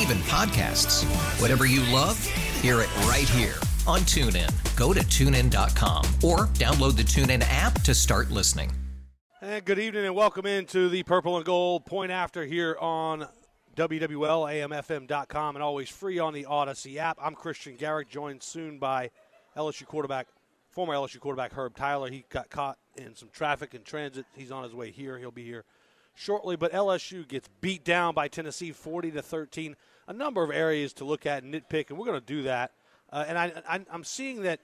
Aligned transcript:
Even 0.00 0.18
podcasts. 0.18 1.04
Whatever 1.40 1.66
you 1.66 1.80
love, 1.92 2.18
hear 2.60 2.80
it 2.80 2.94
right 3.06 3.28
here 3.28 3.54
on 3.86 4.00
TuneIn. 4.00 4.50
Go 4.76 4.92
to 4.92 5.00
tunein.com 5.00 6.04
or 6.22 6.46
download 6.54 6.96
the 6.96 7.02
TuneIn 7.02 7.44
app 7.48 7.80
to 7.82 7.94
start 7.94 8.30
listening. 8.30 8.72
And 9.40 9.64
good 9.64 9.78
evening 9.78 10.06
and 10.06 10.14
welcome 10.14 10.46
into 10.46 10.88
the 10.88 11.02
Purple 11.02 11.36
and 11.36 11.44
Gold 11.44 11.84
Point 11.84 12.10
After 12.10 12.44
here 12.44 12.76
on 12.80 13.28
WWLAMFM.com 13.76 15.56
and 15.56 15.62
always 15.62 15.88
free 15.90 16.18
on 16.18 16.32
the 16.32 16.44
Audacy 16.44 16.96
app. 16.96 17.18
I'm 17.20 17.34
Christian 17.34 17.76
Garrick, 17.76 18.08
joined 18.08 18.42
soon 18.42 18.78
by 18.78 19.10
LSU 19.56 19.84
quarterback, 19.84 20.28
former 20.70 20.94
LSU 20.94 21.20
quarterback 21.20 21.52
Herb 21.52 21.76
Tyler. 21.76 22.10
He 22.10 22.24
got 22.30 22.48
caught 22.50 22.78
in 22.96 23.14
some 23.14 23.28
traffic 23.32 23.74
and 23.74 23.84
transit. 23.84 24.24
He's 24.34 24.50
on 24.50 24.64
his 24.64 24.74
way 24.74 24.90
here. 24.90 25.18
He'll 25.18 25.30
be 25.30 25.44
here 25.44 25.64
shortly. 26.14 26.56
But 26.56 26.72
LSU 26.72 27.26
gets 27.26 27.48
beat 27.60 27.84
down 27.84 28.14
by 28.14 28.28
Tennessee 28.28 28.72
40 28.72 29.12
to 29.12 29.22
13. 29.22 29.76
A 30.06 30.12
number 30.12 30.42
of 30.42 30.50
areas 30.50 30.92
to 30.94 31.04
look 31.04 31.26
at 31.26 31.42
and 31.42 31.54
nitpick, 31.54 31.90
and 31.90 31.98
we're 31.98 32.06
going 32.06 32.20
to 32.20 32.26
do 32.26 32.42
that. 32.42 32.72
Uh, 33.12 33.24
and 33.28 33.38
I, 33.38 33.52
am 33.92 34.04
seeing 34.04 34.42
that 34.42 34.60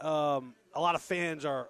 um, 0.00 0.54
a 0.74 0.80
lot 0.80 0.94
of 0.94 1.02
fans 1.02 1.44
are 1.44 1.68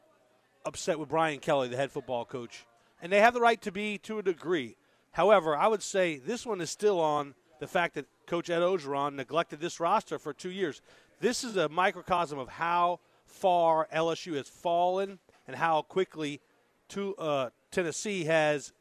upset 0.64 0.98
with 0.98 1.10
Brian 1.10 1.38
Kelly, 1.38 1.68
the 1.68 1.76
head 1.76 1.90
football 1.90 2.24
coach, 2.24 2.64
and 3.02 3.12
they 3.12 3.20
have 3.20 3.34
the 3.34 3.40
right 3.40 3.60
to 3.62 3.70
be 3.70 3.98
to 3.98 4.18
a 4.18 4.22
degree. 4.22 4.76
However, 5.12 5.56
I 5.56 5.68
would 5.68 5.82
say 5.82 6.16
this 6.16 6.46
one 6.46 6.60
is 6.60 6.70
still 6.70 7.00
on 7.00 7.34
the 7.60 7.66
fact 7.66 7.94
that 7.94 8.06
Coach 8.26 8.50
Ed 8.50 8.60
Orgeron 8.60 9.14
neglected 9.14 9.60
this 9.60 9.78
roster 9.78 10.18
for 10.18 10.32
two 10.32 10.50
years. 10.50 10.80
This 11.20 11.44
is 11.44 11.56
a 11.56 11.68
microcosm 11.68 12.38
of 12.38 12.48
how 12.48 13.00
far 13.26 13.86
LSU 13.94 14.34
has 14.34 14.48
fallen 14.48 15.18
and 15.46 15.56
how 15.56 15.82
quickly 15.82 16.40
to, 16.88 17.14
uh, 17.16 17.50
Tennessee 17.70 18.24
has 18.24 18.72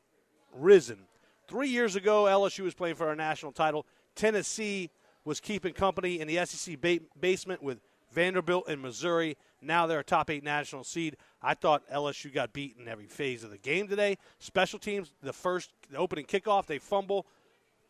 risen. 0.56 1.00
Three 1.48 1.70
years 1.70 1.96
ago, 1.96 2.24
LSU 2.24 2.64
was 2.64 2.74
playing 2.74 2.96
for 2.96 3.12
a 3.12 3.16
national 3.16 3.52
title. 3.52 3.86
Tennessee 4.16 4.90
was 5.26 5.40
keeping 5.40 5.74
company 5.74 6.20
in 6.20 6.28
the 6.28 6.46
SEC 6.46 6.80
ba- 6.80 7.00
basement 7.20 7.62
with 7.62 7.80
Vanderbilt 8.12 8.68
and 8.68 8.82
Missouri. 8.82 9.38
Now 9.62 9.88
they're 9.88 10.00
a 10.00 10.04
top 10.04 10.30
eight 10.30 10.44
national 10.44 10.84
seed. 10.84 11.18
I 11.42 11.54
thought 11.54 11.84
LSU 11.90 12.34
got 12.34 12.54
beaten 12.54 12.88
every 12.88 13.08
phase 13.08 13.44
of 13.44 13.50
the 13.50 13.58
game 13.58 13.88
today. 13.88 14.18
Special 14.40 14.80
teams, 14.80 15.12
the 15.22 15.34
first 15.34 15.72
the 15.90 15.98
opening 15.98 16.26
kickoff, 16.26 16.66
they 16.66 16.78
fumble, 16.78 17.26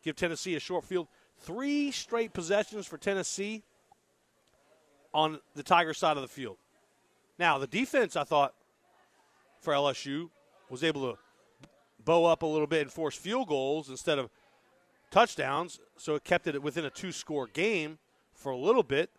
give 0.02 0.16
Tennessee 0.16 0.54
a 0.54 0.60
short 0.60 0.84
field. 0.84 1.08
Three 1.40 1.90
straight 1.90 2.32
possessions 2.32 2.86
for 2.86 2.96
Tennessee 2.96 3.62
on 5.12 5.40
the 5.54 5.62
Tiger 5.62 5.94
side 5.94 6.16
of 6.16 6.22
the 6.22 6.28
field. 6.28 6.56
Now, 7.38 7.58
the 7.58 7.66
defense, 7.66 8.16
I 8.16 8.24
thought, 8.24 8.54
for 9.60 9.72
LSU 9.72 10.30
was 10.70 10.84
able 10.84 11.12
to 11.12 11.18
bow 12.04 12.24
up 12.24 12.42
a 12.42 12.46
little 12.46 12.66
bit 12.66 12.82
and 12.82 12.92
force 12.92 13.16
field 13.16 13.48
goals 13.48 13.88
instead 13.88 14.18
of 14.18 14.30
touchdowns, 15.10 15.80
so 15.96 16.14
it 16.14 16.24
kept 16.24 16.46
it 16.46 16.62
within 16.62 16.84
a 16.84 16.90
two 16.90 17.12
score 17.12 17.46
game 17.46 17.98
for 18.34 18.52
a 18.52 18.56
little 18.56 18.82
bit. 18.82 19.10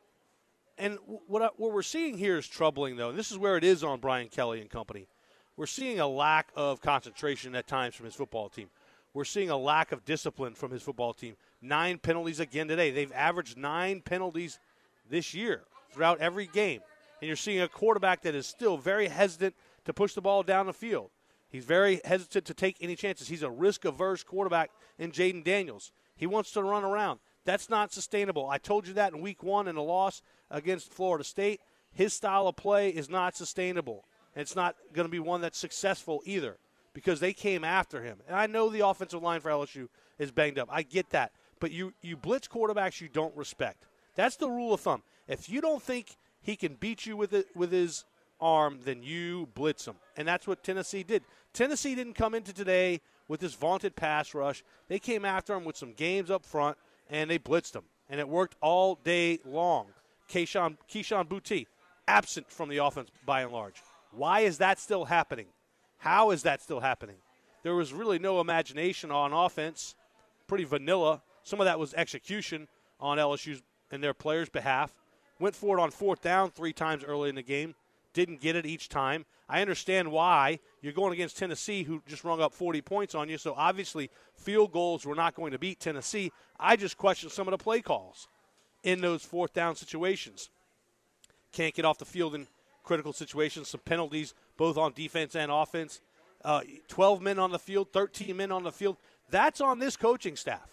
And 0.78 0.98
what, 1.28 1.42
I, 1.42 1.50
what 1.56 1.72
we're 1.72 1.82
seeing 1.82 2.18
here 2.18 2.38
is 2.38 2.48
troubling, 2.48 2.98
though. 2.98 3.12
This 3.12 3.32
is 3.32 3.38
where 3.38 3.56
it 3.56 3.64
is 3.64 3.84
on 3.84 4.00
Brian 4.00 4.28
Kelly 4.28 4.60
and 4.60 4.70
company. 4.70 5.08
We're 5.56 5.68
seeing 5.68 6.02
a 6.02 6.08
lack 6.08 6.52
of 6.56 6.82
concentration 6.82 7.56
at 7.56 7.66
times 7.66 7.96
from 7.96 8.06
his 8.06 8.16
football 8.16 8.50
team. 8.50 8.68
We're 9.14 9.24
seeing 9.24 9.50
a 9.50 9.58
lack 9.58 9.94
of 9.94 10.04
discipline 10.04 10.54
from 10.54 10.72
his 10.72 10.82
football 10.82 11.14
team. 11.14 11.38
Nine 11.62 11.98
penalties 11.98 12.42
again 12.42 12.68
today. 12.68 12.92
They've 12.92 13.14
averaged 13.14 13.58
nine 13.58 14.02
penalties 14.02 14.60
this 15.10 15.34
year 15.34 15.62
throughout 15.92 16.20
every 16.20 16.48
game. 16.48 16.82
And 17.22 17.28
you're 17.28 17.38
seeing 17.38 17.62
a 17.62 17.70
quarterback 17.70 18.24
that 18.24 18.36
is 18.36 18.46
still 18.46 18.76
very 18.76 19.08
hesitant 19.08 19.56
to 19.86 19.94
push 19.94 20.14
the 20.14 20.22
ball 20.22 20.44
down 20.44 20.66
the 20.66 20.74
field. 20.74 21.12
He's 21.50 21.66
very 21.66 22.02
hesitant 22.04 22.46
to 22.46 22.54
take 22.54 22.78
any 22.82 22.96
chances. 22.96 23.28
He's 23.28 23.44
a 23.44 23.50
risk 23.50 23.86
averse 23.86 24.24
quarterback 24.24 24.72
in 24.98 25.12
Jayden 25.12 25.44
Daniels. 25.44 25.92
He 26.16 26.28
wants 26.28 26.52
to 26.52 26.64
run 26.64 26.84
around. 26.84 27.20
That's 27.46 27.70
not 27.70 27.94
sustainable. 27.94 28.50
I 28.50 28.58
told 28.58 28.88
you 28.88 28.94
that 28.96 29.14
in 29.14 29.22
week 29.22 29.44
one 29.44 29.68
in 29.68 29.76
a 29.76 29.84
loss 29.84 30.22
against 30.50 30.92
Florida 30.92 31.24
State. 31.24 31.62
His 31.94 32.14
style 32.14 32.48
of 32.48 32.56
play 32.56 32.90
is 32.90 33.10
not 33.10 33.36
sustainable. 33.36 34.06
And 34.34 34.42
it's 34.42 34.56
not 34.56 34.76
going 34.94 35.06
to 35.06 35.12
be 35.12 35.20
one 35.20 35.42
that's 35.42 35.58
successful 35.58 36.22
either 36.26 36.58
because 36.94 37.20
they 37.20 37.34
came 37.34 37.64
after 37.64 38.02
him. 38.02 38.20
And 38.28 38.36
I 38.36 38.48
know 38.48 38.70
the 38.70 38.86
offensive 38.86 39.22
line 39.22 39.42
for 39.42 39.52
LSU 39.52 39.88
is 40.18 40.32
banged 40.32 40.60
up. 40.60 40.70
I 40.72 40.82
get 40.82 41.12
that. 41.12 41.32
But 41.60 41.72
you, 41.72 41.94
you 42.02 42.18
blitz 42.18 42.48
quarterbacks 42.48 43.00
you 43.00 43.08
don't 43.08 43.36
respect. 43.36 43.86
That's 44.16 44.36
the 44.36 44.50
rule 44.50 44.74
of 44.74 44.82
thumb. 44.82 45.04
If 45.28 45.50
you 45.50 45.62
don't 45.62 45.82
think 45.82 46.18
he 46.42 46.56
can 46.56 46.76
beat 46.76 47.06
you 47.06 47.16
with 47.16 47.34
it 47.34 47.48
with 47.56 47.72
his 47.72 48.06
arm, 48.40 48.80
then 48.84 49.04
you 49.04 49.48
blitz 49.54 49.86
them. 49.86 49.96
And 50.18 50.28
that's 50.28 50.48
what 50.48 50.64
Tennessee 50.64 51.04
did. 51.04 51.24
Tennessee 51.54 51.96
didn't 51.96 52.14
come 52.14 52.34
into 52.34 52.54
today 52.54 53.02
with 53.28 53.40
this 53.40 53.54
vaunted 53.54 53.96
pass 53.96 54.34
rush. 54.34 54.64
They 54.88 55.00
came 55.00 55.26
after 55.26 55.54
him 55.54 55.66
with 55.66 55.78
some 55.78 55.94
games 55.94 56.30
up 56.30 56.46
front, 56.46 56.78
and 57.10 57.30
they 57.30 57.40
blitzed 57.40 57.76
him. 57.76 57.84
And 58.10 58.20
it 58.20 58.28
worked 58.28 58.56
all 58.62 58.96
day 59.04 59.40
long. 59.46 59.88
Kayshon, 60.30 60.78
Kayshon 60.90 61.28
Boutte, 61.28 61.68
absent 62.08 62.52
from 62.52 62.70
the 62.70 62.78
offense 62.78 63.10
by 63.26 63.42
and 63.42 63.52
large. 63.52 63.82
Why 64.12 64.42
is 64.42 64.60
that 64.60 64.80
still 64.80 65.06
happening? 65.06 65.48
How 65.98 66.32
is 66.32 66.44
that 66.44 66.62
still 66.62 66.80
happening? 66.80 67.18
There 67.64 67.76
was 67.76 67.94
really 67.94 68.20
no 68.20 68.40
imagination 68.42 69.12
on 69.12 69.34
offense, 69.34 69.96
pretty 70.48 70.66
vanilla. 70.66 71.22
Some 71.44 71.60
of 71.60 71.66
that 71.66 71.80
was 71.80 71.94
execution 71.96 72.68
on 73.00 73.18
LSU's 73.18 73.64
and 73.92 74.04
their 74.04 74.14
players' 74.14 74.50
behalf. 74.50 74.94
Went 75.40 75.56
for 75.56 75.78
it 75.78 75.82
on 75.82 75.92
fourth 75.92 76.22
down 76.22 76.52
three 76.52 76.74
times 76.74 77.04
early 77.04 77.30
in 77.30 77.36
the 77.36 77.44
game 77.44 77.76
didn't 78.16 78.42
get 78.42 78.56
it 78.56 78.66
each 78.66 78.90
time. 78.90 79.26
I 79.48 79.62
understand 79.62 80.12
why. 80.12 80.60
You're 80.82 80.94
going 80.94 81.14
against 81.14 81.38
Tennessee, 81.38 81.84
who 81.84 82.02
just 82.08 82.24
rung 82.24 82.42
up 82.42 82.54
40 82.54 82.82
points 82.82 83.14
on 83.14 83.30
you, 83.30 83.38
so 83.38 83.54
obviously 83.56 84.10
field 84.34 84.72
goals 84.72 85.06
were 85.06 85.14
not 85.14 85.36
going 85.36 85.52
to 85.52 85.60
beat 85.60 85.80
Tennessee. 85.80 86.32
I 86.60 86.78
just 86.78 86.98
question 86.98 87.30
some 87.30 87.48
of 87.48 87.52
the 87.52 87.64
play 87.64 87.82
calls 87.82 88.28
in 88.84 89.02
those 89.02 89.22
fourth 89.22 89.54
down 89.54 89.76
situations. 89.76 90.50
Can't 91.52 91.76
get 91.76 91.86
off 91.86 92.00
the 92.00 92.06
field 92.06 92.34
in 92.34 92.48
critical 92.84 93.14
situations, 93.14 93.68
some 93.68 93.82
penalties 93.86 94.34
both 94.58 94.78
on 94.78 94.94
defense 94.94 95.36
and 95.36 95.52
offense. 95.52 96.02
Uh, 96.44 96.62
12 96.88 97.22
men 97.22 97.40
on 97.40 97.52
the 97.52 97.60
field, 97.60 97.92
13 97.92 98.36
men 98.38 98.52
on 98.52 98.64
the 98.64 98.72
field. 98.72 98.98
That's 99.30 99.60
on 99.60 99.80
this 99.80 99.98
coaching 99.98 100.36
staff. 100.36 100.70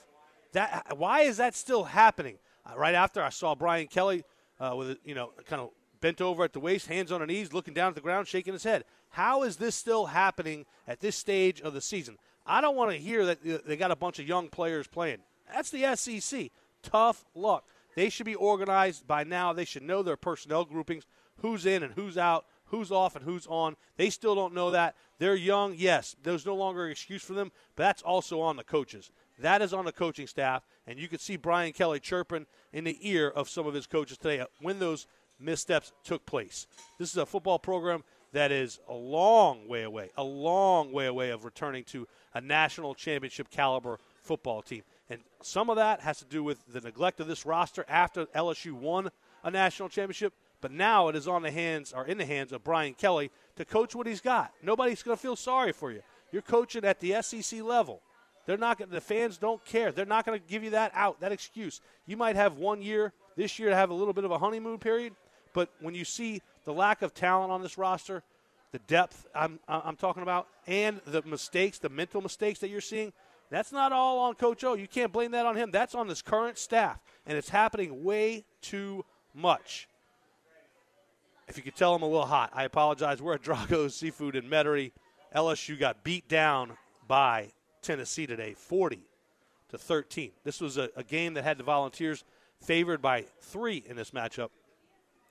That 0.53 0.97
why 0.97 1.23
is 1.23 1.39
that 1.39 1.55
still 1.55 1.85
happening? 1.85 2.37
Uh, 2.65 2.77
right 2.77 2.95
after 2.95 3.23
I 3.23 3.31
saw 3.31 3.55
Brian 3.55 3.87
Kelly 3.87 4.25
uh, 4.61 4.75
with 4.77 4.99
you 5.05 5.15
know 5.15 5.33
kind 5.47 5.63
of 5.63 5.71
bent 6.03 6.21
over 6.21 6.45
at 6.45 6.53
the 6.53 6.61
waist, 6.61 6.89
hands 6.89 7.11
on 7.11 7.21
her 7.21 7.27
knees, 7.27 7.55
looking 7.55 7.73
down 7.73 7.89
at 7.89 7.95
the 7.95 8.03
ground, 8.03 8.29
shaking 8.29 8.53
his 8.53 8.65
head. 8.65 8.85
How 9.11 9.43
is 9.45 9.57
this 9.57 9.75
still 9.75 10.07
happening 10.07 10.67
at 10.87 11.01
this 11.01 11.17
stage 11.17 11.63
of 11.63 11.73
the 11.73 11.81
season? 11.81 12.19
I 12.45 12.61
don't 12.61 12.77
want 12.77 12.91
to 12.91 12.99
hear 12.99 13.25
that 13.25 13.65
they 13.67 13.77
got 13.77 13.91
a 13.91 13.97
bunch 13.97 14.19
of 14.19 14.29
young 14.29 14.49
players 14.49 14.87
playing. 14.87 15.19
That's 15.51 15.71
the 15.71 15.97
SEC. 15.97 16.51
Tough 16.83 17.25
luck. 17.35 17.65
They 17.95 18.09
should 18.09 18.27
be 18.27 18.35
organized 18.35 19.07
by 19.07 19.25
now. 19.25 19.53
They 19.53 19.65
should 19.65 19.83
know 19.83 20.03
their 20.03 20.17
personnel 20.17 20.65
groupings, 20.65 21.07
who's 21.37 21.65
in 21.65 21.83
and 21.83 21.95
who's 21.95 22.19
out, 22.19 22.47
who's 22.67 22.91
off 22.91 23.15
and 23.15 23.25
who's 23.25 23.47
on. 23.47 23.77
They 23.97 24.11
still 24.11 24.35
don't 24.35 24.55
know 24.55 24.71
that. 24.71 24.97
They're 25.19 25.37
young, 25.37 25.75
yes. 25.77 26.17
There's 26.23 26.47
no 26.47 26.57
longer 26.57 26.87
an 26.87 26.91
excuse 26.91 27.23
for 27.23 27.35
them, 27.35 27.53
but 27.77 27.85
that's 27.85 28.03
also 28.03 28.41
on 28.41 28.57
the 28.57 28.65
coaches. 28.65 29.13
That 29.39 29.63
is 29.63 29.73
on 29.73 29.85
the 29.85 29.93
coaching 29.93 30.27
staff, 30.27 30.65
and 30.87 30.99
you 30.99 31.09
could 31.09 31.21
see 31.21 31.37
Brian 31.37 31.73
Kelly 31.73 32.01
chirping 32.01 32.47
in 32.73 32.85
the 32.85 32.99
ear 33.01 33.29
of 33.29 33.49
some 33.49 33.67
of 33.67 33.75
his 33.75 33.87
coaches 33.87 34.19
today 34.19 34.41
uh, 34.41 34.47
when 34.61 34.79
those 34.79 35.07
missteps 35.43 35.93
took 36.05 36.25
place. 36.27 36.67
This 36.99 37.11
is 37.11 37.17
a 37.17 37.27
football 37.27 37.59
program 37.59 38.05
that 38.33 38.51
is 38.51 38.81
a 38.89 38.95
long 38.95 39.69
way 39.69 39.83
away, 39.83 40.11
a 40.17 40.25
long 40.25 40.93
way 40.93 41.07
away 41.07 41.31
of 41.31 41.45
returning 41.45 41.85
to 41.85 42.09
a 42.35 42.41
national 42.41 42.95
championship 42.95 43.51
caliber 43.51 43.99
football 44.23 44.63
team. 44.63 44.83
And 45.11 45.21
some 45.43 45.69
of 45.69 45.77
that 45.77 46.01
has 46.01 46.19
to 46.21 46.25
do 46.25 46.43
with 46.43 46.59
the 46.73 46.81
neglect 46.81 47.21
of 47.21 47.27
this 47.27 47.45
roster 47.45 47.85
after 47.89 48.27
LSU 48.27 48.73
won 48.73 49.11
a 49.45 49.51
national 49.51 49.89
championship, 49.89 50.33
But 50.61 50.71
now 50.71 51.09
it 51.09 51.17
is 51.17 51.29
on 51.29 51.43
the 51.43 51.51
hands 51.51 51.93
or 51.93 52.07
in 52.07 52.17
the 52.17 52.25
hands 52.25 52.53
of 52.53 52.65
Brian 52.65 52.95
Kelly 52.95 53.31
to 53.57 53.65
coach 53.65 53.95
what 53.95 54.07
he's 54.07 54.21
got. 54.21 54.53
Nobody's 54.63 55.03
going 55.03 55.17
to 55.17 55.21
feel 55.21 55.37
sorry 55.37 55.73
for 55.73 55.91
you. 55.91 56.01
You're 56.31 56.43
coaching 56.43 56.85
at 56.85 57.01
the 57.01 57.21
SEC 57.21 57.61
level. 57.63 58.01
They're 58.47 58.57
not 58.57 58.79
going. 58.79 58.91
The 58.91 59.01
fans 59.01 59.39
don't 59.39 59.65
care. 59.65 59.93
They're 59.93 60.07
not 60.07 60.25
going 60.25 60.41
to 60.41 60.47
give 60.47 60.65
you 60.65 60.71
that 60.71 60.93
out, 60.95 61.21
that 61.21 61.33
excuse. 61.33 61.81
You 62.07 62.17
might 62.17 62.37
have 62.37 62.57
one 62.57 62.81
year 62.81 63.13
this 63.37 63.59
year 63.59 63.71
to 63.71 63.77
have 63.77 63.91
a 63.91 63.95
little 63.95 64.15
bit 64.15 64.25
of 64.25 64.31
a 64.31 64.39
honeymoon 64.39 64.79
period, 64.79 65.15
but 65.53 65.69
when 65.81 65.95
you 65.95 66.05
see 66.05 66.41
the 66.65 66.73
lack 66.73 67.03
of 67.03 67.15
talent 67.15 67.51
on 67.51 67.63
this 67.63 67.79
roster, 67.79 68.23
the 68.73 68.79
depth 68.81 69.27
I'm, 69.35 69.61
I'm 69.69 69.97
talking 69.97 70.23
about, 70.23 70.49
and 70.67 71.01
the 71.07 71.23
mistakes, 71.23 71.79
the 71.79 71.89
mental 71.89 72.21
mistakes 72.21 72.61
that 72.61 72.69
you're 72.69 72.81
seeing, 72.81 73.13
that's 73.51 73.71
not 73.71 73.93
all 73.93 74.19
on 74.21 74.35
Coach 74.35 74.65
O. 74.65 74.75
You 74.75 74.89
can't 74.89 75.13
blame 75.13 75.33
that 75.33 75.45
on 75.45 75.57
him. 75.57 75.71
That's 75.71 75.95
on 75.95 76.09
this 76.09 76.23
current 76.23 76.57
staff, 76.57 76.99
and 77.27 77.37
it's 77.37 77.51
happening 77.51 78.03
way 78.03 78.45
too 78.63 79.05
much. 79.35 79.89
If 81.49 81.59
you 81.59 81.63
could 81.63 81.77
tell 81.77 81.95
I'm 81.95 82.03
a 82.03 82.07
little 82.07 82.25
hot, 82.25 82.51
I 82.55 82.65
apologize. 82.65 83.21
We're 83.21 83.35
at 83.35 83.43
Drago's 83.43 83.95
Seafood 83.95 84.37
in 84.37 84.49
Metairie. 84.49 84.93
LSU 85.37 85.79
got 85.79 86.03
beat 86.03 86.29
down 86.29 86.73
by 87.07 87.49
Tennessee 87.83 88.27
today, 88.27 88.55
40 88.55 89.01
to 89.69 89.79
13. 89.79 90.31
This 90.45 90.61
was 90.61 90.79
a, 90.79 90.89
a 90.97 91.03
game 91.03 91.35
that 91.35 91.45
had 91.45 91.59
the 91.59 91.65
Volunteers 91.65 92.25
favored 92.63 93.03
by 93.03 93.27
three 93.41 93.83
in 93.87 93.97
this 93.97 94.13
matchup. 94.13 94.49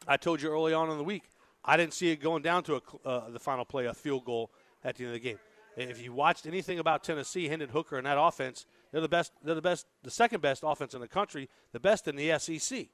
I 0.08 0.18
told 0.18 0.42
you 0.42 0.50
early 0.50 0.74
on 0.74 0.90
in 0.90 0.98
the 0.98 1.04
week, 1.04 1.24
I 1.64 1.78
didn't 1.78 1.94
see 1.94 2.10
it 2.12 2.18
going 2.18 2.42
down 2.42 2.64
to 2.64 2.76
a, 2.76 3.08
uh, 3.08 3.30
the 3.30 3.40
final 3.40 3.66
play, 3.66 3.86
a 3.86 3.94
field 3.94 4.26
goal 4.26 4.52
at 4.84 4.96
the 4.96 5.04
end 5.04 5.16
of 5.16 5.22
the 5.22 5.30
game. 5.30 5.40
If 5.78 6.02
you 6.02 6.12
watched 6.12 6.46
anything 6.46 6.80
about 6.80 7.04
Tennessee, 7.04 7.48
Hendon 7.48 7.70
Hooker 7.70 7.98
and 7.98 8.06
that 8.06 8.18
offense, 8.20 8.66
they're 8.92 9.02
the 9.02 9.08
best. 9.08 9.32
They're 9.44 9.56
the 9.56 9.62
best, 9.62 9.88
the 10.04 10.12
second 10.12 10.42
best 10.42 10.64
offense 10.66 10.94
in 10.94 11.02
the 11.02 11.08
country, 11.08 11.50
the 11.72 11.80
best 11.80 12.08
in 12.08 12.16
the 12.16 12.38
SEC. 12.40 12.88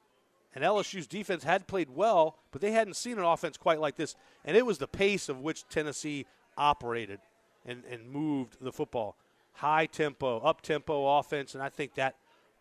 And 0.54 0.64
LSU's 0.64 1.08
defense 1.08 1.44
had 1.44 1.68
played 1.68 1.90
well, 1.90 2.38
but 2.52 2.62
they 2.62 2.72
hadn't 2.72 2.96
seen 2.96 3.18
an 3.18 3.24
offense 3.24 3.58
quite 3.58 3.80
like 3.80 3.96
this. 3.96 4.16
And 4.46 4.56
it 4.56 4.66
was 4.66 4.78
the 4.78 4.88
pace 4.88 5.28
of 5.30 5.42
which 5.42 5.68
Tennessee 5.70 6.26
operated 6.58 7.20
and, 7.66 7.84
and 7.90 8.10
moved 8.10 8.58
the 8.62 8.72
football. 8.72 9.18
High 9.54 9.88
tempo, 9.88 10.40
up 10.40 10.62
tempo 10.62 11.18
offense, 11.18 11.54
and 11.54 11.64
I 11.64 11.70
think 11.70 11.96
that 11.96 12.16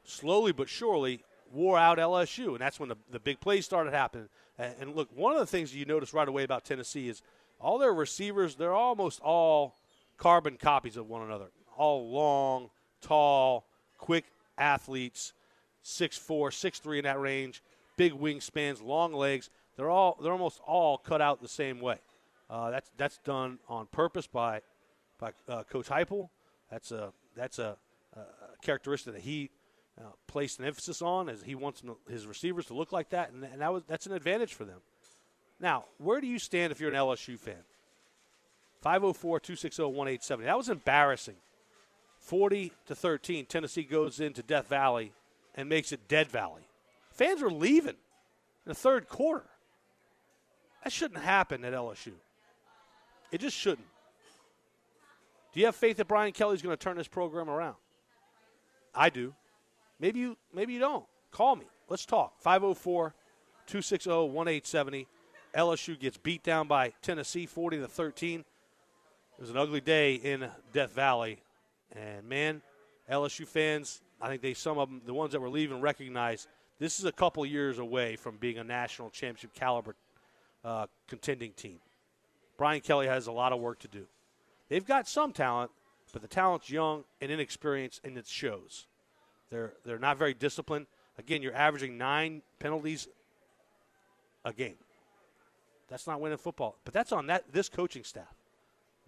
slowly 0.04 0.52
but 0.52 0.68
surely 0.68 1.22
wore 1.52 1.78
out 1.78 1.98
LSU. 1.98 2.48
And 2.48 2.58
that's 2.58 2.78
when 2.78 2.88
the, 2.88 2.96
the 3.10 3.20
big 3.20 3.40
plays 3.40 3.64
started 3.64 3.92
happening. 3.92 4.28
And, 4.58 4.74
and 4.80 4.96
look, 4.96 5.08
one 5.14 5.32
of 5.32 5.38
the 5.38 5.46
things 5.46 5.74
you 5.74 5.84
notice 5.84 6.14
right 6.14 6.28
away 6.28 6.44
about 6.44 6.64
Tennessee 6.64 7.08
is 7.08 7.22
all 7.60 7.78
their 7.78 7.94
receivers, 7.94 8.54
they're 8.54 8.72
almost 8.72 9.20
all 9.20 9.74
carbon 10.18 10.56
copies 10.56 10.96
of 10.96 11.08
one 11.08 11.22
another. 11.22 11.46
All 11.76 12.10
long, 12.10 12.70
tall, 13.00 13.66
quick 13.98 14.24
athletes, 14.58 15.32
6'4, 15.84 16.48
6'3 16.50 16.98
in 16.98 17.04
that 17.04 17.20
range, 17.20 17.62
big 17.96 18.12
wingspans, 18.12 18.82
long 18.82 19.12
legs. 19.12 19.50
They're 19.76 19.90
all 19.90 20.18
they're 20.22 20.32
almost 20.32 20.60
all 20.66 20.96
cut 20.96 21.20
out 21.20 21.42
the 21.42 21.48
same 21.48 21.80
way. 21.80 21.98
Uh, 22.48 22.70
that's 22.70 22.90
that's 22.96 23.18
done 23.18 23.58
on 23.68 23.86
purpose 23.86 24.26
by 24.26 24.62
by 25.18 25.32
uh, 25.48 25.64
Coach 25.64 25.88
Heupel. 25.88 26.30
That's 26.70 26.92
a 26.92 27.12
that's 27.36 27.58
a, 27.58 27.76
a 28.14 28.20
characteristic 28.62 29.14
that 29.14 29.22
he 29.22 29.50
uh, 29.98 30.10
placed 30.26 30.58
an 30.58 30.64
emphasis 30.64 31.00
on, 31.00 31.28
as 31.28 31.42
he 31.42 31.54
wants 31.54 31.82
his 32.08 32.26
receivers 32.26 32.66
to 32.66 32.74
look 32.74 32.92
like 32.92 33.10
that, 33.10 33.32
and, 33.32 33.44
and 33.44 33.60
that 33.60 33.72
was 33.72 33.82
that's 33.86 34.06
an 34.06 34.12
advantage 34.12 34.54
for 34.54 34.64
them. 34.64 34.80
Now, 35.58 35.84
where 35.98 36.20
do 36.20 36.26
you 36.26 36.38
stand 36.38 36.70
if 36.70 36.80
you're 36.80 36.90
an 36.90 36.96
LSU 36.96 37.38
fan? 37.38 37.64
504 38.82 39.40
260 39.40 39.82
1870. 39.82 40.46
That 40.46 40.56
was 40.56 40.68
embarrassing. 40.68 41.36
40 42.20 42.72
to 42.86 42.94
13. 42.94 43.46
Tennessee 43.46 43.84
goes 43.84 44.20
into 44.20 44.42
Death 44.42 44.68
Valley 44.68 45.12
and 45.54 45.68
makes 45.68 45.92
it 45.92 46.08
Dead 46.08 46.28
Valley. 46.28 46.62
Fans 47.10 47.42
are 47.42 47.50
leaving 47.50 47.90
in 47.90 47.96
the 48.66 48.74
third 48.74 49.08
quarter. 49.08 49.46
That 50.84 50.92
shouldn't 50.92 51.22
happen 51.22 51.64
at 51.64 51.72
LSU. 51.72 52.12
It 53.32 53.40
just 53.40 53.56
shouldn't. 53.56 53.86
Do 55.52 55.60
you 55.60 55.66
have 55.66 55.76
faith 55.76 55.96
that 55.96 56.06
Brian 56.06 56.32
Kelly's 56.32 56.62
going 56.62 56.76
to 56.76 56.82
turn 56.82 56.96
this 56.96 57.08
program 57.08 57.48
around? 57.48 57.76
I 58.94 59.08
do. 59.08 59.34
Maybe 59.98 60.20
you 60.20 60.36
maybe 60.52 60.72
you 60.72 60.78
don't. 60.78 61.04
Call 61.30 61.56
me. 61.56 61.66
Let's 61.88 62.06
talk. 62.06 62.40
504 62.40 63.14
260 63.66 64.10
1870. 64.10 65.06
LSU 65.54 65.98
gets 65.98 66.16
beat 66.18 66.42
down 66.42 66.68
by 66.68 66.92
Tennessee 67.00 67.46
40 67.46 67.78
to 67.78 67.88
13. 67.88 68.40
It 68.40 69.40
was 69.40 69.50
an 69.50 69.56
ugly 69.56 69.80
day 69.80 70.14
in 70.14 70.48
Death 70.72 70.92
Valley. 70.92 71.38
And 71.94 72.28
man, 72.28 72.62
LSU 73.10 73.46
fans, 73.46 74.02
I 74.20 74.28
think 74.28 74.42
they 74.42 74.54
some 74.54 74.78
of 74.78 74.88
them, 74.88 75.02
the 75.06 75.14
ones 75.14 75.32
that 75.32 75.40
were 75.40 75.48
leaving, 75.48 75.80
recognize 75.80 76.46
this 76.78 76.98
is 76.98 77.06
a 77.06 77.12
couple 77.12 77.44
years 77.46 77.78
away 77.78 78.16
from 78.16 78.36
being 78.36 78.58
a 78.58 78.64
national 78.64 79.10
championship 79.10 79.54
caliber 79.54 79.94
uh, 80.64 80.86
contending 81.08 81.52
team. 81.52 81.78
Brian 82.58 82.80
Kelly 82.80 83.06
has 83.06 83.26
a 83.26 83.32
lot 83.32 83.52
of 83.52 83.60
work 83.60 83.78
to 83.80 83.88
do. 83.88 84.06
They've 84.68 84.84
got 84.84 85.08
some 85.08 85.32
talent, 85.32 85.70
but 86.12 86.22
the 86.22 86.28
talent's 86.28 86.70
young 86.70 87.04
and 87.20 87.30
inexperienced, 87.30 88.00
and 88.04 88.16
it 88.18 88.26
shows. 88.26 88.86
They're 89.50 89.74
they're 89.84 89.98
not 89.98 90.18
very 90.18 90.34
disciplined. 90.34 90.86
Again, 91.18 91.42
you're 91.42 91.54
averaging 91.54 91.96
nine 91.96 92.42
penalties 92.58 93.08
a 94.44 94.52
game. 94.52 94.76
That's 95.88 96.06
not 96.06 96.20
winning 96.20 96.38
football, 96.38 96.76
but 96.84 96.92
that's 96.92 97.12
on 97.12 97.26
that 97.28 97.44
this 97.52 97.68
coaching 97.68 98.04
staff. 98.04 98.34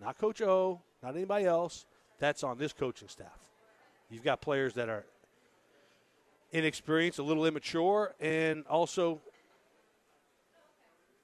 Not 0.00 0.19
Coach 0.19 0.40
O, 0.43 0.81
not 1.02 1.14
anybody 1.14 1.44
else. 1.44 1.87
That's 2.19 2.44
on 2.44 2.58
this 2.58 2.73
coaching 2.73 3.08
staff. 3.08 3.38
You've 4.11 4.25
got 4.25 4.40
players 4.40 4.75
that 4.75 4.88
are 4.88 5.05
inexperienced, 6.52 7.19
a 7.19 7.23
little 7.23 7.44
immature, 7.46 8.14
and 8.20 8.64
also 8.67 9.20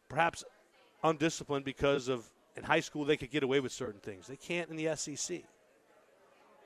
perhaps 0.09 0.45
undisciplined 1.03 1.65
because 1.65 2.09
of 2.09 2.29
in 2.57 2.63
high 2.63 2.81
school 2.81 3.05
they 3.05 3.17
could 3.17 3.31
get 3.31 3.43
away 3.43 3.61
with 3.61 3.73
certain 3.73 4.01
things. 4.01 4.27
They 4.27 4.37
can't 4.37 4.71
in 4.71 4.77
the 4.77 4.95
SEC. 4.97 5.43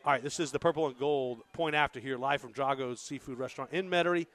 All 0.04 0.12
right, 0.12 0.22
this 0.22 0.40
is 0.40 0.52
the 0.52 0.58
purple 0.58 0.86
and 0.86 0.98
gold 0.98 1.40
point 1.52 1.74
after 1.74 2.00
here, 2.00 2.16
live 2.16 2.40
from 2.40 2.52
Drago's 2.52 3.00
Seafood 3.00 3.38
Restaurant 3.38 3.72
in 3.72 3.90
Metairie. 3.90 4.26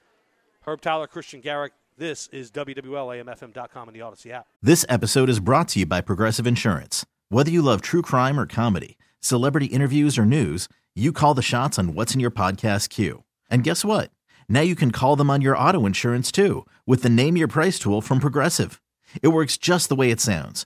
Herb 0.64 0.82
Tyler, 0.82 1.08
Christian 1.08 1.42
Garrick. 1.42 1.74
This 1.98 2.28
is 2.28 2.52
WWLAMFM.com 2.52 3.88
and 3.88 3.96
the 3.96 4.02
Audacy 4.02 4.32
app. 4.32 4.48
This 4.62 4.86
episode 4.90 5.30
is 5.30 5.40
brought 5.40 5.68
to 5.70 5.80
you 5.80 5.86
by 5.86 6.02
Progressive 6.02 6.46
Insurance. 6.48 7.06
Whether 7.30 7.52
you 7.52 7.62
love 7.62 7.82
true 7.82 8.02
crime 8.02 8.40
or 8.40 8.46
comedy, 8.46 8.98
celebrity 9.20 9.68
interviews 9.68 10.18
or 10.18 10.26
news, 10.26 10.68
you 10.96 11.12
call 11.12 11.34
the 11.34 11.42
shots 11.42 11.80
on 11.80 11.94
what's 11.94 12.14
in 12.14 12.20
your 12.20 12.32
podcast 12.32 12.90
queue. 12.90 13.24
And 13.50 13.64
guess 13.64 13.86
what? 13.86 14.12
Now 14.50 14.62
you 14.62 14.76
can 14.76 14.92
call 14.92 15.16
them 15.16 15.30
on 15.30 15.42
your 15.42 15.58
auto 15.58 15.86
insurance 15.86 16.32
too 16.32 16.66
with 16.86 17.04
the 17.04 17.10
Name 17.10 17.38
Your 17.38 17.48
Price 17.48 17.80
tool 17.80 18.02
from 18.02 18.20
Progressive. 18.20 18.82
It 19.22 19.30
works 19.30 19.58
just 19.58 19.90
the 19.90 19.96
way 19.96 20.12
it 20.12 20.22
sounds. 20.22 20.66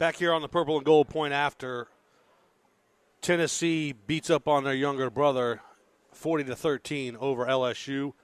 Back 0.00 0.16
here 0.16 0.32
on 0.32 0.40
the 0.40 0.48
purple 0.48 0.78
and 0.78 0.86
gold 0.86 1.10
point 1.10 1.34
after 1.34 1.88
Tennessee 3.20 3.92
beats 3.92 4.30
up 4.30 4.48
on 4.48 4.64
their 4.64 4.72
younger 4.72 5.10
brother 5.10 5.60
40 6.12 6.44
to 6.44 6.56
13 6.56 7.18
over 7.20 7.44
LSU. 7.44 8.14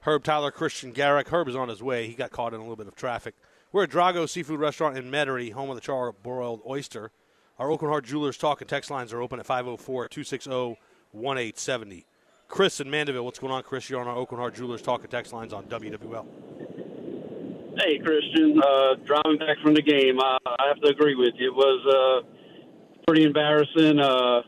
Herb 0.00 0.24
Tyler, 0.24 0.50
Christian 0.50 0.90
Garrick. 0.90 1.28
Herb 1.28 1.46
is 1.46 1.54
on 1.54 1.68
his 1.68 1.80
way. 1.80 2.08
He 2.08 2.14
got 2.14 2.32
caught 2.32 2.52
in 2.52 2.58
a 2.58 2.64
little 2.64 2.74
bit 2.74 2.88
of 2.88 2.96
traffic. 2.96 3.36
We're 3.70 3.84
at 3.84 3.90
Drago 3.90 4.28
Seafood 4.28 4.58
Restaurant 4.58 4.98
in 4.98 5.08
Metairie, 5.08 5.52
home 5.52 5.70
of 5.70 5.76
the 5.76 5.80
char-broiled 5.80 6.62
oyster. 6.68 7.12
Our 7.60 7.68
Aucoin 7.68 7.90
Hart 7.90 8.06
Jewelers 8.06 8.36
talk 8.36 8.60
and 8.60 8.68
text 8.68 8.90
lines 8.90 9.12
are 9.12 9.22
open 9.22 9.38
at 9.38 9.46
504-260-1870. 9.46 12.06
Chris 12.48 12.80
in 12.80 12.90
Mandeville, 12.90 13.24
what's 13.24 13.38
going 13.38 13.52
on, 13.52 13.62
Chris? 13.62 13.88
You're 13.88 14.00
on 14.00 14.08
our 14.08 14.16
Aucoin 14.16 14.38
Hart 14.38 14.56
Jewelers 14.56 14.82
talk 14.82 15.02
and 15.02 15.10
text 15.12 15.32
lines 15.32 15.52
on 15.52 15.66
WWL. 15.66 16.26
Hey, 17.76 17.98
Christian. 17.98 18.60
Uh, 18.62 18.94
driving 19.04 19.38
back 19.38 19.58
from 19.62 19.74
the 19.74 19.82
game, 19.82 20.18
I, 20.20 20.38
I 20.46 20.68
have 20.68 20.80
to 20.82 20.88
agree 20.88 21.14
with 21.14 21.34
you. 21.38 21.48
It 21.48 21.54
was 21.54 22.24
uh, 22.26 23.02
pretty 23.06 23.24
embarrassing. 23.24 23.98
Uh, 23.98 24.42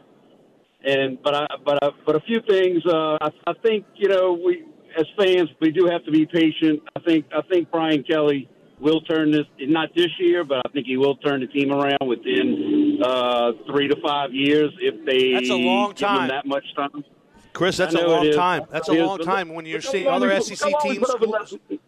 and 0.85 1.19
but 1.23 1.35
I 1.35 1.47
but 1.65 1.79
I, 1.85 1.89
but 2.05 2.17
a 2.17 2.21
few 2.21 2.41
things. 2.49 2.83
Uh, 2.87 3.19
I, 3.21 3.29
I 3.47 3.53
think 3.63 3.87
you 3.95 4.09
know 4.09 4.33
we 4.45 4.65
as 4.99 5.07
fans 5.17 5.49
we 5.61 5.71
do 5.71 5.87
have 5.87 6.05
to 6.05 6.11
be 6.11 6.27
patient. 6.27 6.83
I 6.97 7.01
think 7.01 7.27
I 7.37 7.41
think 7.43 7.71
Brian 7.71 8.03
Kelly 8.03 8.49
will 8.81 9.01
turn 9.03 9.31
this 9.31 9.47
not 9.61 9.91
this 9.95 10.09
year, 10.19 10.43
but 10.43 10.59
I 10.67 10.69
think 10.73 10.87
he 10.87 10.97
will 10.97 11.17
turn 11.17 11.41
the 11.41 11.47
team 11.47 11.71
around 11.73 12.07
within 12.09 12.99
uh, 13.05 13.53
three 13.71 13.87
to 13.89 13.97
five 14.05 14.33
years 14.35 14.73
if 14.81 15.05
they 15.07 15.33
That's 15.35 15.51
a 15.51 15.55
long 15.55 15.91
give 15.93 16.01
him 16.09 16.17
time. 16.17 16.29
that 16.29 16.47
much 16.47 16.65
time. 16.75 17.05
Chris, 17.53 17.77
that's 17.77 17.95
a 17.95 18.07
long 18.07 18.33
time. 18.33 18.63
That's 18.71 18.89
a 18.89 18.95
long 18.95 19.19
time 19.19 19.51
when 19.55 19.67
you're 19.67 19.81
seeing 19.83 20.09
other 20.09 20.29
we- 20.29 20.41
SEC 20.41 20.59
come 20.59 20.75
on, 20.75 20.89
we 20.89 20.95
teams. 20.97 21.07
put 21.07 21.23
up 21.23 21.51
a- 21.51 21.79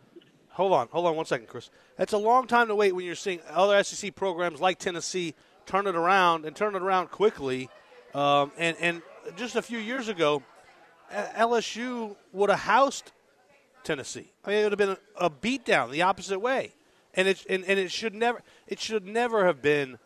Hold 0.54 0.72
on, 0.72 0.88
hold 0.92 1.06
on 1.06 1.16
one 1.16 1.26
second, 1.26 1.48
Chris. 1.48 1.68
That's 1.96 2.12
a 2.12 2.18
long 2.18 2.46
time 2.46 2.68
to 2.68 2.76
wait 2.76 2.94
when 2.94 3.04
you're 3.04 3.16
seeing 3.16 3.40
other 3.50 3.82
SEC 3.82 4.14
programs 4.14 4.60
like 4.60 4.78
Tennessee 4.78 5.34
turn 5.66 5.88
it 5.88 5.96
around 5.96 6.44
and 6.44 6.54
turn 6.54 6.76
it 6.76 6.82
around 6.82 7.10
quickly. 7.10 7.68
Um, 8.14 8.52
and 8.56 8.76
and 8.80 9.02
just 9.36 9.56
a 9.56 9.62
few 9.62 9.78
years 9.78 10.08
ago, 10.08 10.44
LSU 11.12 12.14
would 12.32 12.50
have 12.50 12.60
housed 12.60 13.10
Tennessee. 13.82 14.30
I 14.44 14.50
mean, 14.50 14.58
it 14.58 14.62
would 14.62 14.72
have 14.72 14.78
been 14.78 14.96
a, 15.18 15.26
a 15.26 15.30
beatdown 15.30 15.90
the 15.90 16.02
opposite 16.02 16.38
way, 16.38 16.72
and 17.14 17.26
it 17.26 17.44
and, 17.48 17.64
and 17.64 17.78
it 17.80 17.90
should 17.90 18.14
never 18.14 18.40
it 18.68 18.78
should 18.78 19.04
never 19.06 19.46
have 19.46 19.60
been 19.60 19.98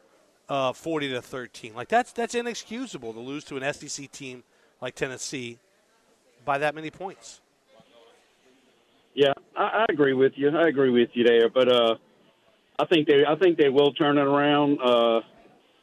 uh, 0.48 0.72
forty 0.72 1.10
to 1.10 1.20
thirteen. 1.20 1.74
Like 1.74 1.88
that's 1.88 2.12
that's 2.12 2.34
inexcusable 2.34 3.12
to 3.12 3.20
lose 3.20 3.44
to 3.44 3.58
an 3.58 3.74
SEC 3.74 4.10
team 4.10 4.44
like 4.80 4.94
Tennessee 4.94 5.58
by 6.46 6.56
that 6.56 6.74
many 6.74 6.90
points. 6.90 7.42
Yeah, 9.18 9.32
I, 9.56 9.62
I 9.82 9.86
agree 9.88 10.12
with 10.12 10.34
you. 10.36 10.48
I 10.56 10.68
agree 10.68 10.90
with 10.90 11.08
you 11.14 11.24
there, 11.24 11.48
but 11.48 11.68
uh, 11.68 11.96
I 12.78 12.84
think 12.86 13.08
they 13.08 13.24
I 13.28 13.34
think 13.34 13.58
they 13.58 13.68
will 13.68 13.92
turn 13.92 14.16
it 14.16 14.22
around. 14.22 14.78
Uh, 14.80 15.22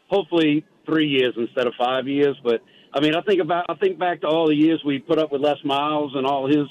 hopefully, 0.09 0.63
three 0.85 1.07
years 1.09 1.33
instead 1.35 1.67
of 1.67 1.73
five 1.77 2.07
years. 2.07 2.37
But 2.41 2.61
I 2.93 3.01
mean, 3.01 3.13
I 3.13 3.19
think 3.23 3.41
about 3.41 3.65
I 3.67 3.75
think 3.75 3.99
back 3.99 4.21
to 4.21 4.27
all 4.27 4.47
the 4.47 4.55
years 4.55 4.81
we 4.85 4.99
put 4.99 5.19
up 5.19 5.33
with 5.33 5.41
Les 5.41 5.57
Miles 5.65 6.13
and 6.15 6.25
all 6.25 6.47
his 6.47 6.65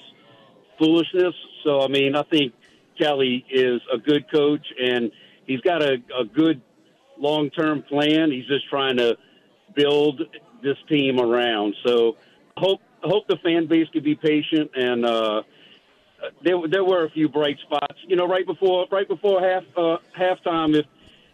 foolishness. 0.79 1.35
So 1.65 1.83
I 1.83 1.89
mean, 1.89 2.17
I 2.17 2.23
think 2.23 2.55
Kelly 2.99 3.45
is 3.51 3.83
a 3.93 3.99
good 3.99 4.31
coach 4.33 4.67
and 4.83 5.13
he's 5.47 5.61
got 5.61 5.83
a, 5.83 5.99
a 6.19 6.25
good 6.25 6.63
long 7.19 7.51
term 7.51 7.83
plan. 7.83 8.31
He's 8.31 8.47
just 8.47 8.71
trying 8.71 8.97
to 8.97 9.19
build 9.77 10.23
this 10.63 10.79
team 10.89 11.21
around. 11.21 11.75
So 11.85 12.17
hope 12.57 12.81
hope 13.03 13.29
the 13.29 13.37
fan 13.45 13.67
base 13.67 13.89
could 13.93 14.05
be 14.05 14.15
patient 14.15 14.71
and. 14.75 15.05
uh 15.05 15.43
there 16.43 16.57
there 16.69 16.85
were 16.85 17.05
a 17.05 17.11
few 17.11 17.29
bright 17.29 17.59
spots. 17.61 17.97
You 18.07 18.17
know, 18.17 18.27
right 18.27 18.47
before 18.47 18.87
right 18.91 19.09
before 19.09 19.41
half 19.41 19.65
uh, 19.77 19.99
halftime, 20.19 20.77
if 20.77 20.87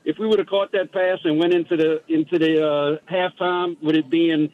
if 0.05 0.19
we 0.19 0.27
would 0.27 0.39
have 0.39 0.49
caught 0.49 0.73
that 0.73 0.93
pass 0.93 1.19
and 1.25 1.39
went 1.39 1.55
into 1.55 1.77
the 1.77 2.03
into 2.09 2.39
the 2.39 2.67
uh, 2.67 3.13
halftime, 3.13 3.81
with 3.83 3.97
it 3.97 4.11
being 4.11 4.53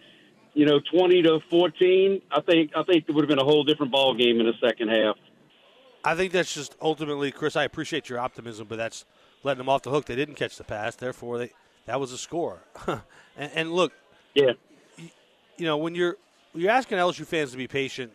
you 0.55 0.67
know 0.67 0.81
twenty 0.93 1.23
to 1.23 1.41
fourteen, 1.51 2.23
I 2.31 2.41
think 2.41 2.73
I 2.77 2.83
think 2.83 3.05
it 3.09 3.15
would 3.15 3.23
have 3.23 3.29
been 3.29 3.39
a 3.39 3.45
whole 3.45 3.65
different 3.65 3.93
ball 3.93 4.15
game 4.15 4.41
in 4.41 4.47
the 4.47 4.55
second 4.61 4.89
half. 4.89 5.17
I 6.05 6.15
think 6.15 6.33
that's 6.33 6.55
just 6.55 6.77
ultimately, 6.81 7.33
Chris. 7.33 7.57
I 7.57 7.65
appreciate 7.65 8.09
your 8.09 8.19
optimism, 8.19 8.67
but 8.69 8.77
that's 8.77 9.05
letting 9.43 9.59
them 9.59 9.69
off 9.69 9.83
the 9.83 9.91
hook. 9.91 10.07
They 10.07 10.17
didn't 10.17 10.37
catch 10.37 10.57
the 10.57 10.65
pass, 10.65 10.97
therefore 10.97 11.39
they 11.39 11.51
that 11.87 12.01
was 12.01 12.13
a 12.13 12.19
score. 12.19 12.63
and, 12.87 13.01
and 13.37 13.73
look, 13.73 13.93
Yeah, 14.35 14.53
you 15.57 15.67
know 15.67 15.77
when 15.77 15.95
you're 15.95 16.17
you're 16.55 16.71
asking 16.71 16.99
LSU 16.99 17.27
fans 17.27 17.53
to 17.53 17.57
be 17.57 17.67
patient, 17.69 18.13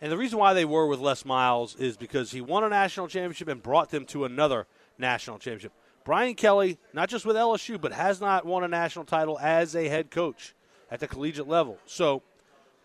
and 0.00 0.12
the 0.12 0.16
reason 0.16 0.38
why 0.38 0.54
they 0.54 0.64
were 0.64 0.86
with 0.86 1.00
Les 1.00 1.24
Miles 1.24 1.74
is 1.76 1.96
because 1.96 2.30
he 2.30 2.40
won 2.40 2.64
a 2.64 2.68
national 2.68 3.08
championship 3.08 3.48
and 3.48 3.62
brought 3.62 3.90
them 3.90 4.04
to 4.06 4.24
another 4.24 4.66
national 4.98 5.38
championship. 5.38 5.72
Brian 6.04 6.34
Kelly, 6.34 6.78
not 6.92 7.08
just 7.08 7.26
with 7.26 7.36
LSU, 7.36 7.80
but 7.80 7.92
has 7.92 8.20
not 8.20 8.46
won 8.46 8.64
a 8.64 8.68
national 8.68 9.04
title 9.04 9.38
as 9.40 9.74
a 9.74 9.88
head 9.88 10.10
coach 10.10 10.54
at 10.90 11.00
the 11.00 11.06
collegiate 11.06 11.48
level. 11.48 11.78
So 11.84 12.22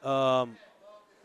um, 0.04 0.58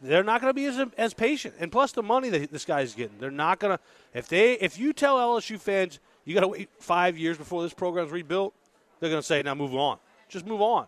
they're 0.03 0.23
not 0.23 0.41
going 0.41 0.51
to 0.51 0.55
be 0.55 0.67
as, 0.67 0.81
as 0.97 1.15
patient. 1.15 1.55
And 1.59 1.73
plus 1.73 1.93
the 1.93 2.03
money 2.03 2.29
that 2.31 2.53
this 2.53 2.65
guy's 2.65 2.95
getting, 2.95 3.19
they're 3.19 3.31
not 3.31 3.59
going 3.59 3.77
to. 3.77 3.83
If 4.15 4.29
they, 4.29 4.53
if 4.55 4.79
you 4.79 4.93
tell 4.93 5.17
LSU 5.17 5.59
fans 5.59 5.99
you 6.25 6.35
got 6.35 6.41
to 6.41 6.49
wait 6.49 6.69
five 6.79 7.17
years 7.17 7.39
before 7.39 7.63
this 7.63 7.73
program's 7.73 8.13
rebuilt, 8.13 8.55
they're 9.01 9.11
going 9.11 9.23
to 9.23 9.27
say, 9.27 9.43
"Now 9.43 9.55
move 9.55 9.75
on. 9.75 9.99
Just 10.29 10.47
move 10.47 10.61
on. 10.61 10.87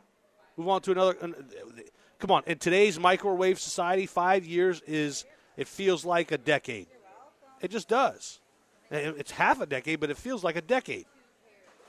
Move 0.57 0.69
on 0.69 0.83
to 0.83 0.93
another." 0.93 1.17
Come 2.21 2.31
on. 2.31 2.43
In 2.47 2.59
today's 2.59 3.01
microwave 3.01 3.59
society, 3.59 4.05
five 4.05 4.45
years 4.45 4.83
is 4.87 5.25
it 5.57 5.67
feels 5.67 6.05
like 6.05 6.33
a 6.33 6.39
decade. 6.39 6.87
It 7.63 7.71
just 7.71 7.89
does. 7.89 8.41
It's 8.91 9.31
half 9.31 9.61
a 9.61 9.67
decade, 9.67 10.01
but 10.01 10.11
it 10.11 10.19
feels 10.19 10.45
like 10.45 10.57
a 10.57 10.61
decade. 10.61 11.07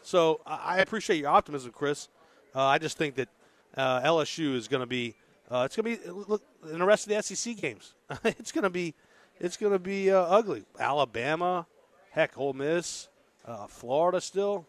So 0.03 0.39
I 0.45 0.79
appreciate 0.79 1.17
your 1.17 1.29
optimism, 1.29 1.71
Chris. 1.71 2.07
Uh, 2.55 2.63
I 2.63 2.77
just 2.77 2.97
think 2.97 3.15
that 3.15 3.29
uh, 3.75 4.01
LSU 4.01 4.55
is 4.55 4.67
going 4.67 4.81
to 4.81 4.87
be. 4.87 5.15
Uh, 5.49 5.63
it's 5.65 5.75
going 5.75 5.97
to 5.97 6.03
be 6.03 6.09
look 6.09 6.43
in 6.71 6.79
the 6.79 6.85
rest 6.85 7.07
of 7.07 7.13
the 7.13 7.21
SEC 7.21 7.57
games. 7.57 7.93
it's 8.23 8.53
going 8.53 8.63
to 8.63 8.69
be. 8.69 8.95
It's 9.39 9.57
going 9.57 9.73
to 9.73 9.79
be 9.79 10.11
uh, 10.11 10.21
ugly. 10.21 10.63
Alabama, 10.79 11.65
heck, 12.11 12.37
Ole 12.37 12.53
Miss, 12.53 13.09
uh, 13.45 13.67
Florida 13.67 14.21
still. 14.21 14.65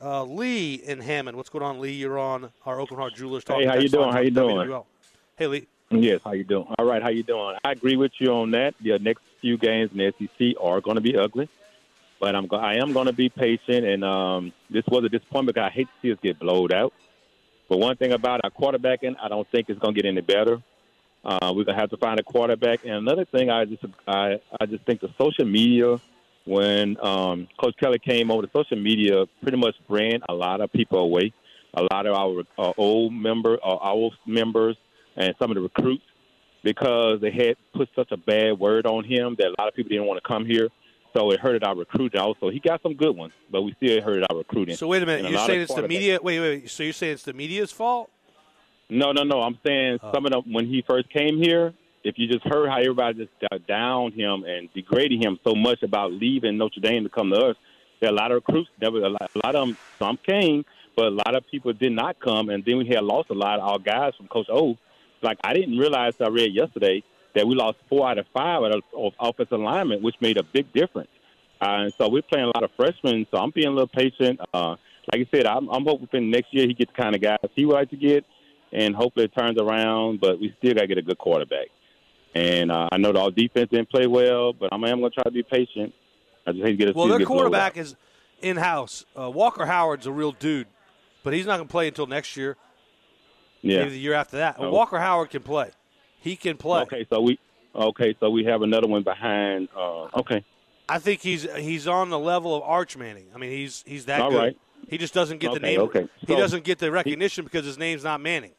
Uh, 0.00 0.24
Lee 0.24 0.74
in 0.74 1.00
Hammond, 1.00 1.36
what's 1.36 1.48
going 1.48 1.64
on, 1.64 1.80
Lee? 1.80 1.92
You're 1.92 2.18
on 2.18 2.50
our 2.66 2.76
Aucoin 2.76 2.96
Hart 2.96 3.14
Jewelers. 3.14 3.44
Talk. 3.44 3.58
Hey, 3.58 3.66
how 3.66 3.76
you 3.76 3.88
doing? 3.88 4.12
How 4.12 4.20
you 4.20 4.30
doing? 4.30 4.56
WWL. 4.68 4.84
Hey, 5.36 5.46
Lee. 5.46 5.66
Yes, 5.90 6.20
how 6.24 6.32
you 6.32 6.44
doing? 6.44 6.66
All 6.78 6.84
right, 6.84 7.02
how 7.02 7.08
you 7.08 7.22
doing? 7.22 7.56
I 7.64 7.72
agree 7.72 7.96
with 7.96 8.12
you 8.18 8.32
on 8.32 8.50
that. 8.50 8.74
The 8.80 8.98
next 8.98 9.22
few 9.40 9.56
games 9.56 9.90
in 9.92 9.98
the 9.98 10.12
SEC 10.18 10.60
are 10.60 10.80
going 10.80 10.96
to 10.96 11.00
be 11.00 11.16
ugly, 11.16 11.48
but 12.20 12.34
I'm 12.34 12.46
go- 12.46 12.56
I 12.56 12.74
am 12.74 12.92
going 12.92 13.06
to 13.06 13.12
be 13.12 13.28
patient. 13.28 13.86
And 13.86 14.04
um, 14.04 14.52
this 14.68 14.84
was 14.88 15.04
a 15.04 15.08
disappointment 15.08 15.54
because 15.54 15.70
I 15.70 15.72
hate 15.72 15.86
to 15.86 15.92
see 16.02 16.12
us 16.12 16.18
get 16.22 16.38
blowed 16.38 16.72
out. 16.72 16.92
But 17.68 17.78
one 17.78 17.96
thing 17.96 18.12
about 18.12 18.40
our 18.44 18.50
quarterbacking, 18.50 19.16
I 19.22 19.28
don't 19.28 19.48
think 19.48 19.70
it's 19.70 19.78
going 19.78 19.94
to 19.94 20.02
get 20.02 20.08
any 20.08 20.20
better. 20.20 20.60
Uh, 21.24 21.52
we're 21.56 21.64
gonna 21.64 21.78
have 21.78 21.90
to 21.90 21.96
find 21.96 22.20
a 22.20 22.22
quarterback. 22.22 22.84
And 22.84 22.94
another 22.94 23.24
thing, 23.24 23.50
I 23.50 23.64
just 23.64 23.84
I, 24.06 24.40
I 24.60 24.66
just 24.66 24.84
think 24.84 25.00
the 25.00 25.10
social 25.18 25.44
media 25.44 25.98
when 26.46 26.96
um, 27.04 27.48
Coach 27.60 27.74
Kelly 27.78 27.98
came 27.98 28.30
over, 28.30 28.42
the 28.42 28.50
social 28.56 28.78
media 28.78 29.26
pretty 29.42 29.58
much 29.58 29.74
ran 29.88 30.20
a 30.28 30.34
lot 30.34 30.60
of 30.60 30.72
people 30.72 30.98
away. 30.98 31.32
A 31.74 31.82
lot 31.92 32.06
of 32.06 32.14
our 32.14 32.42
uh, 32.58 32.72
old 32.78 33.12
member, 33.12 33.58
uh, 33.62 33.76
our 33.76 34.10
members, 34.26 34.76
and 35.16 35.34
some 35.38 35.50
of 35.50 35.56
the 35.56 35.60
recruits 35.60 36.04
because 36.64 37.20
they 37.20 37.30
had 37.30 37.56
put 37.74 37.88
such 37.94 38.10
a 38.12 38.16
bad 38.16 38.58
word 38.58 38.86
on 38.86 39.04
him 39.04 39.36
that 39.38 39.46
a 39.48 39.54
lot 39.60 39.68
of 39.68 39.74
people 39.74 39.90
didn't 39.90 40.06
want 40.06 40.20
to 40.22 40.26
come 40.26 40.46
here. 40.46 40.68
So 41.14 41.30
it 41.30 41.40
hurted 41.40 41.64
our 41.64 41.74
recruiting. 41.76 42.20
Also, 42.20 42.50
he 42.50 42.60
got 42.60 42.82
some 42.82 42.94
good 42.94 43.16
ones, 43.16 43.32
but 43.50 43.62
we 43.62 43.72
still 43.74 44.00
hurted 44.02 44.24
our 44.30 44.36
recruiting. 44.38 44.76
So 44.76 44.86
wait 44.86 45.02
a 45.02 45.06
minute. 45.06 45.24
And 45.26 45.34
You're 45.34 45.46
saying 45.46 45.60
it's 45.62 45.74
the 45.74 45.86
media? 45.88 46.18
Wait, 46.22 46.40
wait. 46.40 46.70
So 46.70 46.82
you're 46.82 46.92
saying 46.92 47.14
it's 47.14 47.22
the 47.22 47.32
media's 47.32 47.72
fault? 47.72 48.10
No, 48.88 49.12
no, 49.12 49.22
no. 49.22 49.42
I'm 49.42 49.58
saying 49.64 49.98
Oh. 50.02 50.12
some 50.12 50.26
of 50.26 50.32
them 50.32 50.52
when 50.52 50.66
he 50.66 50.82
first 50.86 51.08
came 51.10 51.38
here. 51.38 51.74
If 52.06 52.18
you 52.18 52.28
just 52.28 52.46
heard 52.46 52.68
how 52.68 52.78
everybody 52.78 53.26
just 53.26 53.66
downed 53.66 54.14
him 54.14 54.44
and 54.44 54.72
degraded 54.72 55.20
him 55.20 55.40
so 55.42 55.56
much 55.56 55.82
about 55.82 56.12
leaving 56.12 56.56
Notre 56.56 56.80
Dame 56.80 57.02
to 57.02 57.10
come 57.10 57.30
to 57.30 57.36
us, 57.36 57.56
there 57.98 58.08
are 58.08 58.12
a 58.12 58.16
lot 58.16 58.30
of 58.30 58.36
recruits. 58.36 58.70
There 58.78 58.92
were 58.92 59.00
a 59.00 59.08
lot, 59.08 59.28
a 59.34 59.38
lot 59.44 59.56
of 59.56 59.66
them. 59.66 59.76
Some 59.98 60.16
came, 60.24 60.64
but 60.94 61.06
a 61.06 61.10
lot 61.10 61.34
of 61.34 61.44
people 61.50 61.72
did 61.72 61.90
not 61.90 62.20
come. 62.20 62.48
And 62.48 62.64
then 62.64 62.78
we 62.78 62.86
had 62.86 63.02
lost 63.02 63.30
a 63.30 63.34
lot 63.34 63.58
of 63.58 63.68
our 63.68 63.78
guys 63.80 64.14
from 64.16 64.28
Coach 64.28 64.46
O. 64.48 64.76
Like 65.20 65.38
I 65.42 65.52
didn't 65.52 65.78
realize. 65.78 66.14
I 66.20 66.28
read 66.28 66.54
yesterday 66.54 67.02
that 67.34 67.44
we 67.44 67.56
lost 67.56 67.78
four 67.88 68.08
out 68.08 68.18
of 68.18 68.26
five 68.32 68.62
of, 68.62 68.82
of 68.96 69.12
offensive 69.18 69.58
alignment, 69.58 70.00
which 70.00 70.14
made 70.20 70.36
a 70.36 70.44
big 70.44 70.72
difference. 70.72 71.10
Uh, 71.60 71.90
and 71.90 71.94
so 71.94 72.08
we're 72.08 72.22
playing 72.22 72.44
a 72.44 72.52
lot 72.54 72.62
of 72.62 72.70
freshmen. 72.76 73.26
So 73.32 73.38
I'm 73.38 73.50
being 73.50 73.66
a 73.66 73.70
little 73.70 73.88
patient. 73.88 74.38
Uh, 74.54 74.76
like 75.12 75.22
I 75.22 75.26
said, 75.34 75.46
I'm, 75.46 75.68
I'm 75.70 75.84
hoping 75.84 76.30
next 76.30 76.54
year 76.54 76.68
he 76.68 76.74
gets 76.74 76.92
the 76.96 77.02
kind 77.02 77.16
of 77.16 77.20
guys 77.20 77.38
he 77.56 77.64
would 77.64 77.74
like 77.74 77.90
to 77.90 77.96
get, 77.96 78.24
and 78.72 78.94
hopefully 78.94 79.24
it 79.24 79.34
turns 79.36 79.58
around. 79.58 80.20
But 80.20 80.38
we 80.38 80.54
still 80.58 80.74
got 80.74 80.82
to 80.82 80.86
get 80.86 80.98
a 80.98 81.02
good 81.02 81.18
quarterback. 81.18 81.66
And 82.36 82.70
uh, 82.70 82.90
I 82.92 82.98
know 82.98 83.12
the 83.12 83.20
our 83.20 83.30
defense 83.30 83.70
didn't 83.70 83.88
play 83.88 84.06
well, 84.06 84.52
but 84.52 84.68
I'm, 84.70 84.84
I'm 84.84 85.00
going 85.00 85.10
to 85.10 85.14
try 85.14 85.22
to 85.22 85.30
be 85.30 85.42
patient. 85.42 85.94
I 86.46 86.52
just 86.52 86.64
hate 86.64 86.72
to 86.72 86.76
get 86.76 86.88
us. 86.90 86.94
Well, 86.94 87.08
their 87.08 87.24
quarterback 87.24 87.78
is 87.78 87.96
in 88.42 88.58
house. 88.58 89.06
Uh, 89.18 89.30
Walker 89.30 89.64
Howard's 89.64 90.06
a 90.06 90.12
real 90.12 90.32
dude, 90.32 90.66
but 91.24 91.32
he's 91.32 91.46
not 91.46 91.56
going 91.56 91.66
to 91.66 91.72
play 91.72 91.88
until 91.88 92.06
next 92.06 92.36
year. 92.36 92.58
yeah. 93.62 93.78
Maybe 93.78 93.90
the 93.92 93.98
year 93.98 94.12
after 94.12 94.36
that. 94.36 94.56
Oh. 94.58 94.70
Walker 94.70 94.98
Howard 94.98 95.30
can 95.30 95.42
play. 95.42 95.70
He 96.20 96.36
can 96.36 96.58
play. 96.58 96.82
Okay, 96.82 97.06
so 97.08 97.22
we 97.22 97.38
okay, 97.74 98.14
so 98.20 98.28
we 98.28 98.44
have 98.44 98.60
another 98.60 98.86
one 98.86 99.02
behind. 99.02 99.68
Uh, 99.74 100.08
okay, 100.16 100.44
I 100.90 100.98
think 100.98 101.22
he's 101.22 101.50
he's 101.54 101.88
on 101.88 102.10
the 102.10 102.18
level 102.18 102.54
of 102.54 102.62
Arch 102.64 102.98
Manning. 102.98 103.28
I 103.34 103.38
mean, 103.38 103.50
he's 103.50 103.82
he's 103.86 104.04
that 104.06 104.20
All 104.20 104.30
good. 104.30 104.38
Right. 104.38 104.58
He 104.88 104.98
just 104.98 105.14
doesn't 105.14 105.38
get 105.38 105.54
the 105.54 105.60
name. 105.60 105.80
okay. 105.80 106.06
he 106.18 106.36
doesn't 106.36 106.64
get 106.64 106.78
the 106.78 106.92
recognition 106.92 107.44
because 107.44 107.64
his 107.64 107.78
name's 107.78 108.04
not 108.04 108.20
Manning. 108.20 108.52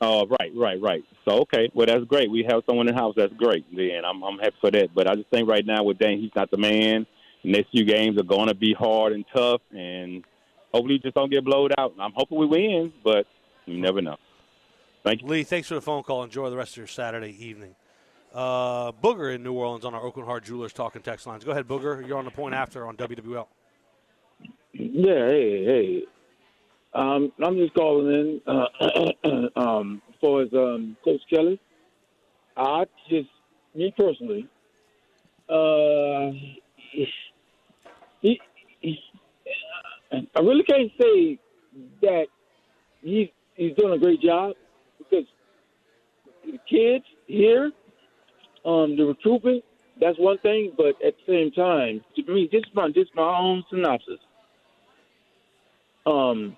Oh, 0.00 0.26
right, 0.26 0.52
right, 0.54 0.80
right. 0.80 1.04
So 1.24 1.40
okay, 1.42 1.70
well 1.74 1.86
that's 1.86 2.04
great. 2.04 2.30
We 2.30 2.44
have 2.48 2.62
someone 2.66 2.88
in 2.88 2.94
the 2.94 3.00
house. 3.00 3.14
That's 3.16 3.32
great. 3.34 3.64
Then 3.74 4.04
I'm 4.04 4.22
I'm 4.22 4.38
happy 4.38 4.56
for 4.60 4.70
that. 4.70 4.94
But 4.94 5.08
I 5.08 5.14
just 5.14 5.30
think 5.30 5.48
right 5.48 5.64
now 5.64 5.82
with 5.82 5.98
Dane, 5.98 6.20
he's 6.20 6.34
not 6.34 6.50
the 6.50 6.58
man. 6.58 7.06
Next 7.42 7.70
few 7.70 7.84
games 7.84 8.18
are 8.18 8.24
going 8.24 8.48
to 8.48 8.54
be 8.54 8.72
hard 8.72 9.12
and 9.12 9.24
tough, 9.34 9.60
and 9.70 10.24
hopefully 10.72 10.98
just 10.98 11.14
don't 11.14 11.30
get 11.30 11.44
blowed 11.44 11.72
out. 11.78 11.94
I'm 12.00 12.12
hoping 12.14 12.38
we 12.38 12.46
win, 12.46 12.92
but 13.02 13.26
you 13.66 13.78
never 13.78 14.00
know. 14.00 14.16
Thank 15.04 15.20
you, 15.20 15.28
Lee. 15.28 15.42
Thanks 15.44 15.68
for 15.68 15.74
the 15.74 15.82
phone 15.82 16.02
call. 16.02 16.22
Enjoy 16.22 16.48
the 16.48 16.56
rest 16.56 16.72
of 16.72 16.78
your 16.78 16.86
Saturday 16.86 17.36
evening. 17.38 17.76
Uh, 18.32 18.90
Booger 18.92 19.34
in 19.34 19.42
New 19.42 19.52
Orleans 19.52 19.84
on 19.84 19.94
our 19.94 20.00
Aucoin 20.00 20.24
Hart 20.24 20.44
Jewelers 20.44 20.72
talking 20.72 21.02
text 21.02 21.26
lines. 21.26 21.44
Go 21.44 21.52
ahead, 21.52 21.68
Booger. 21.68 22.06
You're 22.06 22.18
on 22.18 22.24
the 22.24 22.30
point 22.30 22.54
after 22.54 22.86
on 22.86 22.96
WWL. 22.96 23.46
Yeah, 24.72 25.26
hey, 25.26 25.64
hey. 25.64 26.04
Um, 26.94 27.32
I'm 27.44 27.56
just 27.56 27.74
calling 27.74 28.06
in 28.06 28.40
uh, 28.46 29.48
um, 29.60 30.00
for 30.20 30.42
as 30.42 30.48
um, 30.52 30.96
Coach 31.04 31.20
Kelly. 31.28 31.60
I 32.56 32.84
just, 33.10 33.28
me 33.74 33.92
personally, 33.98 34.48
uh, 35.48 36.30
he, 38.20 38.40
he, 38.80 38.98
I 40.12 40.40
really 40.40 40.62
can't 40.62 40.90
say 41.00 41.38
that 42.02 42.26
he's 43.02 43.28
he's 43.56 43.74
doing 43.76 43.92
a 43.92 43.98
great 43.98 44.20
job 44.20 44.54
because 44.98 45.26
the 46.44 46.58
kids 46.70 47.04
here, 47.26 47.72
um, 48.64 48.96
the 48.96 49.04
recruitment, 49.04 49.64
that's 50.00 50.18
one 50.18 50.38
thing. 50.38 50.72
But 50.76 50.94
at 51.04 51.14
the 51.26 51.26
same 51.26 51.50
time, 51.50 52.04
to 52.14 52.32
me, 52.32 52.48
just 52.52 52.66
my 52.72 52.88
just 52.88 53.10
my 53.16 53.36
own 53.38 53.64
synopsis. 53.68 54.20
Um, 56.06 56.56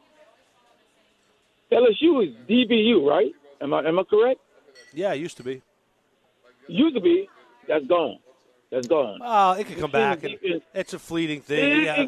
LSU 1.72 2.26
is 2.26 2.34
DBU, 2.48 3.06
right? 3.06 3.32
Am 3.60 3.74
I 3.74 3.86
am 3.86 3.98
I 3.98 4.02
correct? 4.04 4.40
Yeah, 4.92 5.12
it 5.12 5.20
used 5.20 5.36
to 5.38 5.42
be. 5.42 5.62
Used 6.68 6.94
to 6.94 7.00
be. 7.00 7.28
That's 7.68 7.86
gone. 7.86 8.18
That's 8.70 8.86
gone. 8.86 9.20
Oh, 9.22 9.52
it 9.52 9.66
could 9.66 9.78
come 9.78 9.90
back. 9.90 10.22
And 10.24 10.36
it's 10.74 10.94
a 10.94 10.98
fleeting 10.98 11.40
thing. 11.40 11.84
Yeah. 11.84 12.06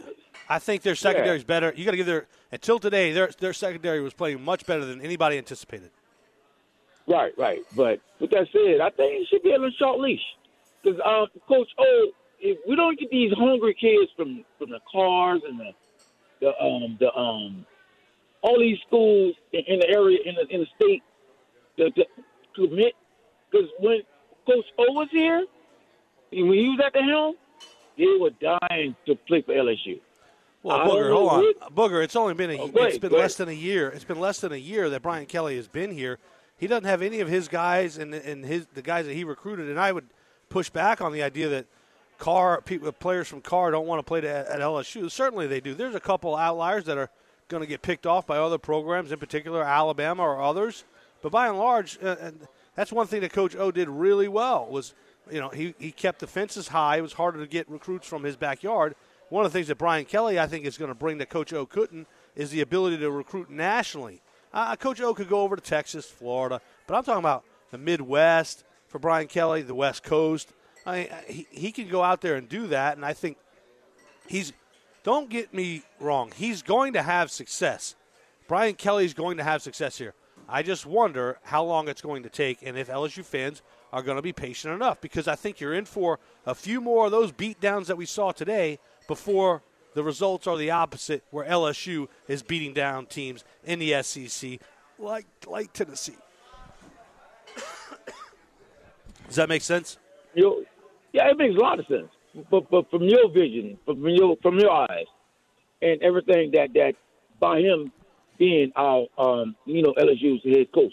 I 0.49 0.59
think 0.59 0.83
their 0.83 0.95
secondary 0.95 1.37
is 1.37 1.45
better. 1.45 1.73
You 1.77 1.85
got 1.85 1.93
to 1.93 1.97
give 1.97 2.07
their 2.07 2.27
until 2.51 2.79
today. 2.79 3.13
Their 3.13 3.31
their 3.39 3.53
secondary 3.53 4.01
was 4.01 4.15
playing 4.15 4.43
much 4.43 4.67
better 4.67 4.85
than 4.85 5.01
anybody 5.01 5.39
anticipated. 5.39 5.91
Right, 7.07 7.33
right. 7.39 7.61
But 7.75 8.01
with 8.21 8.31
that 8.31 8.49
said, 8.53 8.81
I 8.81 8.91
think 8.91 9.13
he 9.13 9.27
should 9.31 9.43
be 9.43 9.51
on 9.51 9.65
a 9.65 9.71
short 9.73 9.99
leash 9.99 10.21
because 10.83 11.01
uh, 11.05 11.27
Coach 11.49 11.69
O, 11.79 12.11
if 12.41 12.59
we 12.69 12.77
don't 12.77 12.99
get 12.99 13.11
these 13.11 13.33
hungry 13.33 13.75
kids 13.75 14.11
from 14.17 14.45
from 14.59 14.71
the 14.71 14.81
cars 14.91 15.41
and 15.49 15.59
the 15.59 15.71
the 16.41 16.49
um 16.63 16.97
the 17.01 17.13
um 17.15 17.67
all 18.43 18.59
these 18.59 18.79
schools 18.87 19.35
in, 19.53 19.63
in 19.67 19.81
the 19.81 19.89
area 19.89 20.19
in 20.25 20.35
the 20.35 20.47
in 20.55 20.61
the 20.61 20.67
state 20.77 21.03
to, 21.77 21.91
to 21.91 22.05
commit 22.55 22.95
because 23.51 23.69
when 23.81 24.01
Coach 24.47 24.65
O 24.79 24.93
was 24.93 25.09
here, 25.11 25.47
and 26.33 26.49
when 26.49 26.59
he 26.59 26.69
was 26.69 26.81
at 26.85 26.93
the 26.93 27.03
helm, 27.03 27.35
they 27.97 28.07
were 28.21 28.31
dying 28.41 28.95
to 29.07 29.15
play 29.27 29.43
for 29.43 29.55
LSU. 29.55 30.01
Well, 30.63 30.81
I 30.81 30.87
Booger, 30.87 31.13
hold 31.13 31.31
on, 31.31 31.71
Booger. 31.73 32.03
It's 32.03 32.17
only 32.17 32.35
been 32.35 32.51
a, 32.51 32.59
Oh, 32.59 32.71
it's 32.75 32.99
been 32.99 33.13
less 33.13 33.37
than 33.37 33.49
a 33.49 33.53
year. 33.53 33.91
It's 33.91 34.05
been 34.05 34.21
less 34.21 34.41
than 34.41 34.53
a 34.53 34.57
year 34.57 34.91
that 34.91 35.03
Brian 35.03 35.27
Kelly 35.27 35.57
has 35.57 35.69
been 35.69 35.93
here. 35.93 36.19
He 36.59 36.67
doesn't 36.67 36.85
have 36.85 37.03
any 37.03 37.21
of 37.21 37.29
his 37.29 37.47
guys 37.49 37.99
and 37.99 38.13
and 38.13 38.45
his 38.45 38.67
the 38.75 38.83
guys 38.83 39.07
that 39.07 39.15
he 39.15 39.25
recruited. 39.25 39.69
And 39.69 39.79
I 39.79 39.93
would 39.93 40.07
push 40.49 40.69
back 40.71 41.01
on 41.01 41.13
the 41.13 41.23
idea 41.23 41.49
that 41.49 41.67
Carr 42.19 42.61
people, 42.63 42.91
players 42.91 43.29
from 43.29 43.41
Carr 43.41 43.71
don't 43.71 43.87
want 43.87 44.01
to 44.01 44.03
play 44.03 44.21
to, 44.21 44.29
at 44.29 44.61
LSU. 44.61 45.11
Certainly 45.11 45.47
they 45.47 45.61
do. 45.61 45.75
There's 45.75 45.95
a 45.95 46.01
couple 46.01 46.35
outliers 46.35 46.85
that 46.87 46.99
are 46.99 47.11
going 47.49 47.63
to 47.63 47.67
get 47.67 47.83
picked 47.83 48.07
off 48.07 48.27
by 48.27 48.39
other 48.39 48.59
programs, 48.59 49.11
in 49.11 49.19
particular 49.19 49.63
Alabama 49.63 50.23
or 50.23 50.43
others. 50.43 50.85
But 51.23 51.33
by 51.33 51.49
and 51.49 51.59
large, 51.59 51.99
uh, 52.03 52.17
and 52.21 52.47
that's 52.75 52.93
one 52.93 53.07
thing 53.07 53.23
that 53.23 53.33
Coach 53.33 53.57
O 53.57 53.71
did 53.71 53.89
really 53.89 54.29
well 54.29 54.67
was, 54.67 54.95
you 55.31 55.41
know, 55.41 55.49
he, 55.49 55.75
he 55.79 55.91
kept 55.91 56.21
the 56.21 56.27
fences 56.27 56.69
high. 56.69 56.99
It 56.99 57.03
was 57.03 57.15
harder 57.15 57.41
to 57.41 57.47
get 57.47 57.69
recruits 57.69 58.07
from 58.07 58.23
his 58.23 58.37
backyard. 58.37 58.95
One 59.31 59.45
of 59.45 59.53
the 59.53 59.59
things 59.59 59.69
that 59.69 59.79
Brian 59.79 60.05
Kelly, 60.05 60.39
I 60.39 60.47
think, 60.47 60.65
is 60.65 60.79
going 60.79 60.91
to 60.91 60.95
bring 60.95 61.19
that 61.19 61.29
Coach 61.29 61.53
O 61.53 61.67
couldn't 61.67 62.07
is 62.37 62.51
the 62.51 62.61
ability 62.61 62.99
to 62.99 63.11
recruit 63.11 63.51
nationally. 63.51 64.23
Uh, 64.53 64.77
Coach 64.77 65.01
O 65.01 65.13
could 65.13 65.29
go 65.29 65.41
over 65.41 65.57
to 65.57 65.63
Texas, 65.63 66.07
Florida, 66.07 66.61
but 66.87 66.95
I'm 66.95 67.05
talking 67.05 67.19
about 67.19 67.45
the 67.71 67.79
Midwest 67.79 68.65
for 68.87 68.99
Brian 68.99 69.27
Kelly, 69.27 69.63
the 69.63 69.75
West 69.75 70.03
Coast. 70.03 70.53
I 70.87 70.97
mean, 70.97 71.09
he, 71.27 71.47
he 71.51 71.73
can 71.73 71.89
go 71.89 72.03
out 72.03 72.23
there 72.23 72.37
and 72.37 72.49
do 72.49 72.69
that, 72.69 72.97
and 72.97 73.05
I 73.05 73.13
think 73.13 73.37
he's 74.27 74.53
don't 75.09 75.31
get 75.31 75.55
me 75.55 75.83
wrong 76.01 76.31
he's 76.37 76.61
going 76.61 76.93
to 76.93 77.01
have 77.01 77.31
success. 77.31 77.97
Brian 78.47 78.75
kelly's 78.75 79.15
going 79.15 79.39
to 79.39 79.43
have 79.43 79.63
success 79.63 79.97
here. 79.97 80.13
I 80.47 80.63
just 80.63 80.85
wonder 80.85 81.39
how 81.45 81.65
long 81.65 81.89
it's 81.89 82.03
going 82.03 82.25
to 82.25 82.29
take 82.29 82.59
and 82.63 82.77
if 82.77 82.89
lsu 82.89 83.25
fans 83.25 83.63
are 83.91 84.03
going 84.03 84.17
to 84.17 84.23
be 84.23 84.35
patient 84.35 84.75
enough 84.75 85.01
because 85.01 85.27
i 85.27 85.35
think 85.35 85.61
you're 85.61 85.73
in 85.73 85.87
for 85.87 86.19
a 86.45 86.55
few 86.55 86.83
more 86.83 87.07
of 87.07 87.11
those 87.11 87.33
beatdowns 87.33 87.87
that 87.87 87.97
we 87.97 88.05
saw 88.05 88.33
today 88.33 88.79
before 89.07 89.63
the 89.95 90.03
results 90.03 90.47
are 90.47 90.59
the 90.59 90.71
opposite 90.71 91.25
where 91.31 91.47
lsu 91.47 92.07
is 92.27 92.43
beating 92.43 92.75
down 92.75 93.07
teams 93.07 93.45
in 93.65 93.79
the 93.79 94.03
sec 94.03 94.61
like 94.99 95.25
like 95.47 95.73
tennessee. 95.73 96.19
Does 99.27 99.37
that 99.37 99.49
make 99.49 99.63
sense? 99.63 99.97
You, 100.35 100.67
yeah, 101.15 101.31
it 101.31 101.39
makes 101.39 101.57
a 101.57 101.61
lot 101.61 101.79
of 101.79 101.87
sense. 101.87 102.11
But 102.51 102.71
but 102.71 102.91
from 102.91 103.03
your 103.03 103.31
vision, 103.31 103.79
from 103.85 104.07
your 104.07 104.37
from 104.43 104.59
your 104.59 104.71
eyes, 104.71 105.07
and 105.83 106.03
everything 106.03 106.53
that 106.53 106.69
that 106.75 106.95
by 107.41 107.61
him 107.61 107.93
being 108.39 108.73
our 108.77 109.07
um 109.19 109.57
you 109.67 109.83
know 109.83 109.95
LSU's 109.99 110.43
head 110.45 110.73
coach, 110.73 110.93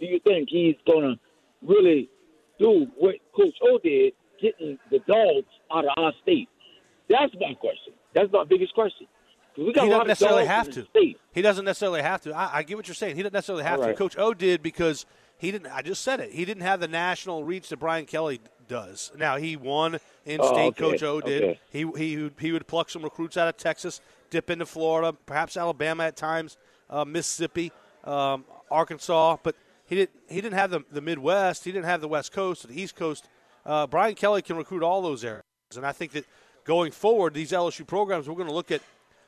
do 0.00 0.06
you 0.06 0.20
think 0.26 0.48
he's 0.50 0.76
gonna 0.86 1.16
really 1.62 2.08
do 2.58 2.86
what 2.96 3.16
Coach 3.34 3.54
O 3.62 3.78
did, 3.82 4.14
getting 4.40 4.78
the 4.90 4.98
dogs 5.00 5.46
out 5.72 5.84
of 5.84 5.90
our 5.96 6.12
state? 6.22 6.48
That's 7.08 7.32
my 7.34 7.54
question. 7.54 7.92
That's 8.14 8.32
my 8.32 8.44
biggest 8.44 8.74
question. 8.74 9.06
We 9.58 9.72
got 9.72 9.84
he 9.84 9.90
doesn't 9.90 10.08
necessarily 10.08 10.46
have 10.46 10.70
to. 10.70 10.86
He 11.32 11.42
doesn't 11.42 11.64
necessarily 11.64 12.02
have 12.02 12.20
to. 12.22 12.32
I, 12.34 12.58
I 12.58 12.62
get 12.62 12.76
what 12.76 12.88
you're 12.88 12.94
saying. 12.94 13.16
He 13.16 13.22
doesn't 13.22 13.32
necessarily 13.32 13.64
have 13.64 13.80
All 13.80 13.86
to. 13.86 13.94
Coach 13.94 14.16
O 14.18 14.34
did 14.34 14.62
because 14.62 15.06
he 15.38 15.50
didn't. 15.50 15.68
I 15.72 15.82
just 15.82 16.02
said 16.02 16.20
it. 16.20 16.32
He 16.32 16.44
didn't 16.44 16.62
have 16.62 16.80
the 16.80 16.88
national 16.88 17.44
reach 17.44 17.68
that 17.70 17.78
Brian 17.78 18.04
Kelly 18.04 18.40
does. 18.68 19.12
Now 19.16 19.36
he 19.36 19.56
won 19.56 19.98
in 20.24 20.40
Oh, 20.40 20.46
state. 20.52 20.66
okay. 20.68 20.80
Coach 20.80 21.02
O 21.02 21.20
did. 21.20 21.42
Okay. 21.42 21.60
He 21.70 21.78
he 21.96 22.16
would- 22.16 22.34
he 22.38 22.52
would 22.52 22.66
pluck 22.66 22.90
some 22.90 23.02
recruits 23.02 23.36
out 23.36 23.48
of 23.48 23.56
Texas, 23.56 24.00
dip 24.30 24.50
into 24.50 24.66
Florida, 24.66 25.12
perhaps 25.26 25.56
Alabama 25.56 26.04
at 26.04 26.16
times, 26.16 26.56
uh, 26.90 27.04
Mississippi, 27.04 27.72
um, 28.04 28.44
Arkansas, 28.70 29.36
but 29.42 29.54
he 29.86 29.94
didn't. 29.94 30.18
He 30.28 30.40
didn't 30.40 30.58
have 30.58 30.70
the 30.70 30.80
the 30.90 31.00
Midwest. 31.00 31.64
He 31.64 31.72
didn't 31.72 31.86
have 31.86 32.00
the 32.00 32.08
West 32.08 32.32
Coast 32.32 32.64
or 32.64 32.68
the 32.68 32.80
East 32.80 32.96
Coast. 32.96 33.28
Uh, 33.64 33.86
Brian 33.86 34.14
Kelly 34.14 34.42
can 34.42 34.56
recruit 34.56 34.82
all 34.82 35.02
those 35.02 35.24
areas, 35.24 35.44
and 35.76 35.84
I 35.86 35.92
think 35.92 36.12
that 36.12 36.24
going 36.64 36.90
forward, 36.92 37.34
these 37.34 37.52
LSU 37.52 37.84
programs, 37.86 38.28
we're 38.28 38.34
going 38.34 38.48
to 38.48 38.54
look 38.54 38.70
at 38.70 38.80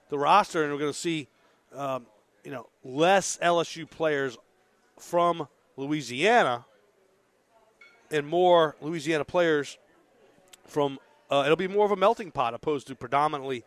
the 0.09 0.19
roster 0.19 0.63
and 0.65 0.73
we're 0.73 0.79
going 0.79 0.93
to 0.93 0.99
see, 0.99 1.29
um, 1.75 2.07
you 2.45 2.51
know, 2.51 2.69
less 2.83 3.37
LSU 3.43 3.89
players 3.89 4.37
from 4.99 5.47
Louisiana 5.77 6.65
and 8.11 8.27
more 8.27 8.77
Louisiana 8.81 9.25
players 9.25 9.79
from. 10.67 10.99
Uh, 11.31 11.43
it'll 11.45 11.57
be 11.57 11.69
more 11.69 11.85
of 11.85 11.91
a 11.91 11.97
melting 11.97 12.31
pot 12.31 12.55
opposed 12.55 12.87
to 12.87 12.95
predominantly 12.95 13.63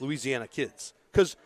Louisiana 0.00 0.48
kids. 0.48 0.94
Because 1.12 1.36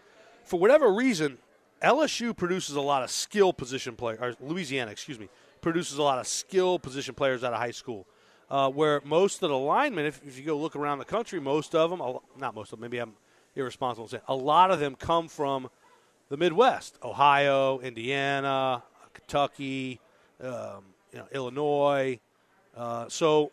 for 0.44 0.60
whatever 0.60 0.92
reason, 0.92 1.38
LSU 1.82 2.36
produces 2.36 2.76
a 2.76 2.80
lot 2.80 3.02
of 3.02 3.10
skill 3.10 3.52
position 3.52 3.96
players. 3.96 4.18
Or 4.20 4.34
Louisiana, 4.40 4.90
excuse 4.90 5.18
me, 5.18 5.28
produces 5.60 5.98
a 5.98 6.02
lot 6.02 6.18
of 6.18 6.26
skill 6.26 6.78
position 6.78 7.14
players 7.14 7.42
out 7.42 7.52
of 7.52 7.58
high 7.58 7.70
school. 7.70 8.06
Uh, 8.50 8.68
where 8.68 9.00
most 9.04 9.42
of 9.42 9.48
the 9.48 9.56
linemen, 9.56 10.04
if, 10.04 10.20
if 10.26 10.38
you 10.38 10.44
go 10.44 10.56
look 10.56 10.76
around 10.76 10.98
the 10.98 11.04
country, 11.06 11.40
most 11.40 11.74
of 11.74 11.90
them, 11.90 12.00
not 12.38 12.54
most 12.54 12.72
of 12.72 12.78
them, 12.78 12.80
maybe 12.82 12.98
I'm 12.98 13.14
irresponsible 13.56 14.08
saying, 14.08 14.22
a 14.28 14.34
lot 14.34 14.70
of 14.70 14.78
them 14.78 14.94
come 14.94 15.26
from 15.26 15.70
the 16.28 16.36
Midwest, 16.36 16.98
Ohio, 17.02 17.78
Indiana, 17.80 18.82
Kentucky, 19.14 20.00
um, 20.42 20.84
you 21.12 21.18
know, 21.18 21.27
Illinois. 21.33 22.18
Uh, 22.77 23.09
so 23.09 23.51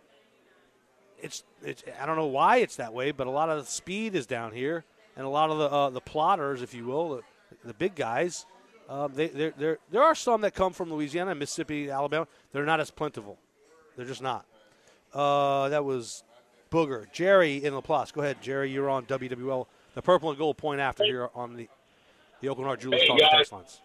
it's 1.21 1.43
it's 1.63 1.83
I 2.01 2.05
don't 2.05 2.15
know 2.15 2.27
why 2.27 2.57
it's 2.57 2.77
that 2.77 2.93
way, 2.93 3.11
but 3.11 3.27
a 3.27 3.31
lot 3.31 3.49
of 3.49 3.65
the 3.65 3.71
speed 3.71 4.15
is 4.15 4.25
down 4.25 4.53
here, 4.53 4.83
and 5.15 5.25
a 5.25 5.29
lot 5.29 5.49
of 5.49 5.57
the 5.57 5.69
uh, 5.69 5.89
the 5.89 6.01
plotters, 6.01 6.61
if 6.61 6.73
you 6.73 6.85
will, 6.85 7.17
the, 7.17 7.23
the 7.65 7.73
big 7.73 7.95
guys. 7.95 8.45
Um, 8.89 9.11
they, 9.13 9.27
there, 9.27 9.53
there, 9.55 9.77
there 9.91 10.01
are 10.01 10.15
some 10.15 10.41
that 10.41 10.55
come 10.55 10.73
from 10.73 10.91
Louisiana, 10.91 11.35
Mississippi, 11.35 11.91
Alabama. 11.91 12.27
They're 12.51 12.65
not 12.65 12.79
as 12.79 12.89
plentiful. 12.89 13.37
They're 13.95 14.07
just 14.07 14.23
not. 14.23 14.45
Uh, 15.13 15.69
that 15.69 15.85
was 15.85 16.23
Booger. 16.71 17.11
Jerry 17.11 17.63
in 17.63 17.75
Laplace. 17.75 18.11
Go 18.11 18.21
ahead, 18.21 18.41
Jerry. 18.41 18.71
You're 18.71 18.89
on 18.89 19.05
WWL, 19.05 19.67
the 19.93 20.01
purple 20.01 20.29
and 20.29 20.39
gold 20.39 20.57
point 20.57 20.81
after 20.81 21.03
here 21.03 21.29
on 21.35 21.55
the, 21.55 21.69
the 22.41 22.47
Aucoin 22.47 22.63
Hart 22.63 22.79
Jewelers 22.79 23.01
Hey, 23.01 23.07
Talking 23.07 23.27
text 23.31 23.51
lines. 23.51 23.81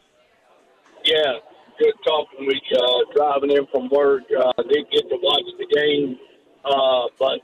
Yeah, 1.05 1.35
good 1.79 1.95
talking 2.05 2.47
with. 2.47 2.59
Uh, 2.73 3.13
driving 3.15 3.51
in 3.51 3.67
from 3.73 3.89
work, 3.91 4.23
uh, 4.37 4.63
didn't 4.63 4.91
get 4.91 5.09
to 5.09 5.17
watch 5.23 5.45
the 5.59 5.67
game, 5.75 6.19
uh, 6.65 7.07
but 7.19 7.41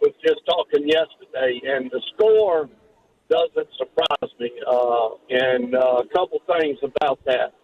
was 0.00 0.12
just 0.24 0.40
talking 0.46 0.88
yesterday, 0.88 1.60
and 1.64 1.90
the 1.90 2.02
score 2.14 2.68
doesn't 3.28 3.68
surprise 3.76 4.32
me. 4.38 4.50
Uh, 4.66 5.08
and 5.30 5.74
uh, 5.74 6.02
a 6.02 6.08
couple 6.12 6.40
things 6.46 6.78
about 6.82 7.18
that. 7.24 7.54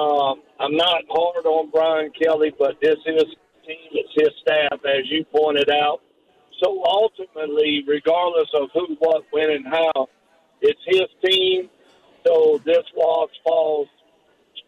Um, 0.00 0.42
I'm 0.60 0.76
not 0.76 1.02
hard 1.08 1.46
on 1.46 1.70
Brian 1.70 2.12
Kelly, 2.20 2.52
but 2.58 2.76
this 2.80 2.98
is 3.06 3.24
team, 3.66 3.90
it's 3.92 4.12
his 4.14 4.30
staff, 4.42 4.80
as 4.84 5.10
you 5.10 5.24
pointed 5.24 5.70
out. 5.70 6.00
So 6.62 6.82
ultimately, 6.84 7.84
regardless 7.86 8.48
of 8.54 8.68
who, 8.74 8.96
what, 8.98 9.24
when, 9.30 9.50
and 9.50 9.66
how, 9.66 10.08
it's 10.60 10.80
his 10.86 11.06
team. 11.24 11.70
So 12.26 12.60
this 12.64 12.84
loss 12.96 13.30
falls 13.44 13.88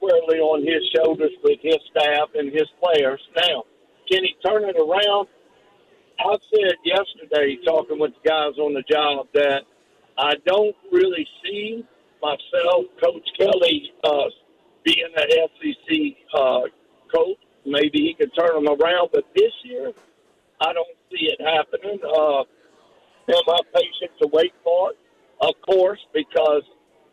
squarely 0.01 0.41
on 0.41 0.65
his 0.65 0.83
shoulders 0.97 1.33
with 1.45 1.59
his 1.61 1.77
staff 1.91 2.31
and 2.35 2.51
his 2.53 2.69
players. 2.81 3.21
Now, 3.37 3.65
can 4.11 4.25
he 4.25 4.35
turn 4.45 4.65
it 4.65 4.77
around? 4.77 5.29
I 6.19 6.37
said 6.53 6.75
yesterday, 6.85 7.59
talking 7.65 7.99
with 7.99 8.13
the 8.23 8.29
guys 8.29 8.59
on 8.59 8.75
the 8.75 8.83
job, 8.91 9.27
that 9.35 9.63
I 10.19 10.35
don't 10.47 10.77
really 10.91 11.27
see 11.45 11.85
myself, 12.21 12.87
Coach 13.03 13.29
Kelly, 13.39 13.93
uh, 14.05 14.29
being 14.85 15.09
the 15.15 15.49
SEC 15.61 16.17
uh, 16.35 16.61
coach. 17.15 17.39
Maybe 17.65 18.01
he 18.01 18.15
can 18.15 18.31
turn 18.31 18.65
them 18.65 18.69
around, 18.69 19.11
but 19.13 19.25
this 19.37 19.53
year, 19.65 19.93
I 20.61 20.73
don't 20.73 20.97
see 21.11 21.29
it 21.29 21.41
happening. 21.41 22.01
Uh, 22.05 22.41
am 22.41 23.47
I 23.49 23.59
patient 23.75 24.13
to 24.23 24.29
wait 24.33 24.53
for 24.65 24.91
it? 24.91 24.99
Of 25.41 25.55
course, 25.67 26.01
because 26.13 26.63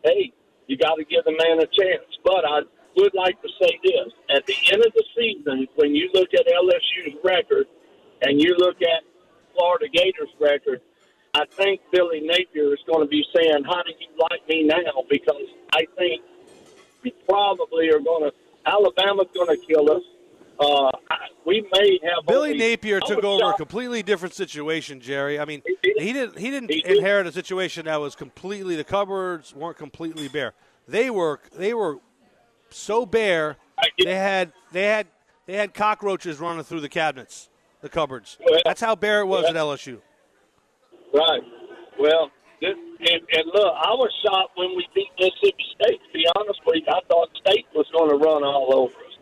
hey, 0.04 0.32
you 0.66 0.76
got 0.76 0.96
to 0.96 1.04
give 1.04 1.24
the 1.24 1.32
man 1.32 1.58
a 1.60 1.66
chance. 1.66 2.04
But 2.24 2.44
I 2.44 2.60
would 2.98 3.14
like 3.14 3.40
to 3.42 3.48
say 3.60 3.78
this: 3.82 4.12
at 4.30 4.46
the 4.46 4.56
end 4.72 4.84
of 4.84 4.92
the 4.92 5.04
season, 5.16 5.66
when 5.76 5.94
you 5.94 6.10
look 6.14 6.28
at 6.34 6.46
LSU's 6.46 7.16
record 7.24 7.66
and 8.22 8.40
you 8.40 8.54
look 8.58 8.76
at 8.82 9.02
Florida 9.54 9.88
Gators' 9.88 10.28
record, 10.40 10.80
I 11.34 11.44
think 11.46 11.80
Billy 11.92 12.20
Napier 12.20 12.72
is 12.72 12.80
going 12.86 13.00
to 13.00 13.08
be 13.08 13.24
saying, 13.34 13.64
"How 13.64 13.82
do 13.82 13.92
you 13.98 14.08
like 14.30 14.46
me 14.48 14.64
now?" 14.64 15.04
Because 15.08 15.46
I 15.72 15.86
think 15.96 16.22
we 17.02 17.12
probably 17.28 17.88
are 17.90 18.00
going 18.00 18.30
to. 18.30 18.32
Alabama's 18.66 19.28
going 19.34 19.48
to 19.48 19.66
kill 19.66 19.90
us. 19.90 20.02
Uh, 20.60 20.90
we 21.46 21.62
may 21.72 21.98
have 22.02 22.26
Billy 22.26 22.50
only, 22.50 22.58
Napier 22.58 23.00
took 23.00 23.22
over 23.22 23.50
a 23.50 23.54
completely 23.54 24.02
different 24.02 24.34
situation, 24.34 25.00
Jerry. 25.00 25.38
I 25.38 25.44
mean, 25.44 25.62
he 25.82 26.12
didn't 26.12 26.38
he 26.38 26.50
didn't 26.50 26.70
inherit 26.70 27.26
a 27.26 27.32
situation 27.32 27.86
that 27.86 28.00
was 28.00 28.16
completely 28.16 28.74
the 28.74 28.84
cupboards 28.84 29.54
weren't 29.54 29.78
completely 29.78 30.28
bare. 30.28 30.54
They 30.88 31.10
were 31.10 31.40
they 31.56 31.74
were 31.74 32.00
so 32.70 33.06
bare 33.06 33.56
they 34.02 34.14
had 34.14 34.52
they 34.72 34.84
had 34.84 35.06
they 35.46 35.54
had 35.54 35.74
cockroaches 35.74 36.38
running 36.38 36.64
through 36.64 36.80
the 36.80 36.88
cabinets, 36.88 37.48
the 37.80 37.88
cupboards. 37.88 38.38
That's 38.64 38.80
how 38.80 38.94
bare 38.94 39.20
it 39.20 39.26
was 39.26 39.44
at 39.44 39.54
LSU. 39.54 40.00
Right. 41.14 41.40
Well, 41.98 42.30
this, 42.60 42.74
and, 43.00 43.20
and 43.32 43.46
look, 43.46 43.74
I 43.76 43.90
was 43.92 44.10
shocked 44.24 44.52
when 44.56 44.76
we 44.76 44.86
beat 44.94 45.08
Mississippi 45.18 45.64
State. 45.80 46.00
To 46.06 46.12
be 46.12 46.24
honest 46.36 46.60
with 46.66 46.76
you, 46.76 46.82
I 46.88 47.00
thought 47.08 47.28
State 47.40 47.66
was 47.74 47.86
going 47.96 48.10
to 48.10 48.16
run 48.16 48.44
all 48.44 48.68
over 48.74 48.92
us. 48.92 49.18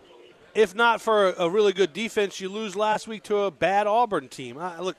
If 0.54 0.74
not 0.74 1.00
for 1.00 1.28
a, 1.28 1.44
a 1.44 1.50
really 1.50 1.72
good 1.72 1.92
defense, 1.92 2.40
you 2.40 2.48
lose 2.48 2.74
last 2.74 3.06
week 3.06 3.22
to 3.24 3.38
a 3.40 3.50
bad 3.50 3.87
Auburn 3.87 4.28
team. 4.28 4.56
Uh, 4.59 4.80
look, 4.80 4.96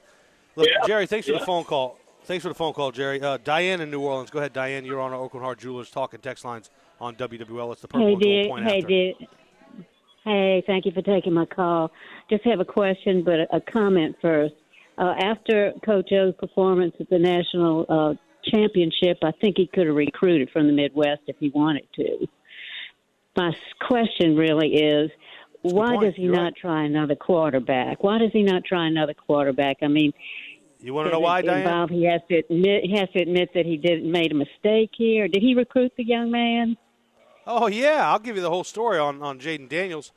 look, 0.56 0.68
Yeah. 0.68 0.88
Jerry. 0.88 1.08
Thanks 1.08 1.28
for 1.28 1.34
the 1.34 1.40
phone 1.46 1.64
call. 1.64 2.00
Thanks 2.28 2.44
for 2.44 2.50
the 2.50 2.56
phone 2.56 2.74
call, 2.74 2.92
Jerry. 2.92 3.22
Uh, 3.22 3.38
Diane 3.42 3.80
in 3.80 3.90
New 3.90 4.02
Orleans. 4.02 4.30
Go 4.30 4.40
ahead, 4.40 4.52
Diane. 4.52 4.84
You're 4.84 5.00
on 5.00 5.14
our 5.14 5.30
Aucoin 5.30 5.40
Hart 5.40 5.60
Jewelers 5.60 5.90
talking 5.90 6.20
text 6.20 6.44
lines 6.44 6.70
on 7.00 7.16
WWL. 7.16 7.72
It's 7.72 7.82
the 7.82 7.88
purple 7.88 8.06
Hey, 8.06 8.14
and 8.14 8.22
gold 8.22 8.48
point 8.48 8.66
Hey, 8.66 8.80
after. 8.80 9.26
Hey, 10.26 10.64
thank 10.68 10.86
you 10.86 10.92
for 10.92 11.02
taking 11.02 11.32
my 11.34 11.46
call. 11.46 11.90
Just 12.30 12.44
have 12.44 12.60
a 12.60 12.66
question, 12.66 13.24
but 13.24 13.36
a, 13.36 13.56
a 13.56 13.62
comment 13.62 14.18
first. 14.22 14.56
Uh, 14.98 15.14
after 15.22 15.72
Coach 15.86 16.12
O's 16.12 16.34
performance 16.38 16.96
at 17.00 17.10
the 17.10 17.18
national 17.18 17.86
uh, 17.88 18.14
championship, 18.52 19.20
I 19.24 19.32
think 19.40 19.56
he 19.56 19.68
could 19.68 19.88
have 19.88 19.96
recruited 19.96 20.50
from 20.52 20.68
the 20.68 20.74
Midwest 20.74 21.22
if 21.28 21.38
he 21.40 21.50
wanted 21.56 21.88
to. 21.96 22.28
My 23.38 23.54
question 23.80 24.36
really 24.36 24.74
is, 24.74 25.10
why 25.62 25.96
does 25.98 26.14
he 26.16 26.24
You're 26.24 26.34
not 26.34 26.44
right. 26.44 26.56
try 26.56 26.84
another 26.84 27.16
quarterback? 27.16 28.04
Why 28.04 28.18
does 28.18 28.32
he 28.34 28.44
not 28.44 28.66
try 28.66 28.88
another 28.88 29.14
quarterback? 29.14 29.78
I 29.82 29.88
mean, 29.88 30.12
You 30.80 30.94
want 30.94 31.08
to 31.08 31.12
know 31.12 31.20
why, 31.20 31.42
Diane? 31.42 31.62
involve- 31.62 31.90
He 31.90 32.04
has 32.06 32.22
to 32.30 32.38
admit. 32.38 32.84
He 32.86 32.96
has 32.98 33.10
to 33.12 33.22
admit 33.22 33.50
that 33.54 33.66
he 33.66 33.78
did 33.78 34.04
made 34.06 34.32
a 34.32 34.36
mistake 34.36 34.92
here. 34.96 35.28
Did 35.28 35.42
he 35.42 35.56
recruit 35.56 35.92
the 35.98 36.04
young 36.04 36.30
man? 36.32 36.78
Oh 37.46 37.68
yeah, 37.68 38.12
I'll 38.12 38.20
give 38.20 38.36
you 38.36 38.42
the 38.42 38.50
whole 38.50 38.64
story 38.64 39.00
on 39.00 39.22
on 39.24 39.40
Jayden 39.40 39.70
Daniels. 39.70 40.12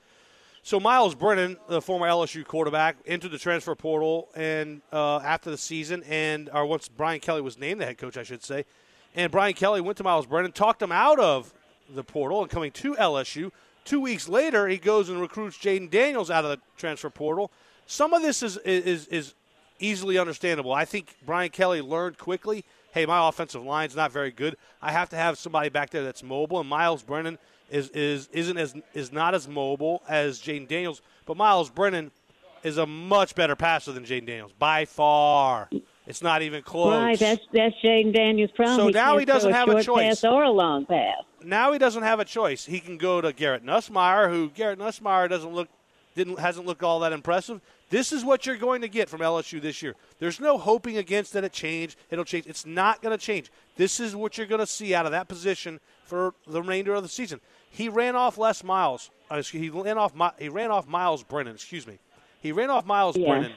So 0.63 0.79
Miles 0.79 1.15
Brennan, 1.15 1.57
the 1.69 1.81
former 1.81 2.07
LSU 2.07 2.45
quarterback, 2.45 2.97
entered 3.07 3.31
the 3.31 3.39
transfer 3.39 3.75
portal 3.75 4.29
and 4.35 4.83
uh, 4.93 5.19
after 5.21 5.51
the 5.51 5.57
season, 5.57 6.03
and 6.07 6.51
or 6.53 6.67
once 6.67 6.89
Brian 6.89 7.21
Kelly 7.21 7.41
was 7.41 7.57
named 7.57 7.81
the 7.81 7.87
head 7.87 7.97
coach, 7.97 8.19
I 8.19 8.25
should 8.25 8.45
say, 8.45 8.67
and 9.15 9.33
Brian 9.33 9.55
Kelly 9.55 9.81
went 9.81 9.97
to 9.99 10.05
Miles 10.05 10.27
Brennan, 10.27 10.53
talked 10.53 10.83
him 10.83 10.93
out 10.93 11.19
of 11.19 11.55
the 11.89 12.05
portal 12.05 12.43
and 12.43 12.51
coming 12.51 12.71
to 12.73 12.95
LSU. 12.97 13.51
Two 13.87 14.01
weeks 14.01 14.29
later, 14.29 14.69
he 14.69 14.77
goes 14.77 15.09
and 15.09 15.19
recruits 15.21 15.57
Jayden 15.57 15.89
Daniels 15.91 16.31
out 16.31 16.45
of 16.45 16.51
the 16.51 16.59
transfer 16.77 17.09
portal. 17.09 17.51
Some 17.87 18.13
of 18.13 18.21
this 18.21 18.43
is 18.43 18.59
is 18.59 19.07
is 19.07 19.35
easily 19.81 20.19
understandable. 20.19 20.73
I 20.73 20.85
think 20.85 21.17
Brian 21.25 21.51
Kelly 21.51 21.81
learned 21.81 22.19
quickly. 22.19 22.65
Hey, 22.93 23.07
my 23.07 23.29
offensive 23.29 23.63
line's 23.63 23.97
not 23.97 24.13
very 24.13 24.31
good. 24.31 24.57
I 24.83 24.93
have 24.93 25.09
to 25.11 25.17
have 25.17 25.39
somebody 25.39 25.69
back 25.69 25.91
there 25.91 26.03
that's 26.03 26.23
mobile, 26.23 26.61
and 26.61 26.69
Miles 26.69 27.03
Brennan 27.03 27.39
is 27.71 27.89
is 27.91 28.29
isn't 28.33 28.59
as 28.59 28.75
is 28.95 29.13
not 29.13 29.35
as 29.35 29.49
mobile 29.49 30.03
as 30.09 30.41
Jayden 30.41 30.69
Daniels. 30.69 31.03
But 31.25 31.37
Miles 31.37 31.71
Brennan 31.71 32.11
is 32.63 32.79
a 32.79 32.87
much 32.87 33.35
better 33.35 33.57
passer 33.57 33.93
than 33.93 34.05
Jayden 34.05 34.27
Daniels 34.27 34.53
by 34.59 34.85
far. 34.85 35.69
It's 36.07 36.23
not 36.23 36.43
even 36.43 36.63
close. 36.63 36.95
Right, 36.95 37.19
that's 37.19 37.43
that's 37.53 37.77
Jayden 37.85 38.13
Daniels' 38.13 38.51
problem. 38.51 38.77
So 38.77 38.87
he 38.89 38.93
now 38.93 39.17
he 39.19 39.25
doesn't 39.25 39.53
throw 39.53 39.59
have 39.59 39.69
a 39.69 39.83
choice. 39.85 40.21
pass 40.21 40.25
or 40.25 40.43
a 40.43 40.51
long 40.51 40.85
pass. 40.87 41.23
now 41.45 41.73
he 41.73 41.79
doesn't 41.79 42.03
have 42.03 42.19
a 42.19 42.25
choice. 42.25 42.67
He 42.67 42.81
can 42.81 42.99
go 42.99 43.21
to 43.21 43.33
Garrett 43.33 43.65
Nussmeier, 43.65 44.29
who 44.29 44.51
Garrett 44.51 44.79
Nussmeier 44.81 45.29
doesn't 45.29 45.53
look 45.53 45.69
didn't 46.17 46.41
hasn't 46.41 46.67
looked 46.67 46.83
all 46.83 47.01
that 47.01 47.13
impressive. 47.13 47.61
This 47.91 48.13
is 48.13 48.25
what 48.25 48.47
you're 48.47 48.57
going 48.57 48.83
to 48.83 48.89
get 48.89 49.09
from 49.09 49.21
LSU 49.21 49.61
this 49.61 49.83
year. 49.83 49.97
There's 50.21 50.39
no 50.41 50.57
hoping 50.59 50.97
against 50.97 51.33
that 51.33 51.43
it 51.43 51.53
change. 51.53 51.97
It'll 52.11 52.25
change. 52.25 52.47
It's 52.47 52.65
not 52.65 53.03
going 53.03 53.17
to 53.17 53.23
change. 53.23 53.51
This 53.77 53.99
is 53.99 54.15
what 54.15 54.39
you're 54.39 54.47
going 54.47 54.61
to 54.61 54.67
see 54.67 54.95
out 54.95 55.07
of 55.07 55.13
that 55.13 55.27
position 55.27 55.81
for 56.05 56.33
the 56.47 56.63
remainder 56.63 56.95
of 56.95 57.03
the 57.03 57.09
season. 57.09 57.41
He 57.69 57.89
ran 57.89 58.15
off 58.15 58.39
Les 58.39 58.63
Miles. 58.63 59.11
Uh, 59.29 59.43
he 59.43 59.69
ran 59.71 59.99
off. 59.99 60.13
He 60.39 60.49
ran 60.49 60.71
off 60.71 60.87
Miles 60.87 61.25
Brennan. 61.25 61.55
Excuse 61.55 61.87
me. 61.87 61.99
He 62.41 62.53
ran 62.53 62.71
off 62.71 62.87
Miles 62.87 63.17
Yeah. 63.17 63.27
Brennan, 63.29 63.53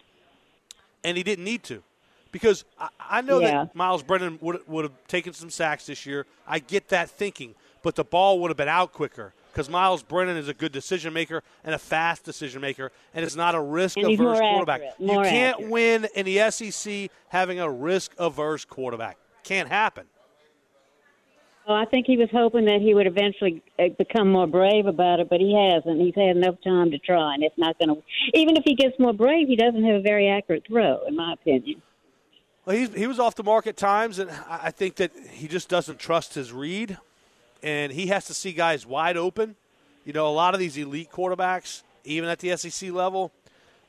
and 1.03 1.15
he 1.15 1.23
didn't 1.23 1.45
need 1.45 1.63
to, 1.63 1.83
because 2.31 2.65
I, 2.79 2.89
I 2.99 3.21
know 3.21 3.39
Yeah. 3.39 3.51
that 3.65 3.75
Miles 3.75 4.03
Brennan 4.03 4.39
would 4.41 4.67
would 4.67 4.85
have 4.85 5.07
taken 5.07 5.33
some 5.33 5.49
sacks 5.49 5.85
this 5.85 6.05
year. 6.05 6.25
I 6.47 6.59
get 6.59 6.89
that 6.89 7.09
thinking, 7.09 7.55
but 7.81 7.95
the 7.95 8.03
ball 8.03 8.39
would 8.39 8.49
have 8.49 8.57
been 8.57 8.67
out 8.67 8.93
quicker 8.93 9.33
because 9.53 9.69
Miles 9.69 10.01
Brennan 10.01 10.35
is 10.35 10.47
a 10.47 10.53
good 10.53 10.71
decision 10.71 11.13
maker 11.13 11.43
and 11.63 11.75
a 11.75 11.77
fast 11.77 12.23
decision 12.23 12.59
maker, 12.59 12.91
and 13.13 13.23
it's 13.23 13.35
not 13.35 13.53
a 13.53 13.61
risk 13.61 13.97
averse 13.97 14.39
quarterback. 14.39 14.81
You 14.97 15.07
can't 15.07 15.55
accurate. 15.55 15.71
win 15.71 16.07
in 16.15 16.25
the 16.25 16.49
SEC 16.49 17.11
having 17.27 17.59
a 17.59 17.69
risk 17.69 18.13
averse 18.17 18.65
quarterback. 18.65 19.17
Can't 19.43 19.69
happen. 19.69 20.05
Well, 21.67 21.77
I 21.77 21.85
think 21.85 22.07
he 22.07 22.17
was 22.17 22.29
hoping 22.31 22.65
that 22.65 22.81
he 22.81 22.93
would 22.93 23.07
eventually 23.07 23.61
uh, 23.79 23.89
become 23.97 24.29
more 24.29 24.47
brave 24.47 24.85
about 24.85 25.19
it, 25.19 25.29
but 25.29 25.39
he 25.39 25.55
hasn't. 25.55 26.01
He's 26.01 26.15
had 26.15 26.35
enough 26.35 26.55
time 26.61 26.91
to 26.91 26.97
try, 26.97 27.35
and 27.35 27.43
it's 27.43 27.57
not 27.57 27.77
going 27.79 27.95
to. 27.95 28.01
Even 28.33 28.57
if 28.57 28.63
he 28.65 28.75
gets 28.75 28.99
more 28.99 29.13
brave, 29.13 29.47
he 29.47 29.55
doesn't 29.55 29.83
have 29.85 29.95
a 29.95 30.01
very 30.01 30.27
accurate 30.27 30.65
throw, 30.67 31.05
in 31.07 31.15
my 31.15 31.33
opinion. 31.33 31.81
Well, 32.65 32.75
he's, 32.75 32.93
he 32.93 33.07
was 33.07 33.19
off 33.19 33.35
the 33.35 33.43
mark 33.43 33.67
at 33.67 33.77
times, 33.77 34.19
and 34.19 34.29
I 34.49 34.71
think 34.71 34.95
that 34.95 35.11
he 35.31 35.47
just 35.47 35.69
doesn't 35.69 35.99
trust 35.99 36.33
his 36.33 36.51
read, 36.51 36.97
and 37.63 37.93
he 37.93 38.07
has 38.07 38.25
to 38.25 38.33
see 38.33 38.51
guys 38.51 38.85
wide 38.85 39.17
open. 39.17 39.55
You 40.05 40.13
know, 40.13 40.27
a 40.27 40.29
lot 40.29 40.53
of 40.53 40.59
these 40.59 40.77
elite 40.77 41.09
quarterbacks, 41.09 41.81
even 42.03 42.29
at 42.29 42.39
the 42.39 42.55
SEC 42.57 42.91
level, 42.91 43.31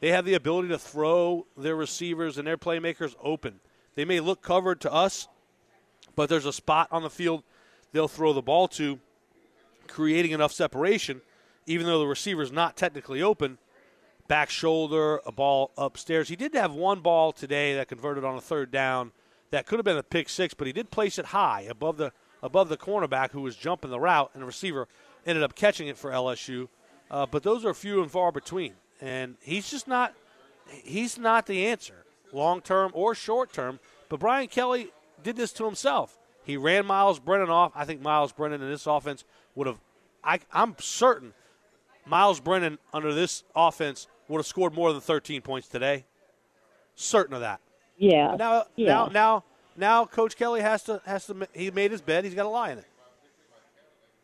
they 0.01 0.11
have 0.11 0.25
the 0.25 0.35
ability 0.35 0.69
to 0.69 0.79
throw 0.79 1.47
their 1.57 1.75
receivers 1.75 2.39
and 2.39 2.47
their 2.47 2.57
playmakers 2.57 3.15
open. 3.21 3.61
They 3.97 4.05
may 4.05 4.21
look 4.21 4.43
covered 4.43 4.81
to 4.83 4.93
us, 4.93 5.29
but 6.15 6.29
there's 6.29 6.47
a 6.47 6.53
spot 6.53 6.89
on 6.93 7.03
the 7.03 7.11
field 7.11 7.43
they'll 7.93 8.09
throw 8.09 8.33
the 8.33 8.43
ball 8.43 8.69
to, 8.69 9.01
creating 9.89 10.31
enough 10.31 10.53
separation, 10.53 11.21
even 11.67 11.87
though 11.87 11.99
the 11.99 12.07
receiver's 12.07 12.53
not 12.53 12.77
technically 12.77 13.23
open. 13.23 13.59
Back 14.27 14.51
shoulder, 14.51 15.21
a 15.27 15.33
ball 15.33 15.71
upstairs. 15.77 16.29
He 16.29 16.37
did 16.37 16.55
have 16.55 16.73
one 16.73 17.01
ball 17.01 17.33
today 17.33 17.75
that 17.75 17.89
converted 17.89 18.25
on 18.25 18.37
a 18.37 18.41
third 18.41 18.71
down 18.71 19.13
that 19.51 19.67
could 19.67 19.79
have 19.79 19.85
been 19.85 19.99
a 19.99 20.03
pick 20.03 20.29
six, 20.29 20.55
but 20.55 20.67
he 20.67 20.73
did 20.73 20.91
place 20.91 21.19
it 21.19 21.27
high 21.27 21.63
above 21.63 21.99
the 21.99 22.13
above 22.45 22.69
the 22.69 22.77
cornerback 22.77 23.33
who 23.33 23.41
was 23.41 23.57
jumping 23.57 23.91
the 23.91 23.99
route, 23.99 24.31
and 24.35 24.43
the 24.43 24.47
receiver 24.47 24.87
ended 25.27 25.43
up 25.43 25.57
catching 25.57 25.89
it 25.89 25.97
for 25.97 26.11
LSU. 26.11 26.69
Uh, 27.11 27.27
but 27.27 27.43
those 27.43 27.65
are 27.65 27.75
few 27.75 28.03
and 28.03 28.11
far 28.11 28.31
between, 28.31 28.75
and 29.01 29.37
he's 29.41 29.71
just 29.71 29.89
not 29.89 30.15
he's 30.69 31.19
not 31.19 31.47
the 31.47 31.67
answer, 31.67 32.05
long 32.33 32.61
term 32.61 32.91
or 32.95 33.15
short 33.15 33.53
term. 33.53 33.81
But 34.09 34.21
Brian 34.21 34.47
Kelly 34.47 34.89
did 35.23 35.37
this 35.37 35.53
to 35.55 35.65
himself. 35.65 36.19
He 36.45 36.57
ran 36.57 36.85
Miles 36.85 37.19
Brennan 37.19 37.51
off. 37.51 37.73
I 37.75 37.87
think 37.87 38.03
Miles 38.03 38.33
Brennan 38.33 38.63
in 38.63 38.71
this 38.71 38.87
offense 38.87 39.25
would 39.55 39.67
have. 39.67 39.79
I, 40.23 40.41
I'm 40.53 40.77
certain 40.79 41.33
Miles 42.07 42.41
Brennan 42.41 42.79
under 42.93 43.15
this 43.15 43.45
offense 43.57 44.07
would 44.29 44.39
have 44.39 44.47
scored 44.47 44.75
more 44.75 44.93
than 44.93 45.01
13 45.01 45.41
points 45.43 45.69
today. 45.69 46.05
Certain 46.95 47.35
of 47.35 47.41
that. 47.41 47.61
Yeah. 47.97 48.37
Now, 48.37 48.65
yeah. 48.77 48.89
now, 48.89 49.07
now, 49.07 49.45
now, 49.77 50.05
Coach 50.07 50.37
Kelly 50.37 50.61
has 50.61 50.83
to 50.85 51.01
has 51.07 51.27
to. 51.27 51.49
He 51.53 51.71
made 51.71 51.91
his 51.91 52.01
bed. 52.01 52.25
He's 52.25 52.35
got 52.35 52.45
to 52.45 52.49
lie 52.49 52.71
in 52.73 52.79
it. 52.79 52.85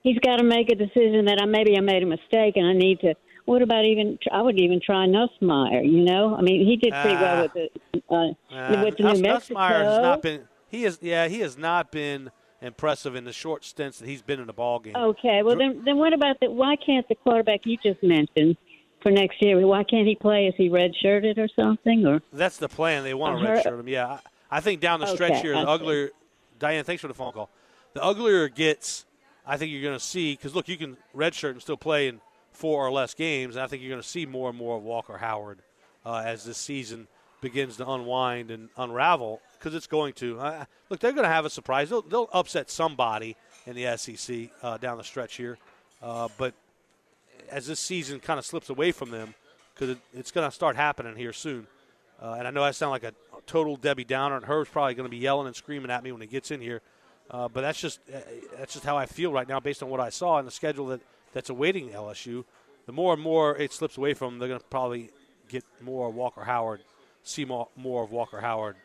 he's 0.02 0.18
got 0.18 0.36
to 0.36 0.44
make 0.44 0.70
a 0.70 0.74
decision 0.74 1.24
that 1.26 1.38
I 1.40 1.46
maybe 1.46 1.76
I 1.76 1.80
made 1.80 2.02
a 2.02 2.06
mistake 2.06 2.56
and 2.56 2.66
I 2.66 2.72
need 2.72 3.00
to. 3.00 3.14
What 3.46 3.62
about 3.62 3.84
even? 3.84 4.18
I 4.30 4.42
would 4.42 4.58
even 4.60 4.80
try 4.84 5.06
Nussmeier. 5.06 5.84
You 5.84 6.04
know, 6.04 6.36
I 6.36 6.40
mean, 6.42 6.64
he 6.64 6.76
did 6.76 6.92
pretty 6.92 7.16
Ah. 7.16 7.20
well 7.20 7.42
with 7.42 7.52
the 7.54 8.14
uh, 8.14 8.14
Uh, 8.54 8.84
with 8.84 8.96
the 8.96 9.02
Nuss- 9.02 9.16
New 9.18 9.22
Mexico. 9.22 9.58
Nussmeier 9.60 9.84
has 9.84 9.98
not 9.98 10.22
been. 10.22 10.42
He 10.68 10.84
is. 10.84 10.98
Yeah, 11.02 11.26
he 11.28 11.40
has 11.40 11.58
not 11.58 11.90
been 11.90 12.30
impressive 12.62 13.16
in 13.16 13.24
the 13.24 13.32
short 13.32 13.64
stints 13.64 13.98
that 13.98 14.06
he's 14.08 14.22
been 14.22 14.38
in 14.38 14.46
the 14.46 14.52
ball 14.52 14.78
game. 14.78 14.94
Okay, 14.94 15.42
well 15.42 15.56
then, 15.56 15.82
then 15.84 15.96
what 15.96 16.12
about 16.12 16.38
the? 16.40 16.50
Why 16.50 16.76
can't 16.76 17.08
the 17.08 17.14
quarterback 17.16 17.60
you 17.64 17.76
just 17.82 18.02
mentioned 18.02 18.56
for 19.02 19.10
next 19.10 19.42
year? 19.42 19.58
Why 19.66 19.82
can't 19.82 20.06
he 20.06 20.14
play? 20.14 20.46
Is 20.46 20.54
he 20.56 20.68
redshirted 20.68 21.38
or 21.38 21.48
something? 21.56 22.06
Or 22.06 22.20
That's 22.32 22.58
the 22.58 22.68
plan. 22.68 23.02
They 23.02 23.14
want 23.14 23.40
to 23.42 23.48
redshirt 23.48 23.80
him. 23.80 23.88
Yeah, 23.88 24.18
I, 24.50 24.60
think 24.60 24.80
down 24.80 25.00
the 25.00 25.06
stretch 25.06 25.32
Okay, 25.32 25.42
here, 25.42 25.52
the 25.52 25.68
uglier. 25.68 26.10
Diane, 26.58 26.84
thanks 26.84 27.00
for 27.00 27.08
the 27.08 27.14
phone 27.14 27.32
call. 27.32 27.50
The 27.94 28.02
uglier 28.02 28.46
it 28.46 28.54
gets, 28.54 29.06
I 29.46 29.56
think 29.56 29.72
you're 29.72 29.82
going 29.82 29.98
to 29.98 30.04
see 30.04 30.32
because 30.32 30.54
look, 30.54 30.68
you 30.68 30.76
can 30.76 30.96
redshirt 31.14 31.52
and 31.52 31.62
still 31.62 31.76
play 31.76 32.08
in 32.08 32.20
four 32.52 32.86
or 32.86 32.92
less 32.92 33.14
games. 33.14 33.56
And 33.56 33.62
I 33.62 33.66
think 33.66 33.82
you're 33.82 33.90
going 33.90 34.02
to 34.02 34.08
see 34.08 34.26
more 34.26 34.50
and 34.50 34.58
more 34.58 34.76
of 34.76 34.82
Walker 34.82 35.16
Howard 35.18 35.60
uh, 36.04 36.22
as 36.24 36.44
this 36.44 36.58
season 36.58 37.08
begins 37.40 37.76
to 37.78 37.88
unwind 37.88 38.50
and 38.50 38.68
unravel 38.76 39.40
because 39.58 39.74
it's 39.74 39.86
going 39.86 40.12
to. 40.14 40.38
Uh, 40.38 40.64
look, 40.88 41.00
they're 41.00 41.12
going 41.12 41.24
to 41.24 41.32
have 41.32 41.44
a 41.44 41.50
surprise. 41.50 41.90
They'll, 41.90 42.02
they'll 42.02 42.28
upset 42.32 42.70
somebody 42.70 43.36
in 43.66 43.74
the 43.74 43.96
SEC 43.96 44.50
uh, 44.62 44.76
down 44.78 44.98
the 44.98 45.04
stretch 45.04 45.36
here, 45.36 45.58
uh, 46.02 46.28
but 46.38 46.54
as 47.50 47.66
this 47.66 47.80
season 47.80 48.20
kind 48.20 48.38
of 48.38 48.46
slips 48.46 48.70
away 48.70 48.92
from 48.92 49.10
them, 49.10 49.34
because 49.74 49.90
it, 49.90 49.98
it's 50.14 50.30
going 50.30 50.48
to 50.48 50.54
start 50.54 50.76
happening 50.76 51.16
here 51.16 51.32
soon. 51.32 51.66
Uh, 52.20 52.36
and 52.38 52.46
I 52.46 52.50
know 52.50 52.62
I 52.62 52.70
sound 52.70 52.92
like 52.92 53.04
a 53.04 53.14
total 53.50 53.74
Debbie 53.74 54.04
Downer, 54.04 54.36
and 54.36 54.44
Herb's 54.44 54.70
probably 54.70 54.94
going 54.94 55.06
to 55.06 55.10
be 55.10 55.16
yelling 55.16 55.48
and 55.48 55.56
screaming 55.56 55.90
at 55.90 56.04
me 56.04 56.12
when 56.12 56.20
he 56.20 56.26
gets 56.28 56.52
in 56.52 56.60
here. 56.60 56.80
Uh, 57.30 57.48
but 57.48 57.62
that's 57.62 57.80
just 57.80 58.00
uh, 58.12 58.18
that's 58.56 58.74
just 58.74 58.84
how 58.84 58.96
I 58.96 59.06
feel 59.06 59.32
right 59.32 59.48
now, 59.48 59.60
based 59.60 59.82
on 59.82 59.88
what 59.88 60.00
I 60.00 60.08
saw 60.08 60.38
in 60.38 60.44
the 60.44 60.50
schedule 60.50 60.86
that, 60.86 61.00
that's 61.32 61.50
awaiting 61.50 61.90
LSU. 61.90 62.44
The 62.86 62.92
more 62.92 63.12
and 63.12 63.22
more 63.22 63.56
it 63.56 63.72
slips 63.72 63.96
away 63.96 64.14
from 64.14 64.32
them, 64.32 64.38
they're 64.38 64.48
going 64.48 64.60
to 64.60 64.66
probably 64.66 65.10
get 65.48 65.64
more 65.80 66.10
Walker 66.10 66.44
Howard, 66.44 66.80
see 67.22 67.44
more, 67.44 67.68
more 67.76 68.04
of 68.04 68.12
Walker 68.12 68.40
Howard 68.40 68.76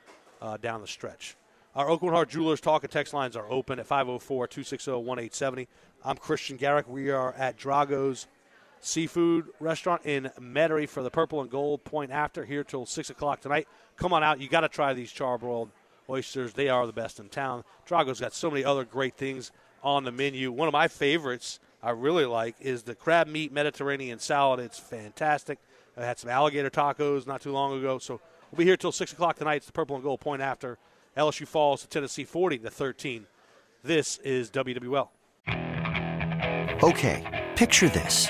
uh, 0.41 0.57
down 0.57 0.81
the 0.81 0.87
stretch. 0.87 1.35
Our 1.75 1.87
Aucoin 1.87 2.11
Hart 2.11 2.29
Jewelers 2.29 2.61
talk 2.61 2.83
and 2.83 2.91
text 2.91 3.13
lines 3.13 3.35
are 3.35 3.49
open 3.51 3.79
at 3.79 3.85
504 3.85 4.47
260 4.47 4.91
1870. 4.91 5.67
I'm 6.03 6.17
Christian 6.17 6.57
Garrick. 6.57 6.87
We 6.87 7.11
are 7.11 7.33
at 7.33 7.57
Drago's 7.57 8.27
Seafood 8.85 9.47
Restaurant 9.59 10.05
in 10.05 10.29
Metairie 10.39 10.87
for 10.87 11.01
the 11.01 11.09
Purple 11.09 11.41
and 11.41 11.49
Gold 11.49 11.83
Point 11.83 12.11
After 12.11 12.45
here 12.45 12.63
till 12.63 12.85
6 12.85 13.09
o'clock 13.09 13.41
tonight. 13.41 13.67
Come 13.97 14.13
on 14.13 14.23
out. 14.23 14.39
You 14.39 14.47
got 14.47 14.61
to 14.61 14.69
try 14.69 14.93
these 14.93 15.11
charbroiled 15.11 15.69
oysters. 16.07 16.53
They 16.53 16.69
are 16.69 16.85
the 16.85 16.93
best 16.93 17.19
in 17.19 17.29
town. 17.29 17.63
Drago's 17.87 18.19
got 18.19 18.31
so 18.31 18.51
many 18.51 18.63
other 18.63 18.85
great 18.85 19.15
things 19.15 19.51
on 19.81 20.03
the 20.03 20.11
menu. 20.11 20.51
One 20.51 20.67
of 20.67 20.71
my 20.71 20.87
favorites 20.87 21.59
I 21.81 21.89
really 21.91 22.25
like 22.25 22.57
is 22.61 22.83
the 22.83 22.93
crab 22.93 23.27
meat 23.27 23.51
Mediterranean 23.51 24.19
salad. 24.19 24.59
It's 24.59 24.77
fantastic. 24.77 25.57
I 25.97 26.05
had 26.05 26.19
some 26.19 26.29
alligator 26.29 26.69
tacos 26.69 27.25
not 27.25 27.41
too 27.41 27.51
long 27.51 27.75
ago. 27.79 27.97
So 27.97 28.21
we'll 28.51 28.57
be 28.59 28.65
here 28.65 28.77
till 28.77 28.91
6 28.91 29.13
o'clock 29.13 29.37
tonight. 29.37 29.55
It's 29.55 29.65
the 29.65 29.71
Purple 29.71 29.95
and 29.95 30.03
Gold 30.03 30.19
Point 30.19 30.43
After. 30.43 30.77
LSU 31.17 31.47
falls 31.47 31.81
to 31.81 31.87
Tennessee 31.87 32.23
40 32.23 32.59
to 32.59 32.69
13. 32.69 33.25
This 33.83 34.19
is 34.19 34.51
WWL. 34.51 35.07
Okay, 36.83 37.49
picture 37.55 37.89
this. 37.89 38.29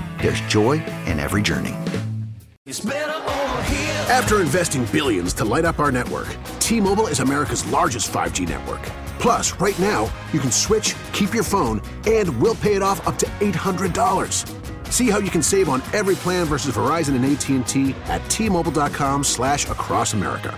there's 0.21 0.41
joy 0.41 0.83
in 1.05 1.19
every 1.19 1.41
journey. 1.41 1.75
After 4.09 4.41
investing 4.41 4.85
billions 4.85 5.33
to 5.35 5.45
light 5.45 5.65
up 5.65 5.79
our 5.79 5.91
network, 5.91 6.27
T-Mobile 6.59 7.07
is 7.07 7.19
America's 7.19 7.65
largest 7.67 8.11
5G 8.11 8.47
network. 8.47 8.81
Plus, 9.19 9.53
right 9.59 9.77
now, 9.79 10.11
you 10.33 10.39
can 10.39 10.51
switch, 10.51 10.95
keep 11.13 11.33
your 11.33 11.43
phone, 11.43 11.81
and 12.07 12.41
we'll 12.41 12.55
pay 12.55 12.75
it 12.75 12.81
off 12.81 13.05
up 13.07 13.17
to 13.19 13.25
$800. 13.39 14.91
See 14.91 15.09
how 15.09 15.19
you 15.19 15.29
can 15.29 15.43
save 15.43 15.69
on 15.69 15.81
every 15.93 16.15
plan 16.15 16.45
versus 16.45 16.75
Verizon 16.75 17.15
and 17.15 17.25
AT&T 17.25 17.95
at 18.05 18.27
T-Mobile.com 18.29 19.23
slash 19.23 19.69
across 19.69 20.13
America. 20.13 20.57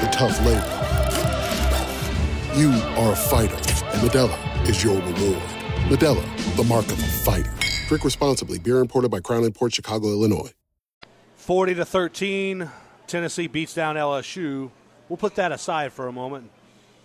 the 0.00 0.08
tough 0.12 0.38
labor. 0.44 0.78
You 2.54 2.70
are 3.00 3.12
a 3.12 3.16
fighter, 3.16 3.54
and 3.54 4.08
Modelo 4.08 4.68
is 4.68 4.84
your 4.84 4.96
reward. 4.96 5.42
Modelo, 5.88 6.56
the 6.56 6.64
mark 6.64 6.84
of 6.86 6.98
a 6.98 7.02
fighter. 7.02 7.52
Drink 7.88 8.04
responsibly. 8.04 8.58
Beer 8.58 8.78
imported 8.78 9.10
by 9.10 9.20
Crown 9.20 9.50
Port 9.52 9.74
Chicago, 9.74 10.08
Illinois. 10.08 10.52
40 11.36 11.74
to 11.74 11.84
13, 11.84 12.70
Tennessee 13.06 13.46
beats 13.46 13.74
down 13.74 13.96
LSU. 13.96 14.70
We'll 15.08 15.16
put 15.16 15.34
that 15.34 15.50
aside 15.50 15.92
for 15.92 16.08
a 16.08 16.12
moment 16.12 16.44
and 16.44 16.50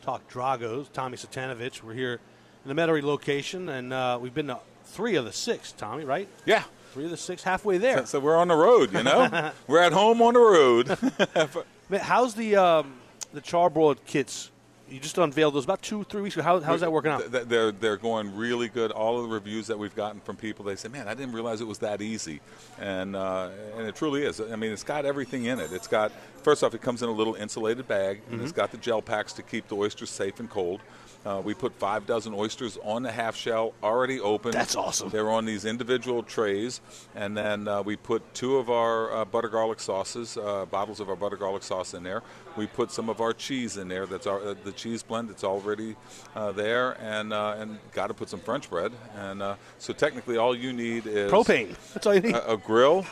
talk 0.03 0.29
Dragos. 0.29 0.91
Tommy 0.91 1.17
Cvitanovich. 1.17 1.81
We're 1.81 1.93
here 1.93 2.19
in 2.65 2.75
the 2.75 2.81
Metairie 2.81 3.03
location, 3.03 3.67
and 3.69 3.91
uh, 3.91 4.19
we've 4.21 4.33
been 4.33 4.47
to 4.47 4.59
three 4.85 5.15
of 5.15 5.25
the 5.25 5.31
six, 5.31 5.71
Tommy, 5.71 6.03
right? 6.03 6.27
Yeah. 6.45 6.63
Three 6.93 7.05
of 7.05 7.11
the 7.11 7.17
six, 7.17 7.43
halfway 7.43 7.77
there. 7.77 7.99
So, 7.99 8.05
so 8.05 8.19
we're 8.19 8.37
on 8.37 8.47
the 8.47 8.55
road, 8.55 8.93
you 8.93 9.03
know? 9.03 9.51
we're 9.67 9.81
at 9.81 9.93
home 9.93 10.21
on 10.21 10.33
the 10.33 10.39
road. 10.39 10.97
Man, 11.89 12.01
how's 12.01 12.35
the 12.35 12.55
um, 12.55 12.93
the 13.33 13.41
charbroiled 13.41 13.97
kits? 14.05 14.51
You 14.89 15.01
just 15.01 15.17
unveiled 15.17 15.53
those 15.53 15.65
about 15.65 15.81
two, 15.81 16.05
three 16.05 16.21
weeks 16.21 16.35
ago. 16.35 16.43
How, 16.43 16.61
how's 16.61 16.79
that 16.79 16.91
working 16.91 17.11
out? 17.11 17.29
They're 17.29 17.71
they're 17.73 17.97
going 17.97 18.35
really 18.35 18.69
good. 18.69 18.91
All 18.91 19.17
of 19.17 19.27
the 19.27 19.33
reviews 19.33 19.67
that 19.67 19.77
we've 19.77 19.95
gotten 19.95 20.21
from 20.21 20.37
people, 20.37 20.63
they 20.63 20.77
say, 20.77 20.87
"Man, 20.87 21.09
I 21.09 21.13
didn't 21.13 21.33
realize 21.33 21.59
it 21.59 21.67
was 21.67 21.79
that 21.79 22.01
easy," 22.01 22.39
and 22.79 23.15
uh, 23.15 23.49
and 23.77 23.85
it 23.85 23.95
truly 23.95 24.23
is. 24.23 24.39
I 24.39 24.55
mean, 24.55 24.71
it's 24.71 24.83
got 24.83 25.05
everything 25.05 25.45
in 25.45 25.59
it. 25.59 25.73
It's 25.73 25.87
got 25.87 26.11
first 26.41 26.63
off, 26.63 26.73
it 26.73 26.81
comes 26.81 27.03
in 27.03 27.09
a 27.09 27.11
little 27.11 27.35
insulated 27.35 27.87
bag, 27.89 28.21
and 28.31 28.41
it's 28.41 28.53
got 28.53 28.71
the 28.71 28.77
gel 28.77 29.01
packs 29.01 29.33
to 29.33 29.41
keep 29.43 29.67
the 29.67 29.75
oysters 29.75 30.09
safe 30.09 30.39
and 30.39 30.49
cold. 30.49 30.79
Uh, 31.25 31.41
we 31.43 31.53
put 31.53 31.73
five 31.73 32.05
dozen 32.05 32.33
oysters 32.33 32.77
on 32.83 33.03
the 33.03 33.11
half 33.11 33.35
shell, 33.35 33.73
already 33.83 34.17
open. 34.21 34.51
That's 34.51 34.75
awesome. 34.77 35.09
They're 35.09 35.29
on 35.29 35.43
these 35.43 35.65
individual 35.65 36.23
trays, 36.23 36.79
and 37.15 37.35
then 37.35 37.67
uh, 37.67 37.81
we 37.81 37.97
put 37.97 38.33
two 38.33 38.55
of 38.57 38.69
our 38.69 39.11
uh, 39.13 39.25
butter 39.25 39.49
garlic 39.49 39.81
sauces, 39.81 40.37
uh, 40.37 40.65
bottles 40.67 41.01
of 41.01 41.09
our 41.09 41.17
butter 41.17 41.35
garlic 41.35 41.63
sauce 41.63 41.93
in 41.93 42.03
there. 42.03 42.23
We 42.55 42.65
put 42.67 42.91
some 42.91 43.09
of 43.09 43.19
our 43.19 43.33
cheese 43.33 43.75
in 43.75 43.89
there. 43.89 44.05
That's 44.05 44.25
our 44.25 44.39
uh, 44.41 44.55
the 44.63 44.71
cheese 44.71 45.03
blend. 45.03 45.29
It's 45.29 45.43
already 45.43 45.97
uh, 46.33 46.53
there, 46.53 46.95
and 47.01 47.33
uh, 47.33 47.55
and 47.57 47.77
got 47.91 48.07
to 48.07 48.13
put 48.13 48.29
some 48.29 48.39
French 48.39 48.69
bread. 48.69 48.93
And 49.17 49.41
uh, 49.41 49.55
so 49.79 49.91
technically, 49.91 50.37
all 50.37 50.55
you 50.55 50.71
need 50.71 51.07
is 51.07 51.29
Propane. 51.29 51.75
That's 51.93 52.07
all 52.07 52.15
you 52.15 52.21
need. 52.21 52.35
A, 52.35 52.53
a 52.53 52.57
grill, 52.57 53.05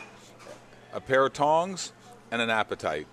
a 0.94 1.02
pair 1.02 1.26
of 1.26 1.34
tongs, 1.34 1.92
and 2.32 2.42
an 2.42 2.50
appetite. 2.50 3.08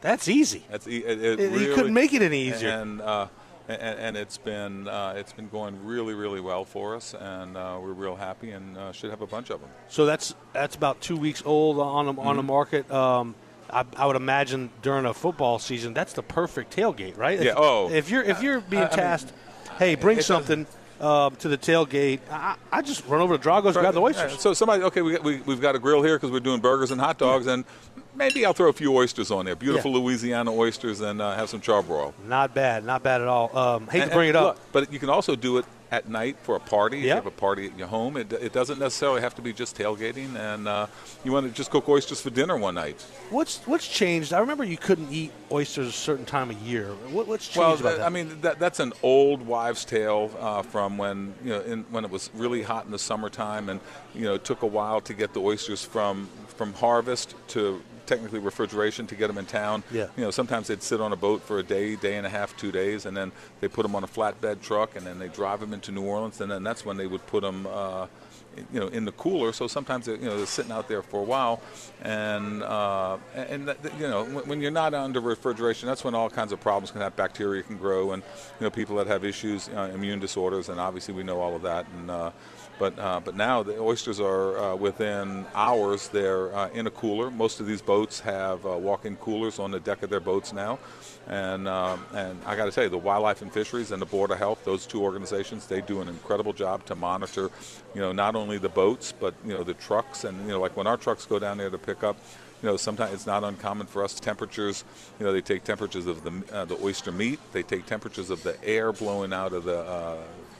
That's 0.00 0.28
easy. 0.28 0.62
That's 0.70 0.86
e- 0.86 0.98
it, 0.98 1.20
it 1.20 1.40
You 1.40 1.48
really- 1.50 1.74
couldn't 1.74 1.94
make 1.94 2.12
it 2.14 2.22
any 2.22 2.42
easier. 2.42 2.68
And 2.70 3.00
uh, 3.00 3.26
and, 3.68 3.98
and 3.98 4.16
it's 4.16 4.38
been 4.38 4.88
uh, 4.88 5.14
it's 5.16 5.32
been 5.32 5.48
going 5.48 5.84
really 5.84 6.14
really 6.14 6.40
well 6.40 6.64
for 6.64 6.96
us, 6.96 7.14
and 7.18 7.56
uh, 7.56 7.78
we're 7.80 7.92
real 7.92 8.16
happy, 8.16 8.50
and 8.52 8.76
uh, 8.76 8.92
should 8.92 9.10
have 9.10 9.20
a 9.20 9.26
bunch 9.26 9.50
of 9.50 9.60
them. 9.60 9.70
So 9.88 10.06
that's 10.06 10.34
that's 10.52 10.74
about 10.74 11.00
two 11.00 11.16
weeks 11.16 11.42
old 11.44 11.78
on 11.78 12.06
the, 12.14 12.20
on 12.22 12.36
the 12.36 12.42
Mhm. 12.42 12.46
market. 12.46 12.90
Um, 12.90 13.34
I, 13.70 13.84
I 13.96 14.06
would 14.06 14.16
imagine 14.16 14.70
during 14.80 15.04
a 15.04 15.12
football 15.12 15.58
season, 15.58 15.92
that's 15.92 16.14
the 16.14 16.22
perfect 16.22 16.74
tailgate, 16.74 17.18
right? 17.18 17.38
Yeah, 17.38 17.50
If, 17.50 17.54
oh. 17.58 17.90
if 17.90 18.10
you're 18.10 18.22
if 18.22 18.42
you're 18.42 18.60
being 18.62 18.82
I- 18.82 18.86
I 18.86 18.88
mean, 18.90 18.96
tasked, 18.98 19.32
hey, 19.78 19.94
bring 19.94 20.22
something 20.22 20.66
um, 21.00 21.36
to 21.36 21.48
the 21.48 21.58
tailgate. 21.58 22.20
I, 22.30 22.56
I 22.72 22.80
just 22.82 23.06
run 23.06 23.20
over 23.20 23.36
to 23.36 23.42
Drago's, 23.42 23.74
grab 23.76 23.92
the 23.94 24.00
oysters. 24.00 24.40
So 24.40 24.54
somebody, 24.54 24.82
okay, 24.84 25.02
we, 25.02 25.16
we, 25.18 25.40
we've 25.42 25.60
got 25.60 25.76
a 25.76 25.78
grill 25.78 26.02
here 26.02 26.16
because 26.16 26.30
we're 26.30 26.40
doing 26.40 26.60
burgers 26.60 26.90
and 26.90 27.00
hot 27.00 27.18
dogs, 27.18 27.46
and 27.46 27.64
maybe 28.18 28.44
I'll 28.44 28.52
throw 28.52 28.68
a 28.68 28.72
few 28.72 28.94
oysters 28.94 29.30
on 29.30 29.44
there. 29.46 29.54
Beautiful 29.56 29.92
Louisiana 29.92 30.52
oysters, 30.52 31.00
and 31.00 31.22
uh, 31.22 31.34
have 31.36 31.48
some 31.48 31.60
charbroil. 31.60 32.12
Not 32.26 32.54
bad, 32.54 32.84
not 32.84 33.02
bad 33.02 33.20
at 33.22 33.28
all. 33.28 33.56
Um, 33.56 33.86
hate 33.86 34.02
And- 34.02 34.10
to 34.10 34.16
bring 34.16 34.28
it 34.28 34.36
up. 34.36 34.56
look, 34.56 34.58
but 34.72 34.92
you 34.92 34.98
can 34.98 35.08
also 35.08 35.34
do 35.36 35.58
it 35.58 35.64
at 35.90 36.06
night 36.06 36.36
for 36.42 36.54
a 36.54 36.60
party. 36.60 36.98
If 36.98 37.02
you 37.04 37.08
Yeah. 37.08 37.14
have 37.14 37.24
a 37.24 37.30
party 37.30 37.64
at 37.64 37.78
your 37.78 37.88
home, 37.88 38.18
it, 38.18 38.30
it 38.34 38.52
doesn't 38.52 38.78
necessarily 38.78 39.22
have 39.22 39.34
to 39.36 39.40
be 39.42 39.54
just 39.54 39.74
tailgating, 39.74 40.36
and 40.36 40.68
uh, 40.68 40.86
you 41.24 41.32
want 41.32 41.46
to 41.46 41.52
just 41.52 41.70
cook 41.70 41.88
oysters 41.88 42.20
for 42.20 42.28
dinner 42.28 42.58
one 42.58 42.74
night. 42.74 43.00
What's 43.30 43.60
what's 43.66 43.88
changed? 43.88 44.34
I 44.34 44.40
remember 44.40 44.64
you 44.64 44.76
couldn't 44.76 45.10
eat 45.10 45.32
oysters 45.50 45.88
a 45.88 45.92
certain 45.92 46.26
time 46.26 46.50
of 46.50 46.58
year. 46.58 46.88
What, 47.10 47.26
what's 47.26 47.46
changed 47.46 47.56
Well, 47.58 47.72
about 47.76 47.82
th- 47.88 47.96
that? 48.00 48.04
I 48.06 48.10
mean, 48.10 48.38
that, 48.42 48.58
that's 48.58 48.80
an 48.80 48.92
old 49.02 49.40
wives' 49.46 49.86
tale 49.86 50.30
uh, 50.38 50.60
from 50.60 50.98
when 50.98 51.32
you 51.42 51.50
know 51.52 51.60
in, 51.60 51.84
when 51.90 52.04
it 52.04 52.10
was 52.10 52.28
really 52.34 52.62
hot 52.62 52.84
in 52.84 52.90
the 52.90 52.98
summertime, 52.98 53.70
and 53.70 53.80
you 54.14 54.24
know 54.26 54.34
it 54.34 54.44
took 54.44 54.60
a 54.60 54.66
while 54.66 55.00
to 55.00 55.14
get 55.14 55.32
the 55.32 55.40
oysters 55.40 55.82
from 55.82 56.28
from 56.48 56.74
harvest 56.74 57.34
to 57.48 57.80
technically 58.08 58.40
refrigeration 58.40 59.06
to 59.06 59.14
get 59.14 59.28
them 59.28 59.38
in 59.38 59.46
town. 59.46 59.84
Yeah. 59.92 60.08
You 60.16 60.24
know, 60.24 60.30
sometimes 60.30 60.66
they'd 60.66 60.82
sit 60.82 61.00
on 61.00 61.12
a 61.12 61.16
boat 61.16 61.42
for 61.42 61.58
a 61.58 61.62
day, 61.62 61.94
day 61.94 62.16
and 62.16 62.26
a 62.26 62.30
half, 62.30 62.56
two 62.56 62.72
days, 62.72 63.06
and 63.06 63.16
then 63.16 63.30
they 63.60 63.68
put 63.68 63.82
them 63.82 63.94
on 63.94 64.02
a 64.02 64.08
flatbed 64.08 64.62
truck, 64.62 64.96
and 64.96 65.06
then 65.06 65.18
they 65.18 65.28
drive 65.28 65.60
them 65.60 65.72
into 65.72 65.92
New 65.92 66.02
Orleans, 66.02 66.40
and 66.40 66.50
then 66.50 66.62
that's 66.62 66.84
when 66.84 66.96
they 66.96 67.06
would 67.06 67.24
put 67.26 67.42
them. 67.42 67.66
Uh, 67.66 68.06
you 68.72 68.80
know, 68.80 68.88
in 68.88 69.04
the 69.04 69.12
cooler. 69.12 69.52
So 69.52 69.68
sometimes 69.68 70.06
they, 70.06 70.14
you 70.14 70.24
know 70.24 70.36
they're 70.36 70.46
sitting 70.46 70.72
out 70.72 70.88
there 70.88 71.02
for 71.02 71.20
a 71.20 71.22
while, 71.22 71.62
and 72.02 72.62
uh, 72.64 73.18
and 73.34 73.68
that, 73.68 73.78
you 74.00 74.08
know 74.08 74.24
when, 74.24 74.48
when 74.48 74.60
you're 74.60 74.72
not 74.72 74.94
under 74.94 75.20
refrigeration, 75.20 75.86
that's 75.86 76.02
when 76.02 76.14
all 76.16 76.28
kinds 76.28 76.50
of 76.50 76.60
problems 76.60 76.90
can 76.90 77.00
happen. 77.00 77.16
Bacteria 77.16 77.62
can 77.62 77.76
grow, 77.76 78.12
and 78.12 78.22
you 78.58 78.64
know 78.64 78.70
people 78.70 78.96
that 78.96 79.06
have 79.06 79.24
issues, 79.24 79.68
uh, 79.68 79.92
immune 79.94 80.18
disorders, 80.18 80.70
and 80.70 80.80
obviously 80.80 81.14
we 81.14 81.22
know 81.22 81.40
all 81.40 81.54
of 81.54 81.62
that. 81.62 81.86
And 81.98 82.10
uh, 82.10 82.30
but 82.78 82.98
uh, 82.98 83.20
but 83.24 83.34
now 83.34 83.62
the 83.62 83.78
oysters 83.78 84.20
are 84.20 84.58
uh, 84.58 84.76
within 84.76 85.44
hours. 85.54 86.08
They're 86.08 86.54
uh, 86.54 86.70
in 86.70 86.86
a 86.86 86.90
cooler. 86.90 87.30
Most 87.30 87.60
of 87.60 87.66
these 87.66 87.82
boats 87.82 88.20
have 88.20 88.64
uh, 88.64 88.76
walk-in 88.76 89.16
coolers 89.16 89.58
on 89.58 89.70
the 89.70 89.80
deck 89.80 90.02
of 90.02 90.10
their 90.10 90.20
boats 90.20 90.52
now, 90.52 90.78
and 91.26 91.68
um, 91.68 92.04
and 92.14 92.38
I 92.46 92.56
got 92.56 92.66
to 92.66 92.72
tell 92.72 92.84
you, 92.84 92.90
the 92.90 92.98
Wildlife 92.98 93.42
and 93.42 93.52
Fisheries 93.52 93.90
and 93.90 94.00
the 94.00 94.06
Board 94.06 94.30
of 94.30 94.38
Health, 94.38 94.64
those 94.64 94.86
two 94.86 95.02
organizations, 95.02 95.66
they 95.66 95.80
do 95.80 96.00
an 96.00 96.08
incredible 96.08 96.52
job 96.52 96.84
to 96.86 96.94
monitor, 96.94 97.50
you 97.94 98.00
know, 98.00 98.12
not 98.12 98.36
only 98.36 98.58
the 98.58 98.68
boats 98.68 99.12
but 99.18 99.34
you 99.44 99.52
know 99.52 99.64
the 99.64 99.74
trucks, 99.74 100.24
and 100.24 100.40
you 100.42 100.52
know 100.52 100.60
like 100.60 100.76
when 100.76 100.86
our 100.86 100.96
trucks 100.96 101.26
go 101.26 101.38
down 101.38 101.58
there 101.58 101.70
to 101.70 101.78
pick 101.78 102.02
up. 102.02 102.16
You 102.60 102.68
know, 102.68 102.76
sometimes 102.76 103.14
it's 103.14 103.24
not 103.24 103.44
uncommon 103.44 103.86
for 103.86 104.02
us 104.02 104.18
temperatures. 104.18 104.82
You 105.20 105.26
know, 105.26 105.32
they 105.32 105.40
take 105.40 105.62
temperatures 105.62 106.08
of 106.08 106.24
the 106.24 106.52
uh, 106.52 106.64
the 106.64 106.76
oyster 106.82 107.12
meat. 107.12 107.38
They 107.52 107.62
take 107.62 107.86
temperatures 107.86 108.30
of 108.30 108.42
the 108.42 108.60
air 108.64 108.92
blowing 108.92 109.32
out 109.32 109.52
of 109.52 109.62
the 109.62 109.78
uh, 109.78 110.16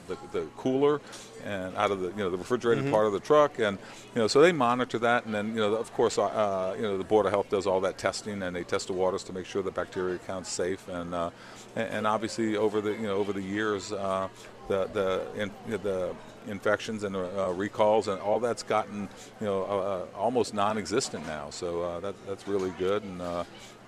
the, 0.08 0.16
the 0.32 0.46
cooler 0.56 1.00
and 1.44 1.76
out 1.76 1.90
of 1.90 2.00
the 2.00 2.08
you 2.08 2.16
know 2.16 2.30
the 2.30 2.36
refrigerated 2.36 2.78
Mm-hmm. 2.84 2.88
Mhm. 2.88 2.92
part 2.92 3.06
of 3.06 3.12
the 3.12 3.20
truck, 3.20 3.58
and 3.58 3.78
you 4.14 4.20
know 4.20 4.28
so 4.28 4.40
they 4.40 4.52
monitor 4.52 4.98
that, 4.98 5.24
and 5.24 5.34
then 5.34 5.48
you 5.48 5.60
know 5.60 5.74
of 5.74 5.92
course 5.94 6.18
uh, 6.18 6.74
you 6.76 6.82
know 6.82 6.96
the 6.98 7.04
board 7.04 7.26
of 7.26 7.32
health 7.32 7.48
does 7.50 7.66
all 7.66 7.80
that 7.80 7.98
testing, 7.98 8.42
and 8.42 8.54
they 8.54 8.64
test 8.64 8.86
the 8.88 8.92
waters 8.92 9.22
to 9.24 9.32
make 9.32 9.46
sure 9.46 9.62
the 9.62 9.70
bacteria 9.70 10.18
count's 10.18 10.48
safe, 10.50 10.86
and 10.88 11.14
uh, 11.14 11.30
and, 11.76 12.06
obviously 12.06 12.56
over 12.56 12.80
the 12.80 12.90
you 12.92 13.06
know 13.08 13.16
over 13.16 13.32
the 13.32 13.42
years 13.42 13.92
uh, 13.92 14.28
the 14.68 14.86
the 14.92 15.26
in, 15.42 15.50
the 15.82 16.14
infections 16.46 17.04
and 17.04 17.14
uh, 17.14 17.52
recalls 17.54 18.08
and 18.08 18.20
all 18.20 18.40
that's 18.40 18.62
gotten 18.62 19.08
you 19.40 19.46
know 19.46 19.62
uh, 19.64 19.76
uh, 19.76 20.18
almost 20.18 20.54
non-existent 20.54 21.26
now. 21.26 21.50
So 21.50 21.82
uh, 21.82 22.00
that 22.00 22.14
that's 22.26 22.46
really 22.48 22.72
good, 22.78 23.02
and 23.02 23.20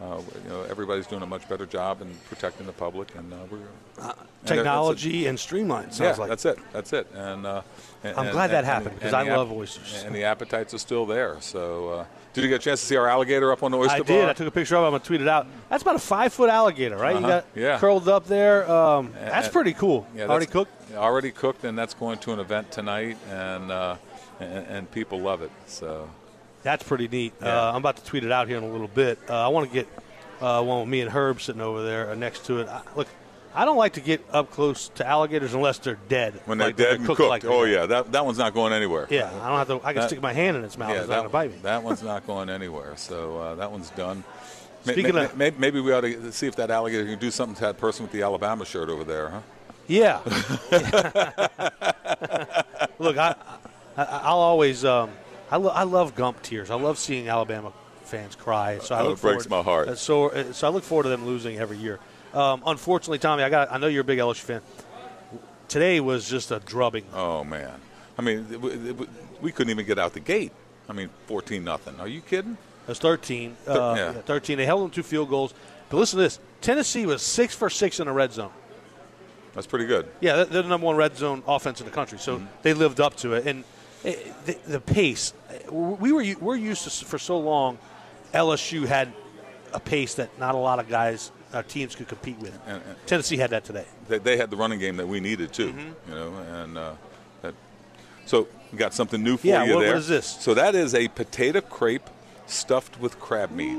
uh, 0.00 0.04
uh, 0.16 0.20
you 0.44 0.48
know 0.50 0.62
everybody's 0.62 1.06
doing 1.06 1.22
a 1.22 1.26
much 1.26 1.48
better 1.48 1.66
job 1.66 2.00
in 2.02 2.08
protecting 2.28 2.66
the 2.66 2.72
public, 2.72 3.14
and 3.16 3.32
uh, 3.32 3.36
we're 3.50 3.58
and 3.98 4.10
a- 4.10 4.14
Technology 4.46 5.26
and 5.26 5.38
streamlined 5.38 5.92
sounds 5.92 6.16
yeah, 6.16 6.20
like. 6.20 6.28
that's 6.30 6.44
it. 6.46 6.58
That's 6.72 6.92
it. 6.94 7.06
And 7.14 7.44
uh, 7.46 7.62
and- 8.02 8.16
I'm 8.16 8.26
and- 8.26 8.32
glad 8.32 8.50
that 8.50 8.58
and- 8.58 8.66
happened, 8.66 8.94
because 8.94 9.12
I 9.12 9.22
love 9.24 9.52
oysters. 9.52 10.02
And 10.04 10.14
the 10.14 10.24
appetites 10.24 10.72
are 10.72 10.78
still 10.78 11.04
there. 11.04 11.36
So, 11.40 11.90
uh, 11.90 12.04
did 12.32 12.44
you 12.44 12.48
get 12.48 12.56
a 12.62 12.64
chance 12.64 12.80
to 12.80 12.86
see 12.86 12.96
our 12.96 13.08
alligator 13.08 13.52
up 13.52 13.62
on 13.62 13.70
the 13.72 13.76
oyster 13.78 13.96
I 13.96 13.98
bar? 13.98 14.06
did. 14.06 14.28
I 14.28 14.32
took 14.32 14.46
a 14.46 14.50
picture 14.50 14.76
of 14.76 14.82
it. 14.84 14.86
I'm 14.86 14.92
going 14.92 15.00
to 15.02 15.06
tweet 15.06 15.20
it 15.20 15.28
out. 15.28 15.46
That's 15.68 15.82
about 15.82 15.96
a 15.96 16.00
five 16.00 16.32
foot 16.32 16.48
alligator, 16.48 16.96
right? 16.96 17.12
You 17.12 17.18
Uh-huh. 17.18 17.28
got 17.28 17.44
Yeah. 17.54 17.78
curled 17.78 18.08
up 18.08 18.26
there. 18.26 18.70
Um, 18.70 19.12
that's 19.20 19.46
And- 19.48 19.52
pretty 19.52 19.74
cool. 19.74 20.06
Yeah, 20.16 20.26
Already 20.28 20.46
cooked? 20.46 20.72
Already 20.96 21.30
cooked, 21.32 21.64
and 21.64 21.76
that's 21.78 21.92
going 21.94 22.18
to 22.20 22.32
an 22.32 22.40
event 22.40 22.70
tonight, 22.72 23.16
and 23.30 23.70
uh, 23.70 23.96
and, 24.40 24.66
and 24.66 24.90
people 24.90 25.20
love 25.20 25.42
it. 25.42 25.50
So. 25.66 26.08
That's 26.62 26.82
pretty 26.82 27.08
neat. 27.08 27.32
Yeah. 27.40 27.48
Uh, 27.48 27.70
I'm 27.70 27.76
about 27.76 27.96
to 27.96 28.04
tweet 28.04 28.24
it 28.24 28.32
out 28.32 28.48
here 28.48 28.58
in 28.58 28.64
a 28.64 28.68
little 28.70 28.88
bit. 28.88 29.18
Uh, 29.28 29.44
I 29.44 29.48
want 29.48 29.68
to 29.68 29.72
get 29.74 29.88
uh, 30.40 30.62
one 30.62 30.80
with 30.80 30.88
me 30.88 31.00
and 31.00 31.10
Herb 31.10 31.40
sitting 31.40 31.62
over 31.62 31.82
there 31.82 32.10
uh, 32.10 32.14
next 32.14 32.44
to 32.46 32.60
it. 32.60 32.68
I, 32.68 32.82
look, 32.96 33.08
I 33.54 33.64
don't 33.64 33.76
like 33.78 33.94
to 33.94 34.00
get 34.00 34.22
up 34.30 34.50
close 34.50 34.88
to 34.96 35.06
alligators 35.06 35.54
unless 35.54 35.78
they're 35.78 35.98
dead. 36.08 36.40
When 36.44 36.58
they're 36.58 36.68
Like, 36.68 36.76
dead 36.76 36.94
and 36.96 37.06
cooked, 37.06 37.20
like 37.20 37.44
oh 37.44 37.64
yeah, 37.64 37.86
that 37.86 38.12
that 38.12 38.24
one's 38.24 38.38
not 38.38 38.54
going 38.54 38.72
anywhere. 38.72 39.06
Yeah, 39.10 39.26
I 39.42 39.48
don't 39.48 39.58
have 39.58 39.68
to. 39.68 39.80
I 39.86 39.92
can 39.92 40.02
That- 40.02 40.08
stick 40.10 40.20
my 40.22 40.32
hand 40.32 40.56
in 40.56 40.64
its 40.64 40.78
mouth. 40.78 40.90
Yeah, 40.90 41.00
it's 41.00 41.08
not 41.08 41.08
that, 41.08 41.16
going 41.16 41.28
to 41.28 41.32
bite 41.32 41.50
me. 41.52 41.58
that 41.62 41.82
one's 41.82 42.02
not 42.02 42.26
going 42.26 42.48
anywhere. 42.50 42.94
So 42.96 43.38
uh, 43.38 43.54
that 43.56 43.70
one's 43.72 43.90
done. 43.90 44.22
Speaking 44.84 45.14
may- 45.14 45.24
of- 45.24 45.36
may- 45.36 45.50
maybe 45.58 45.80
we 45.80 45.92
ought 45.92 46.02
to 46.02 46.32
see 46.32 46.46
if 46.46 46.56
that 46.56 46.70
alligator 46.70 47.04
can 47.06 47.18
do 47.18 47.30
something 47.30 47.54
to 47.56 47.60
that 47.62 47.78
person 47.78 48.04
with 48.04 48.12
the 48.12 48.22
Alabama 48.22 48.64
shirt 48.64 48.88
over 48.88 49.04
there, 49.04 49.30
huh? 49.30 49.40
Yeah. 49.88 50.20
Look, 52.98 53.16
I, 53.18 53.34
I 53.96 54.04
I'll 54.04 54.38
always 54.38 54.84
um, 54.84 55.10
I, 55.50 55.56
lo- 55.56 55.70
I 55.70 55.82
love 55.84 56.14
Gump 56.14 56.42
tears. 56.42 56.70
I 56.70 56.76
love 56.76 56.98
seeing 56.98 57.28
Alabama 57.28 57.72
fans 58.04 58.34
cry. 58.36 58.78
So 58.78 58.94
I 58.94 59.00
Oh, 59.00 59.08
look 59.10 59.18
it 59.18 59.22
breaks 59.22 59.46
forward- 59.46 59.50
my 59.50 59.62
heart. 59.70 59.88
uh, 59.88 59.94
So 59.96 60.30
uh, 60.30 60.52
so 60.52 60.66
I 60.66 60.70
look 60.70 60.84
forward 60.84 61.04
to 61.04 61.08
them 61.08 61.26
losing 61.26 61.58
every 61.58 61.76
year. 61.76 61.98
Um, 62.34 62.62
unfortunately, 62.66 63.18
Tommy, 63.18 63.42
I 63.42 63.50
got 63.50 63.72
I 63.72 63.78
know 63.78 63.86
you're 63.88 64.02
a 64.02 64.04
big 64.04 64.18
LSU 64.18 64.40
fan. 64.42 64.62
Today 65.68 66.00
was 66.00 66.28
just 66.28 66.50
a 66.50 66.58
drubbing. 66.60 67.04
Oh 67.14 67.44
man, 67.44 67.80
I 68.18 68.22
mean, 68.22 68.46
it, 68.50 68.64
it, 68.64 69.00
it- 69.00 69.08
we 69.40 69.52
couldn't 69.52 69.70
even 69.70 69.86
get 69.86 69.98
out 69.98 70.12
the 70.12 70.20
gate. 70.20 70.52
I 70.88 70.92
mean, 70.92 71.08
fourteen 71.26 71.64
nothing. 71.64 71.98
Are 72.00 72.08
you 72.08 72.20
kidding? 72.20 72.52
It 72.84 72.88
was 72.88 72.98
13. 72.98 73.54
Thir- 73.64 73.72
Uh, 73.72 73.94
yeah. 73.94 74.12
yeah, 74.14 74.20
13. 74.22 74.58
They 74.58 74.66
held 74.66 74.82
them 74.82 74.90
to 74.90 75.02
field 75.04 75.28
goals. 75.28 75.54
But 75.88 75.98
listen 75.98 76.16
to 76.18 76.22
this 76.24 76.40
Tennessee 76.60 77.06
was 77.06 77.22
six 77.22 77.54
for 77.54 77.70
six 77.70 78.00
in 78.00 78.06
the 78.06 78.12
red 78.12 78.32
zone. 78.32 78.50
That's 79.54 79.66
pretty 79.66 79.86
good. 79.86 80.06
Yeah, 80.20 80.36
they're- 80.36 80.44
they're 80.46 80.62
the 80.62 80.68
number 80.68 80.86
one 80.86 80.96
red 80.96 81.16
zone 81.16 81.42
offense 81.46 81.80
in 81.80 81.86
the 81.86 81.92
country, 81.92 82.18
so 82.18 82.42
they 82.62 82.74
lived 82.74 83.00
up 83.00 83.16
to 83.18 83.34
it. 83.34 83.46
And 83.46 83.64
it, 84.04 84.46
the, 84.46 84.58
the 84.66 84.80
pace, 84.80 85.32
we 85.70 86.12
were 86.12 86.24
we're 86.40 86.56
used 86.56 86.84
to 86.84 87.04
for 87.04 87.18
so 87.18 87.38
long. 87.38 87.78
LSU 88.32 88.86
had 88.86 89.12
a 89.72 89.80
pace 89.80 90.14
that 90.14 90.36
not 90.38 90.54
a 90.54 90.58
lot 90.58 90.78
of 90.78 90.88
guys, 90.88 91.32
uh, 91.52 91.62
teams 91.62 91.94
could 91.96 92.08
compete 92.08 92.38
with. 92.38 92.54
And- 92.66 92.82
and- 92.82 93.06
Tennessee 93.06 93.36
had 93.36 93.50
that 93.50 93.64
today. 93.64 93.84
They, 94.08 94.18
they 94.18 94.36
had 94.36 94.50
the 94.50 94.56
running 94.56 94.78
game 94.78 94.96
that 94.98 95.06
we 95.08 95.20
needed 95.20 95.52
too. 95.52 95.72
Mm-hmm. 95.72 96.10
You 96.10 96.14
know, 96.14 96.34
and 96.52 96.78
uh, 96.78 96.92
that. 97.42 97.54
So 98.26 98.46
we 98.72 98.78
got 98.78 98.94
something 98.94 99.22
new 99.22 99.36
for 99.36 99.46
Yeah, 99.46 99.64
you 99.64 99.70
what- 99.74 99.78
what 99.80 99.86
there. 99.86 99.96
is 99.96 100.08
this? 100.08 100.26
So 100.26 100.54
that 100.54 100.74
is 100.74 100.94
a 100.94 101.08
potato 101.08 101.60
crepe 101.60 102.08
stuffed 102.46 103.00
with 103.00 103.18
crab 103.20 103.50
meat. 103.50 103.76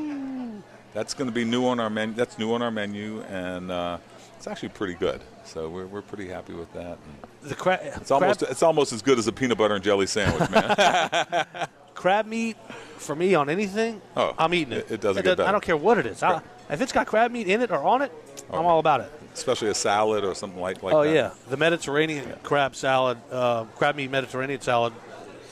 That's 0.93 1.13
going 1.13 1.29
to 1.29 1.33
be 1.33 1.45
new 1.45 1.65
on 1.67 1.79
our 1.79 1.89
menu. 1.89 2.15
That's 2.15 2.37
new 2.37 2.53
on 2.53 2.61
our 2.61 2.71
menu, 2.71 3.21
and 3.29 3.71
uh, 3.71 3.97
it's 4.41 4.47
actually 4.47 4.69
pretty 4.69 4.95
good. 4.95 5.21
So 5.45 5.69
we're, 5.69 5.85
we're 5.85 6.01
pretty 6.01 6.27
happy 6.27 6.53
with 6.53 6.73
that. 6.73 6.97
And 6.97 7.51
The 7.51 7.53
crab. 7.53 7.79
it's 7.83 8.09
almost 8.09 8.41
it's 8.41 8.63
almost 8.63 8.91
as 8.91 9.03
good 9.03 9.19
as 9.19 9.27
a 9.27 9.31
peanut 9.31 9.59
butter 9.59 9.75
and 9.75 9.83
jelly 9.83 10.07
sandwich, 10.07 10.49
man. 10.49 11.45
crab 11.93 12.25
meat 12.25 12.57
for 12.97 13.15
me 13.15 13.35
on 13.35 13.51
anything. 13.51 14.01
Oh, 14.17 14.33
I'm 14.39 14.51
eating 14.55 14.73
it. 14.73 14.85
it- 14.85 14.91
it 14.93 15.01
doesn't 15.01 15.21
get 15.23 15.33
I 15.33 15.35
better. 15.35 15.51
don't 15.51 15.63
care 15.63 15.77
what 15.77 15.99
it 15.99 16.07
is. 16.07 16.23
I, 16.23 16.41
if 16.71 16.81
it's 16.81 16.91
got 16.91 17.05
crab 17.05 17.31
meat 17.31 17.47
in 17.47 17.61
it 17.61 17.69
or 17.69 17.83
on 17.83 18.01
it, 18.01 18.11
I'm 18.49 18.65
all 18.65 18.79
about 18.79 19.01
it. 19.01 19.11
Especially 19.35 19.69
a 19.69 19.75
salad 19.75 20.23
or 20.25 20.33
something 20.33 20.59
like 20.59 20.81
like 20.81 20.95
oh 20.95 21.03
that. 21.03 21.13
yeah, 21.13 21.31
the 21.49 21.57
Mediterranean 21.57 22.33
crab 22.41 22.75
salad, 22.75 23.19
uh, 23.31 23.65
crab 23.75 23.95
meat 23.95 24.09
Mediterranean 24.09 24.59
salad 24.61 24.91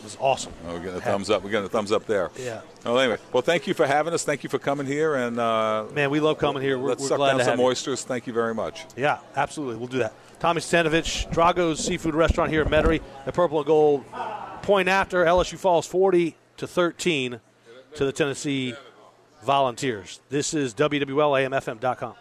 was 0.04 0.18
awesome. 0.20 0.54
Oh, 0.68 0.74
we're 0.74 0.80
getting 0.80 0.96
a 0.98 1.02
thumbs 1.02 1.30
up. 1.30 1.44
We're 1.44 1.50
getting 1.52 1.66
a 1.66 1.70
thumbs 1.70 1.92
up 1.92 2.06
there. 2.06 2.32
Yeah. 2.38 2.62
Well, 2.86 3.00
anyway, 3.00 3.18
well, 3.34 3.42
thank 3.42 3.68
you 3.68 3.74
for 3.74 3.86
having 3.86 4.14
us. 4.14 4.24
Thank 4.24 4.44
you 4.44 4.50
for 4.50 4.60
coming 4.60 4.86
here, 4.86 5.16
and 5.16 5.40
uh, 5.40 5.86
Man, 5.94 6.10
we 6.10 6.20
love 6.20 6.38
coming 6.38 6.62
here. 6.64 6.78
We're- 6.78 6.90
let's 6.90 7.02
we're 7.02 7.10
suck 7.10 7.20
down 7.20 7.40
some 7.40 7.48
have 7.50 7.60
you. 7.60 7.66
oysters. 7.66 8.04
Thank 8.04 8.28
you 8.28 8.34
very 8.34 8.54
much. 8.56 8.86
Yeah, 8.96 9.20
absolutely. 9.36 9.76
We'll 9.78 9.88
do 9.88 10.00
that. 10.00 10.14
Tommy 10.40 10.62
Cvitanovich, 10.62 11.30
Drago's 11.32 11.84
Seafood 11.84 12.16
Restaurant 12.16 12.50
here 12.50 12.62
in 12.62 12.70
Metairie. 12.70 13.02
The 13.26 13.32
Purple 13.34 13.58
and 13.60 13.68
Gold 13.68 14.06
point 14.62 14.88
after 14.88 15.26
LSU 15.26 15.58
falls 15.58 15.86
40 15.86 16.36
to 16.58 16.68
13 16.68 17.40
to 17.96 18.06
the 18.06 18.12
Tennessee 18.14 18.74
Volunteers. 19.44 20.22
This 20.30 20.54
is 20.54 20.74
WWLAMFM.com. 20.76 22.14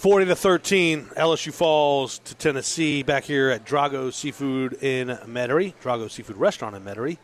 40 0.00 0.24
to 0.24 0.34
13, 0.34 1.04
LSU 1.18 1.52
falls 1.52 2.20
to 2.20 2.34
Tennessee 2.34 3.02
back 3.02 3.24
here 3.24 3.50
at 3.50 3.66
Drago 3.66 4.10
Seafood 4.10 4.82
in 4.82 5.08
Metairie, 5.26 5.74
Drago 5.82 6.10
Seafood 6.10 6.38
Restaurant 6.38 6.74
in 6.74 6.82
Metairie. 6.82 7.18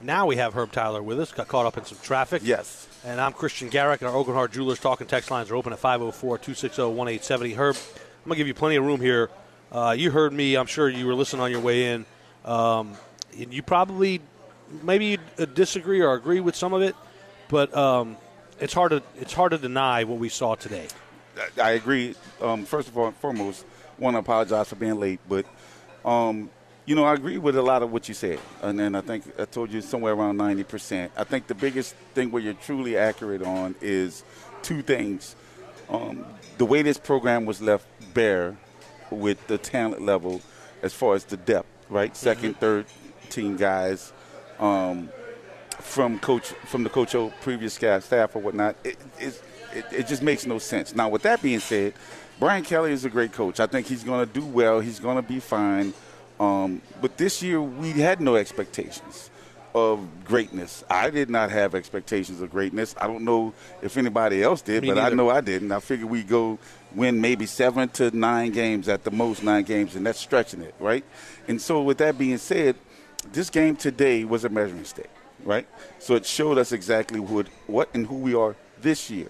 Now 0.00 0.24
we 0.24 0.36
have 0.36 0.54
Herb 0.54 0.72
Tyler 0.72 1.02
with 1.02 1.20
us, 1.20 1.30
got 1.30 1.48
caught 1.48 1.66
up 1.66 1.76
in 1.76 1.84
some 1.84 1.98
traffic. 2.02 2.40
Yes. 2.42 2.88
And 3.04 3.20
I'm 3.20 3.34
Christian 3.34 3.68
Garrick, 3.68 4.00
and 4.00 4.08
our 4.08 4.16
Aucoin 4.16 4.32
Hart 4.32 4.50
Jewelers 4.50 4.78
talking 4.80 5.06
text 5.06 5.30
lines 5.30 5.50
are 5.50 5.56
open 5.56 5.74
at 5.74 5.78
504 5.78 6.38
260 6.38 6.80
1870. 6.80 7.52
Herb, 7.52 7.76
I'm 7.76 8.28
gonna 8.30 8.36
give 8.36 8.46
you 8.46 8.54
plenty 8.54 8.76
of 8.76 8.86
room 8.86 9.02
here. 9.02 9.28
Uh, 9.70 9.94
you 9.94 10.10
heard 10.10 10.32
me. 10.32 10.56
I'm 10.56 10.64
sure 10.64 10.88
you 10.88 11.06
were 11.06 11.14
listening 11.14 11.42
on 11.42 11.50
your 11.50 11.60
way 11.60 11.92
in. 11.92 12.06
Um, 12.46 12.94
and 13.38 13.52
you 13.52 13.62
probably 13.62 14.22
maybe 14.82 15.04
you 15.04 15.18
uh, 15.38 15.44
disagree 15.44 16.00
or 16.00 16.14
agree 16.14 16.40
with 16.40 16.56
some 16.56 16.72
of 16.72 16.80
it, 16.80 16.96
but 17.48 17.76
um, 17.76 18.16
it's 18.58 18.72
hard 18.72 18.92
to 18.92 19.02
it's 19.20 19.34
hard 19.34 19.52
to 19.52 19.58
deny 19.58 20.04
what 20.04 20.18
we 20.18 20.30
saw 20.30 20.54
today. 20.54 20.88
I 21.60 21.72
agree. 21.72 22.14
Um, 22.40 22.64
first 22.64 22.88
of 22.88 22.96
all, 22.96 23.06
and 23.06 23.16
foremost, 23.16 23.64
want 23.98 24.14
to 24.14 24.18
apologize 24.18 24.68
for 24.68 24.76
being 24.76 24.98
late, 24.98 25.20
but 25.28 25.46
um, 26.04 26.50
you 26.84 26.94
know 26.94 27.04
I 27.04 27.14
agree 27.14 27.38
with 27.38 27.56
a 27.56 27.62
lot 27.62 27.82
of 27.82 27.92
what 27.92 28.08
you 28.08 28.14
said, 28.14 28.38
and 28.62 28.78
then 28.78 28.94
I 28.94 29.00
think 29.00 29.24
I 29.38 29.44
told 29.44 29.70
you 29.72 29.80
somewhere 29.80 30.14
around 30.14 30.36
ninety 30.36 30.64
percent. 30.64 31.12
I 31.16 31.24
think 31.24 31.46
the 31.46 31.54
biggest 31.54 31.94
thing 32.14 32.30
where 32.30 32.42
you're 32.42 32.54
truly 32.54 32.96
accurate 32.96 33.42
on 33.42 33.74
is 33.80 34.24
two 34.62 34.82
things: 34.82 35.36
um, 35.88 36.24
the 36.58 36.64
way 36.64 36.82
this 36.82 36.98
program 36.98 37.44
was 37.46 37.60
left 37.60 37.86
bare 38.14 38.56
with 39.10 39.46
the 39.46 39.58
talent 39.58 40.02
level, 40.02 40.40
as 40.82 40.92
far 40.92 41.14
as 41.14 41.24
the 41.24 41.36
depth, 41.36 41.68
right? 41.88 42.14
2nd 42.14 42.56
third 42.56 42.86
team 43.28 43.56
guys. 43.56 44.12
Um, 44.58 45.10
from 45.78 46.18
coach 46.20 46.48
from 46.66 46.84
the 46.84 46.90
coach 46.90 47.14
O 47.14 47.32
previous 47.40 47.74
staff, 47.74 48.36
or 48.36 48.38
whatnot, 48.38 48.76
it, 48.84 48.96
it, 49.18 49.42
it, 49.74 49.84
it 49.92 50.06
just 50.06 50.22
makes 50.22 50.46
no 50.46 50.58
sense. 50.58 50.94
Now, 50.94 51.08
with 51.08 51.22
that 51.22 51.42
being 51.42 51.60
said, 51.60 51.94
Brian 52.38 52.64
Kelly 52.64 52.92
is 52.92 53.04
a 53.04 53.10
great 53.10 53.32
coach. 53.32 53.60
I 53.60 53.66
think 53.66 53.86
he's 53.86 54.04
going 54.04 54.26
to 54.26 54.32
do 54.32 54.44
well. 54.44 54.80
He's 54.80 55.00
going 55.00 55.16
to 55.16 55.22
be 55.22 55.40
fine. 55.40 55.94
Um, 56.40 56.82
but 57.00 57.16
this 57.16 57.42
year, 57.42 57.60
we 57.60 57.92
had 57.92 58.20
no 58.20 58.36
expectations 58.36 59.30
of 59.74 60.06
greatness. 60.24 60.84
I 60.90 61.10
did 61.10 61.30
not 61.30 61.50
have 61.50 61.74
expectations 61.74 62.40
of 62.40 62.50
greatness. 62.50 62.94
I 63.00 63.06
don't 63.06 63.24
know 63.24 63.54
if 63.80 63.96
anybody 63.96 64.42
else 64.42 64.60
did, 64.60 64.82
Me 64.82 64.88
but 64.88 64.98
I 64.98 65.10
know 65.10 65.30
I 65.30 65.40
didn't. 65.40 65.72
I 65.72 65.80
figured 65.80 66.10
we'd 66.10 66.28
go 66.28 66.58
win 66.94 67.20
maybe 67.20 67.46
seven 67.46 67.88
to 67.90 68.14
nine 68.16 68.50
games 68.50 68.88
at 68.88 69.04
the 69.04 69.10
most, 69.10 69.42
nine 69.42 69.64
games, 69.64 69.94
and 69.96 70.04
that's 70.04 70.18
stretching 70.18 70.62
it, 70.62 70.74
right? 70.78 71.04
And 71.48 71.60
so, 71.60 71.82
with 71.82 71.98
that 71.98 72.18
being 72.18 72.38
said, 72.38 72.76
this 73.32 73.50
game 73.50 73.76
today 73.76 74.24
was 74.24 74.44
a 74.44 74.48
measuring 74.48 74.84
stick, 74.84 75.10
right? 75.44 75.66
So 75.98 76.16
it 76.16 76.26
showed 76.26 76.58
us 76.58 76.72
exactly 76.72 77.20
what, 77.20 77.46
what 77.66 77.88
and 77.94 78.06
who 78.06 78.16
we 78.16 78.34
are 78.34 78.56
this 78.80 79.10
year. 79.10 79.28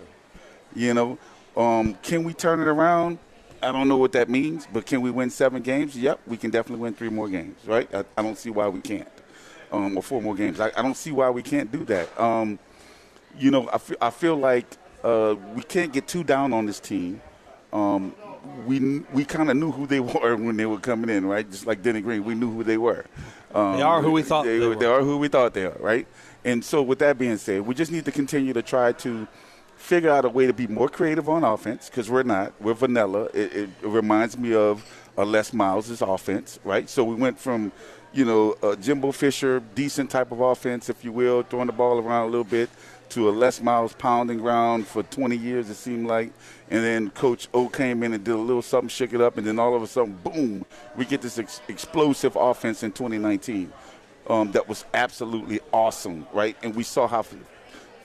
You 0.75 0.95
know, 0.95 1.19
um, 1.57 1.95
can 2.03 2.25
we 2.25 2.33
turn 2.35 2.61
it 2.61 2.67
around? 2.69 3.19
I 3.63 3.71
don't 3.71 3.89
know 3.89 3.97
what 3.97 4.13
that 4.13 4.29
means, 4.29 4.67
but 4.73 4.87
can 4.87 5.01
we 5.03 5.11
win 5.11 5.31
seven 5.31 5.63
games? 5.63 5.97
Yep, 5.97 6.21
we 6.27 6.37
can 6.37 6.51
definitely 6.51 6.83
win 6.83 6.95
three 6.95 7.11
more 7.11 7.29
games, 7.29 7.57
right? 7.67 7.89
I, 7.95 8.05
I 8.17 8.23
don't 8.23 8.37
see 8.37 8.51
why 8.51 8.67
we 8.69 8.81
can't, 8.81 9.09
um, 9.71 9.97
or 9.97 10.03
four 10.03 10.21
more 10.21 10.35
games. 10.35 10.59
I, 10.59 10.73
I 10.77 10.83
don't 10.83 10.97
see 10.97 11.13
why 11.13 11.31
we 11.31 11.43
can't 11.43 11.71
do 11.71 11.85
that. 11.85 12.19
Um, 12.21 12.59
you 13.39 13.51
know, 13.51 13.69
I 13.73 13.79
feel, 13.79 13.97
I 14.01 14.11
feel 14.11 14.37
like 14.37 14.67
uh, 15.05 15.37
we 15.55 15.63
can't 15.63 15.93
get 15.93 16.09
too 16.09 16.25
down 16.25 16.53
on 16.53 16.67
this 16.67 16.81
team. 16.81 17.21
Um, 17.73 18.15
we 18.67 19.01
we 19.13 19.25
kind 19.25 19.49
of 19.51 19.57
knew 19.57 19.71
who 19.71 19.87
they 19.87 20.01
were 20.15 20.37
when 20.37 20.57
they 20.57 20.67
were 20.67 20.81
coming 20.81 21.11
in, 21.11 21.25
right? 21.27 21.49
Just 21.49 21.67
like 21.67 21.83
Denny 21.83 22.01
Green, 22.01 22.25
we 22.25 22.35
knew 22.35 22.51
who 22.53 22.65
they 22.65 22.79
were. 22.79 23.05
Um, 23.55 23.77
They 23.77 23.83
are 23.83 24.03
who 24.03 24.11
we 24.13 24.23
thought 24.23 24.45
they, 24.45 24.59
they 24.59 24.67
were. 24.67 24.75
They 24.75 24.87
are 24.87 25.03
who 25.03 25.19
we 25.19 25.29
thought 25.29 25.55
they 25.55 25.67
are, 25.67 25.77
right? 25.79 26.07
And 26.45 26.65
so, 26.65 26.83
with 26.83 26.99
that 26.99 27.17
being 27.19 27.37
said, 27.37 27.61
we 27.63 27.75
just 27.75 27.93
need 27.93 28.05
to 28.07 28.13
continue 28.13 28.53
to 28.55 28.63
try 28.63 28.93
to 28.93 29.29
figure 29.83 30.11
out 30.11 30.25
a 30.25 30.29
way 30.29 30.47
to 30.47 30.53
be 30.53 30.69
more 30.69 30.89
creative 30.89 31.29
on 31.29 31.43
offense 31.43 31.91
because 31.91 32.09
we're 32.09 32.23
not. 32.23 32.53
We're 32.61 32.73
vanilla. 32.73 33.25
It, 33.35 33.53
it, 33.55 33.71
reminds 33.83 34.39
me 34.39 34.55
of 34.55 34.85
uh, 35.19 35.25
Les 35.25 35.53
Miles' 35.53 36.01
offense, 36.01 36.61
right? 36.63 36.89
So 36.89 37.03
we 37.03 37.17
went 37.17 37.39
from, 37.39 37.73
you 38.13 38.25
know, 38.25 38.57
a 38.63 38.77
Jimbo 38.77 39.11
Fisher, 39.11 39.61
decent 39.75 40.09
type 40.09 40.31
of 40.31 40.41
offense, 40.41 40.89
if 40.89 41.05
you 41.05 41.11
will, 41.11 41.43
throwing 41.43 41.67
the 41.67 41.73
ball 41.73 41.99
around 41.99 42.29
a 42.29 42.31
little 42.31 42.45
bit, 42.45 42.71
to 43.11 43.29
a 43.29 43.33
Les 43.33 43.61
Miles 43.61 43.93
pounding 43.95 44.39
ground 44.39 44.87
for 44.87 45.03
20 45.03 45.37
years, 45.37 45.69
it 45.69 45.75
seemed 45.75 46.07
like. 46.07 46.33
And 46.71 46.83
then 46.83 47.11
Coach 47.11 47.49
O 47.53 47.69
came 47.69 48.05
in 48.05 48.15
and 48.15 48.23
did 48.23 48.35
a 48.35 48.39
little 48.39 48.63
something, 48.63 48.89
shook 48.89 49.13
it 49.13 49.21
up, 49.21 49.37
and 49.37 49.47
then 49.47 49.59
all 49.59 49.75
of 49.75 49.83
a 49.83 49.87
sudden, 49.89 50.15
boom, 50.23 50.65
we 50.97 51.05
get 51.05 51.21
this 51.21 51.39
ex- 51.39 51.61
explosive 51.67 52.37
offense 52.37 52.85
in 52.85 52.93
2019 52.93 53.73
um, 54.29 54.53
that 54.53 54.69
was 54.69 54.85
absolutely 54.95 55.61
awesome, 55.73 56.27
right? 56.33 56.57
And 56.63 56.75
we 56.75 56.85
saw 56.85 57.09
how 57.09 57.23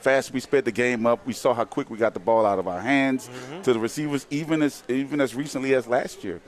fast 0.00 0.32
we 0.32 0.40
sped 0.40 0.64
the 0.64 0.72
game 0.72 1.06
up. 1.06 1.26
We 1.26 1.32
saw 1.32 1.54
how 1.54 1.64
quick 1.64 1.90
we 1.90 1.98
got 1.98 2.14
the 2.14 2.20
ball 2.20 2.46
out 2.46 2.58
of 2.58 2.68
our 2.68 2.80
hands 2.80 3.28
to 3.62 3.72
the 3.72 3.78
receivers, 3.78 4.26
even 4.30 4.62
as 4.62 4.82
even 4.88 5.20
as 5.20 5.34
recently 5.34 5.74
as 5.74 5.86
last 5.86 6.24
year. 6.24 6.40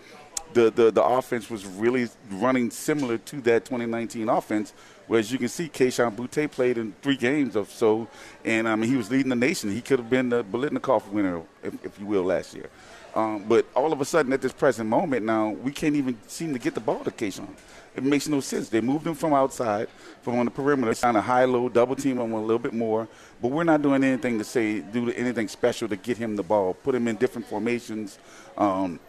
The, 0.53 0.71
the 0.71 0.91
the 0.91 1.05
offense 1.05 1.49
was 1.49 1.65
really 1.65 2.09
running 2.33 2.71
similar 2.71 3.19
to 3.19 3.41
that 3.43 3.65
2019 3.65 4.29
offense, 4.29 4.73
whereas 5.07 5.31
you 5.31 5.39
can 5.39 5.49
see 5.49 5.69
Kayshon 5.69 6.17
Boutte 6.17 6.51
played 6.51 6.77
in 6.77 6.93
three 7.03 7.17
games 7.17 7.55
or 7.55 7.67
so, 7.67 8.09
and 8.45 8.69
I 8.69 8.75
mean 8.75 8.91
he 8.91 8.97
was 8.97 9.11
leading 9.11 9.29
the 9.29 9.37
nation. 9.37 9.71
He 9.71 9.81
could 9.81 10.01
have 10.01 10.11
been 10.11 10.29
the 10.29 10.43
Biletnikoff 10.43 11.09
winner, 11.09 11.43
if, 11.63 11.85
if 11.85 11.99
you 12.01 12.07
will, 12.07 12.25
last 12.25 12.55
year. 12.55 12.69
Um, 13.15 13.45
but 13.49 13.67
all 13.75 13.93
of 13.93 14.01
a 14.01 14.05
sudden, 14.05 14.33
at 14.33 14.41
this 14.41 14.53
present 14.53 14.89
moment, 14.89 15.25
now 15.25 15.51
we 15.51 15.73
can't 15.73 15.97
even 15.97 16.17
seem 16.27 16.53
to 16.53 16.59
get 16.59 16.75
the 16.75 16.81
ball 16.81 17.03
to 17.05 17.11
Kayshon. 17.11 17.49
It 17.97 18.05
makes 18.05 18.29
no 18.29 18.41
sense. 18.41 18.69
They 18.69 18.81
moved 18.81 19.07
him 19.07 19.15
from 19.15 19.35
outside, 19.35 19.89
from 20.23 20.39
on 20.39 20.45
the 20.45 20.51
perimeter, 20.51 20.95
trying 20.95 21.15
to 21.15 21.21
high 21.21 21.45
low, 21.45 21.69
double 21.69 21.97
team 21.97 22.19
him 22.19 22.33
a 22.33 22.41
little 22.41 22.59
bit 22.59 22.73
more. 22.73 23.09
But 23.43 23.49
we're 23.49 23.65
not 23.65 23.83
doing 23.83 24.05
anything 24.05 24.39
to 24.39 24.45
say 24.45 24.81
do 24.81 25.11
anything 25.11 25.49
special 25.49 25.89
to 25.89 25.97
get 25.97 26.17
him 26.17 26.37
the 26.37 26.43
ball. 26.43 26.75
Put 26.75 26.95
him 26.95 27.09
in 27.09 27.17
different 27.17 27.47
formations. 27.49 28.19
Um, 28.57 29.01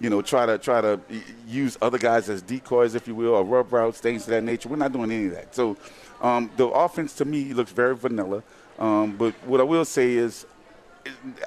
you 0.00 0.10
know, 0.10 0.22
try 0.22 0.46
to 0.46 0.58
try 0.58 0.80
to 0.80 1.00
use 1.46 1.78
other 1.80 1.98
guys 1.98 2.28
as 2.28 2.42
decoys, 2.42 2.94
if 2.94 3.06
you 3.06 3.14
will, 3.14 3.34
or 3.34 3.44
rub 3.44 3.72
routes, 3.72 4.00
things 4.00 4.22
of 4.22 4.28
that 4.30 4.42
nature. 4.42 4.68
We're 4.68 4.76
not 4.76 4.92
doing 4.92 5.10
any 5.10 5.26
of 5.26 5.32
that. 5.32 5.54
So 5.54 5.76
um, 6.20 6.50
the 6.56 6.66
offense 6.66 7.14
to 7.14 7.24
me 7.24 7.52
looks 7.52 7.72
very 7.72 7.96
vanilla. 7.96 8.42
Um, 8.78 9.16
but 9.16 9.34
what 9.44 9.60
I 9.60 9.64
will 9.64 9.84
say 9.84 10.14
is, 10.14 10.46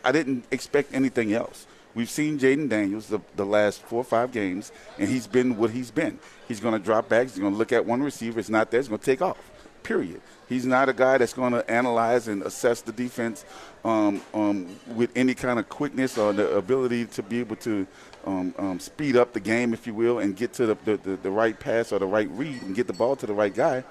I 0.03 0.11
didn't 0.11 0.45
expect 0.51 0.93
anything 0.93 1.34
else. 1.34 1.65
We've 1.94 2.10
seen 2.10 2.39
Jayden 2.39 2.70
Daniels 2.70 3.08
the, 3.08 3.20
the 3.36 3.46
last 3.46 3.82
four 3.82 4.00
or 4.00 4.06
five 4.06 4.32
games, 4.32 4.72
and 4.98 5.10
he's 5.10 5.28
been 5.28 5.58
what 5.58 5.72
he's 5.72 5.92
been. 5.92 6.20
He's 6.48 6.60
going 6.60 6.74
to 6.74 6.80
drop 6.80 7.10
back. 7.10 7.24
He's 7.24 7.39
going 7.39 7.52
to 7.54 7.58
look 7.58 7.72
at 7.72 7.86
one 7.86 8.02
receiver. 8.02 8.39
It's 8.39 8.50
not 8.50 8.72
there. 8.72 8.80
He's 8.80 8.88
going 8.88 9.00
to 9.00 9.06
take 9.06 9.22
off. 9.22 9.38
Period. 9.84 10.22
He's 10.48 10.66
not 10.66 10.89
a 10.89 10.94
guy 10.94 11.18
that's 11.18 11.34
going 11.34 11.54
to 11.54 11.70
analyze 11.70 12.28
and 12.28 12.44
assess 12.44 12.82
the 12.82 12.92
defense 12.92 13.46
um, 13.84 14.22
um, 14.34 14.68
with 14.96 15.10
any 15.16 15.34
kind 15.34 15.60
of 15.60 15.70
quickness 15.70 16.18
or 16.18 16.34
the 16.34 16.56
ability 16.56 17.06
to 17.06 17.24
be 17.24 17.39
able 17.39 17.56
to 17.58 17.88
um, 18.26 18.54
um, 18.58 18.80
speed 18.80 19.16
up 19.16 19.34
the 19.34 19.39
game, 19.39 19.74
if 19.74 19.88
you 19.88 19.94
will, 19.94 20.20
and 20.20 20.36
get 20.36 20.54
to 20.54 20.68
the, 20.68 20.78
the, 20.86 20.98
the, 20.98 21.16
the 21.18 21.32
right 21.32 21.60
pass 21.60 21.92
or 21.92 22.00
the 22.00 22.06
right 22.06 22.30
read 22.32 22.62
and 22.62 22.76
get 22.76 22.88
the 22.88 22.94
ball 22.94 23.16
to 23.16 23.26
the 23.26 23.34
right 23.34 23.54
guy. 23.54 23.84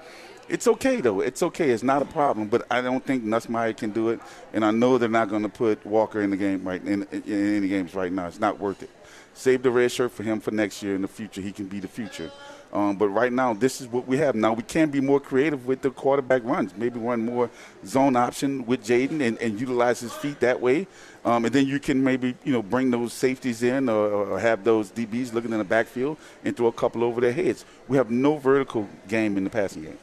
It's 0.51 0.67
okay 0.67 0.99
though. 0.99 1.21
It's 1.21 1.41
okay. 1.41 1.69
It's 1.69 1.81
not 1.81 2.01
a 2.01 2.05
problem. 2.05 2.49
But 2.49 2.67
I 2.69 2.81
don't 2.81 3.05
think 3.05 3.23
Nussmeier 3.23 3.75
can 3.75 3.91
do 3.91 4.09
it, 4.09 4.19
and 4.51 4.65
I 4.65 4.71
know 4.71 4.97
they're 4.97 5.07
not 5.07 5.29
going 5.29 5.43
to 5.43 5.49
put 5.49 5.85
Walker 5.85 6.21
in 6.21 6.29
the 6.29 6.35
game 6.35 6.67
right 6.67 6.83
in, 6.83 7.03
in, 7.11 7.55
any 7.55 7.69
games 7.69 7.95
right 7.95 8.11
now. 8.11 8.27
It's 8.27 8.39
not 8.39 8.59
worth 8.59 8.83
it. 8.83 8.89
Save 9.33 9.63
the 9.63 9.71
red 9.71 9.93
shirt 9.93 10.11
for 10.11 10.23
him 10.23 10.41
for 10.41 10.51
next 10.51 10.83
year 10.83 10.93
in 10.93 11.03
the 11.03 11.07
future. 11.07 11.39
He 11.39 11.53
can 11.53 11.67
be 11.67 11.79
the 11.79 11.87
future. 11.87 12.29
Um, 12.73 12.97
but 12.97 13.07
right 13.07 13.31
now, 13.31 13.53
this 13.53 13.79
is 13.79 13.87
what 13.87 14.07
we 14.07 14.17
have. 14.17 14.35
Now 14.35 14.51
we 14.51 14.63
can 14.63 14.89
be 14.89 14.99
more 14.99 15.21
creative 15.21 15.67
with 15.67 15.81
the 15.81 15.89
quarterback 15.89 16.43
runs. 16.43 16.75
Maybe 16.75 16.99
run 16.99 17.25
more 17.25 17.49
zone 17.85 18.17
option 18.17 18.65
with 18.65 18.83
Jayden 18.83 19.21
and, 19.21 19.37
and 19.39 19.57
utilize 19.57 20.01
his 20.01 20.11
feet 20.13 20.41
that 20.41 20.59
way. 20.59 20.85
Um, 21.23 21.45
and 21.45 21.55
then 21.55 21.65
you 21.65 21.79
can 21.79 22.03
maybe 22.03 22.35
you 22.43 22.51
know 22.51 22.61
bring 22.61 22.91
those 22.91 23.13
safeties 23.13 23.63
in 23.63 23.87
or, 23.87 24.09
or 24.33 24.39
have 24.39 24.65
those 24.65 24.91
DBs 24.91 25.33
looking 25.33 25.53
in 25.53 25.59
the 25.59 25.63
backfield 25.63 26.17
and 26.43 26.57
throw 26.57 26.67
a 26.67 26.73
couple 26.73 27.05
over 27.05 27.21
their 27.21 27.33
heads. 27.33 27.63
We 27.87 27.95
have 27.95 28.11
no 28.11 28.37
vertical 28.37 28.89
game 29.07 29.37
in 29.37 29.45
the 29.45 29.49
passing 29.49 29.83
game. 29.83 29.97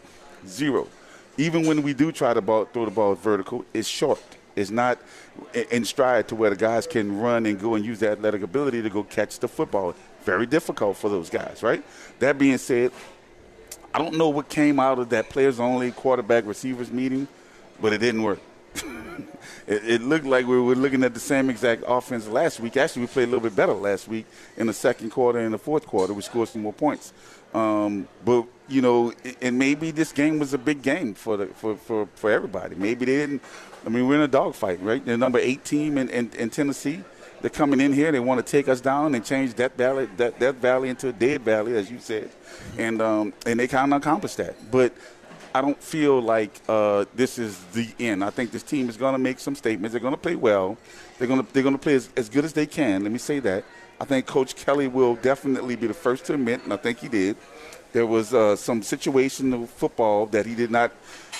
Zero. 0.46 0.88
Even 1.36 1.66
when 1.66 1.82
we 1.82 1.94
do 1.94 2.10
try 2.10 2.34
to 2.34 2.40
ball, 2.40 2.64
throw 2.66 2.84
the 2.84 2.90
ball 2.90 3.14
vertical, 3.14 3.64
it's 3.72 3.88
short. 3.88 4.20
It's 4.56 4.70
not 4.70 4.98
in 5.70 5.84
stride 5.84 6.26
to 6.28 6.34
where 6.34 6.50
the 6.50 6.56
guys 6.56 6.86
can 6.86 7.20
run 7.20 7.46
and 7.46 7.60
go 7.60 7.76
and 7.76 7.84
use 7.84 8.00
their 8.00 8.12
athletic 8.12 8.42
ability 8.42 8.82
to 8.82 8.90
go 8.90 9.04
catch 9.04 9.38
the 9.38 9.46
football. 9.46 9.94
Very 10.24 10.46
difficult 10.46 10.96
for 10.96 11.08
those 11.08 11.30
guys, 11.30 11.62
right? 11.62 11.82
That 12.18 12.38
being 12.38 12.58
said, 12.58 12.90
I 13.94 13.98
don't 13.98 14.18
know 14.18 14.28
what 14.28 14.48
came 14.48 14.80
out 14.80 14.98
of 14.98 15.10
that 15.10 15.28
players 15.28 15.60
only 15.60 15.92
quarterback 15.92 16.44
receivers 16.44 16.90
meeting, 16.90 17.28
but 17.80 17.92
it 17.92 17.98
didn't 17.98 18.22
work. 18.22 18.40
it, 18.74 19.84
it 19.84 20.02
looked 20.02 20.26
like 20.26 20.46
we 20.46 20.60
were 20.60 20.74
looking 20.74 21.04
at 21.04 21.14
the 21.14 21.20
same 21.20 21.50
exact 21.50 21.84
offense 21.86 22.26
last 22.26 22.58
week. 22.58 22.76
Actually, 22.76 23.02
we 23.02 23.06
played 23.08 23.28
a 23.28 23.30
little 23.30 23.48
bit 23.48 23.54
better 23.54 23.72
last 23.72 24.08
week 24.08 24.26
in 24.56 24.66
the 24.66 24.72
second 24.72 25.10
quarter 25.10 25.38
and 25.38 25.54
the 25.54 25.58
fourth 25.58 25.86
quarter. 25.86 26.12
We 26.12 26.22
scored 26.22 26.48
some 26.48 26.62
more 26.62 26.72
points. 26.72 27.12
Um, 27.54 28.08
but 28.24 28.44
you 28.68 28.82
know, 28.82 29.12
and 29.40 29.58
maybe 29.58 29.90
this 29.90 30.12
game 30.12 30.38
was 30.38 30.54
a 30.54 30.58
big 30.58 30.82
game 30.82 31.14
for 31.14 31.36
the 31.36 31.46
for, 31.46 31.76
for, 31.76 32.08
for 32.14 32.30
everybody. 32.30 32.74
Maybe 32.74 33.04
they 33.06 33.16
didn't. 33.16 33.42
I 33.86 33.88
mean, 33.88 34.06
we're 34.06 34.16
in 34.16 34.22
a 34.22 34.28
dogfight, 34.28 34.82
right? 34.82 35.04
The 35.04 35.16
number 35.16 35.38
eight 35.38 35.64
team 35.64 35.98
in, 35.98 36.08
in, 36.10 36.30
in 36.36 36.50
Tennessee. 36.50 37.02
They're 37.40 37.50
coming 37.50 37.80
in 37.80 37.92
here. 37.92 38.10
They 38.10 38.20
want 38.20 38.44
to 38.44 38.50
take 38.50 38.68
us 38.68 38.80
down 38.80 39.14
and 39.14 39.24
change 39.24 39.54
that 39.54 39.76
valley 39.76 40.08
that, 40.16 40.38
that 40.40 40.56
valley 40.56 40.88
into 40.88 41.08
a 41.08 41.12
dead 41.12 41.42
valley, 41.42 41.76
as 41.76 41.90
you 41.90 42.00
said, 42.00 42.30
and 42.76 43.00
um, 43.00 43.32
and 43.46 43.60
they 43.60 43.68
kind 43.68 43.92
of 43.92 44.00
accomplished 44.00 44.38
that. 44.38 44.56
But 44.70 44.92
I 45.54 45.60
don't 45.60 45.80
feel 45.82 46.20
like 46.20 46.60
uh, 46.68 47.04
this 47.14 47.38
is 47.38 47.62
the 47.72 47.88
end. 48.00 48.24
I 48.24 48.30
think 48.30 48.50
this 48.50 48.64
team 48.64 48.88
is 48.88 48.96
going 48.96 49.12
to 49.12 49.18
make 49.18 49.38
some 49.38 49.54
statements. 49.54 49.92
They're 49.92 50.00
going 50.00 50.14
to 50.14 50.20
play 50.20 50.36
well. 50.36 50.76
They're 51.18 51.28
going 51.28 51.44
to 51.44 51.52
they're 51.52 51.62
going 51.62 51.76
to 51.76 51.80
play 51.80 51.94
as, 51.94 52.08
as 52.16 52.28
good 52.28 52.44
as 52.44 52.52
they 52.52 52.66
can. 52.66 53.04
Let 53.04 53.12
me 53.12 53.18
say 53.18 53.38
that. 53.40 53.64
I 54.00 54.04
think 54.04 54.26
Coach 54.26 54.54
Kelly 54.54 54.86
will 54.86 55.16
definitely 55.16 55.74
be 55.74 55.86
the 55.86 55.94
first 55.94 56.24
to 56.26 56.34
admit, 56.34 56.62
and 56.64 56.72
I 56.72 56.76
think 56.76 56.98
he 56.98 57.08
did, 57.08 57.36
There 57.92 58.06
was 58.06 58.34
uh, 58.34 58.56
some 58.56 58.82
situational 58.82 59.66
football 59.66 60.26
that 60.26 60.44
he 60.46 60.54
did 60.54 60.70
not 60.70 60.92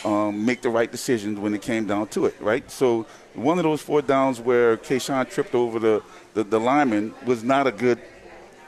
um, 0.05 0.45
make 0.45 0.63
the 0.63 0.71
right 0.71 0.91
decisions 0.91 1.39
when 1.39 1.55
it 1.55 1.63
came 1.63 1.87
down 1.87 2.09
to 2.09 2.27
it, 2.27 2.37
right? 2.41 2.69
So 2.71 3.07
one 3.35 3.59
of 3.59 3.65
those 3.65 3.83
four 3.83 4.03
downs 4.03 4.41
where 4.41 4.77
Kayshon 4.77 5.31
tripped 5.31 5.55
over 5.55 5.79
the, 5.79 6.03
the, 6.35 6.45
the 6.45 6.61
lineman 6.61 7.15
was 7.27 7.45
not 7.45 7.67
a 7.67 7.73
good, 7.73 8.01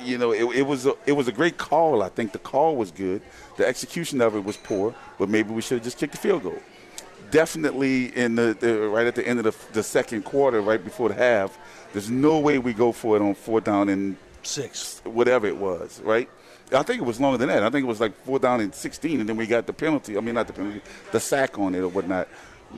you 0.01 0.18
know, 0.18 0.33
it, 0.33 0.45
it 0.57 0.62
was 0.62 0.87
a, 0.87 0.95
it 1.07 1.12
was 1.12 1.28
a 1.28 1.33
great 1.33 1.57
call. 1.57 2.03
I 2.03 2.09
think 2.09 2.33
the 2.33 2.39
call 2.39 2.76
was 2.76 2.91
good. 2.91 3.22
The 3.57 3.66
execution 3.66 4.20
of 4.20 4.35
it 4.37 4.45
was 4.45 4.57
poor, 4.57 4.95
but 5.18 5.28
maybe 5.28 5.51
we 5.53 5.62
should 5.62 5.78
have 5.78 5.85
just 5.85 5.99
kicked 5.99 6.12
the 6.12 6.18
field 6.18 6.43
goal. 6.43 6.59
Definitely 7.31 8.16
in 8.16 8.35
the, 8.35 8.57
the 8.59 8.89
right 8.89 9.07
at 9.07 9.14
the 9.14 9.26
end 9.26 9.39
of 9.39 9.45
the, 9.45 9.72
the 9.72 9.83
second 9.83 10.24
quarter, 10.24 10.61
right 10.61 10.83
before 10.83 11.09
the 11.09 11.14
half, 11.14 11.57
there's 11.93 12.11
no 12.11 12.39
way 12.39 12.59
we 12.59 12.72
go 12.72 12.93
for 12.93 13.16
it 13.16 13.22
on 13.22 13.35
four 13.35 13.61
down 13.61 13.89
and 13.89 14.16
six, 14.43 15.01
whatever 15.05 15.47
it 15.47 15.57
was, 15.57 16.01
right? 16.03 16.28
I 16.72 16.82
think 16.82 17.00
it 17.00 17.04
was 17.04 17.20
longer 17.20 17.38
than 17.38 17.48
that. 17.48 17.62
I 17.62 17.70
think 17.70 17.84
it 17.84 17.88
was 17.88 18.00
like 18.00 18.14
four 18.24 18.38
down 18.38 18.60
and 18.60 18.74
16, 18.74 19.20
and 19.20 19.28
then 19.28 19.36
we 19.36 19.46
got 19.46 19.66
the 19.66 19.72
penalty. 19.72 20.16
I 20.16 20.20
mean, 20.20 20.34
not 20.34 20.46
the 20.46 20.52
penalty, 20.52 20.80
the 21.12 21.20
sack 21.20 21.58
on 21.58 21.74
it 21.74 21.80
or 21.80 21.88
whatnot. 21.88 22.28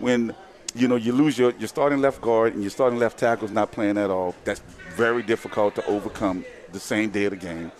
When 0.00 0.34
you 0.74 0.88
know 0.88 0.96
you 0.96 1.12
lose 1.12 1.38
your, 1.38 1.52
your 1.52 1.68
starting 1.68 2.00
left 2.00 2.20
guard 2.20 2.54
and 2.54 2.62
your 2.62 2.70
starting 2.70 2.98
left 2.98 3.18
tackle 3.18 3.44
is 3.46 3.52
not 3.52 3.72
playing 3.72 3.98
at 3.98 4.10
all, 4.10 4.34
that's 4.44 4.62
very 4.96 5.22
difficult 5.22 5.74
to 5.74 5.86
overcome 5.86 6.44
the 6.72 6.80
same 6.80 7.10
day 7.10 7.24
of 7.24 7.30
the 7.32 7.36
game. 7.36 7.72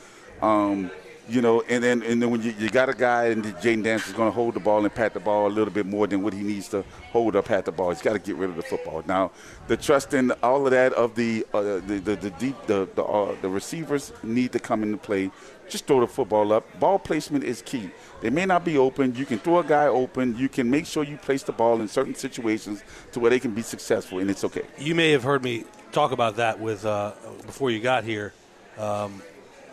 Um, 0.43 0.91
you 1.29 1.41
know, 1.41 1.63
and 1.69 1.83
then 1.83 2.03
and 2.03 2.21
then 2.21 2.31
when 2.31 2.43
you, 2.43 2.55
you 2.59 2.69
got 2.69 2.89
a 2.89 2.95
guy 2.95 3.27
and 3.27 3.45
Jayden 3.45 3.83
Daniels 3.83 4.07
is 4.07 4.13
going 4.13 4.29
to 4.29 4.35
hold 4.35 4.55
the 4.55 4.61
ball 4.61 4.85
and 4.85 4.93
pat 4.95 5.15
the 5.15 5.21
ball 5.21 5.47
a 5.47 5.49
little 5.49 5.73
bit 5.73 5.87
more 5.87 6.07
than 6.07 6.23
what 6.23 6.33
he 6.33 6.43
needs 6.43 6.69
to 6.69 6.85
hold 7.11 7.37
up 7.37 7.47
pat 7.47 7.65
the 7.65 7.73
ball. 7.73 7.91
He's 7.91 8.03
got 8.03 8.15
to 8.15 8.19
get 8.19 8.37
rid 8.37 8.51
of 8.51 8.57
the 8.57 8.63
football. 8.63 9.03
Now, 9.07 9.31
the 9.69 9.77
trust 9.77 10.15
in 10.15 10.33
all 10.43 10.67
of 10.67 10.73
that 10.73 10.93
of 10.95 11.15
the 11.15 11.47
uh, 11.55 11.81
the, 11.87 12.01
the 12.05 12.17
the 12.17 12.31
deep 12.31 12.57
the 12.67 12.89
the, 12.95 13.05
uh, 13.05 13.37
the 13.41 13.49
receivers 13.49 14.13
need 14.23 14.53
to 14.53 14.59
come 14.59 14.83
into 14.83 14.99
play. 14.99 15.31
Just 15.69 15.87
throw 15.87 16.01
the 16.01 16.07
football 16.07 16.53
up. 16.53 16.65
Ball 16.81 16.99
placement 16.99 17.45
is 17.45 17.63
key. 17.63 17.91
They 18.21 18.29
may 18.29 18.45
not 18.45 18.65
be 18.65 18.77
open. 18.77 19.15
You 19.15 19.25
can 19.25 19.39
throw 19.39 19.61
a 19.61 19.65
guy 19.65 19.87
open. 19.87 20.37
You 20.37 20.49
can 20.49 20.71
make 20.71 20.87
sure 20.87 21.03
you 21.03 21.17
place 21.17 21.45
the 21.45 21.53
ball 21.53 21.81
in 21.81 21.89
certain 21.89 22.15
situations 22.15 22.83
to 23.13 23.21
where 23.21 23.31
they 23.31 23.41
can 23.41 23.55
be 23.55 23.63
successful, 23.63 24.19
and 24.19 24.29
it's 24.29 24.45
okay. 24.45 24.65
You 24.79 24.95
may 24.95 25.13
have 25.13 25.23
heard 25.23 25.43
me 25.43 25.65
talk 25.93 26.13
about 26.13 26.37
that 26.37 26.59
with 26.61 26.85
uh, 26.85 27.13
before 27.47 27.71
you 27.71 27.81
got 27.81 28.05
here. 28.05 28.35
Um, 28.77 29.23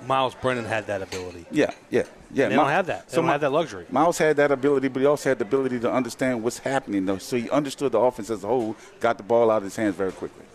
Myles 0.05 0.35
Brennan 0.35 0.65
had 0.65 0.87
that 0.87 1.01
ability. 1.01 1.45
Yeah, 1.51 1.71
yeah, 1.89 2.03
yeah. 2.31 2.45
And 2.45 2.51
they 2.51 2.55
don't 2.55 2.69
have 2.69 2.87
that. 2.87 3.09
They 3.09 3.15
don't 3.15 3.27
have 3.27 3.41
that 3.41 3.51
luxury. 3.51 3.85
Myles 3.89 4.17
had 4.17 4.37
that 4.37 4.51
ability, 4.51 4.87
but 4.87 4.99
he 5.01 5.05
also 5.05 5.29
had 5.29 5.39
the 5.39 5.45
ability 5.45 5.79
to 5.81 5.91
understand 5.91 6.43
what's 6.43 6.59
happening. 6.59 7.05
Though, 7.05 7.17
so 7.17 7.37
he 7.37 7.49
understood 7.49 7.91
the 7.91 7.99
offense 7.99 8.29
as 8.29 8.43
a 8.43 8.47
whole, 8.47 8.75
got 8.99 9.17
the 9.17 9.23
ball 9.23 9.51
out 9.51 9.57
of 9.57 9.63
his 9.63 9.75
hands 9.75 9.95
very 9.95 10.11
quickly. 10.11 10.45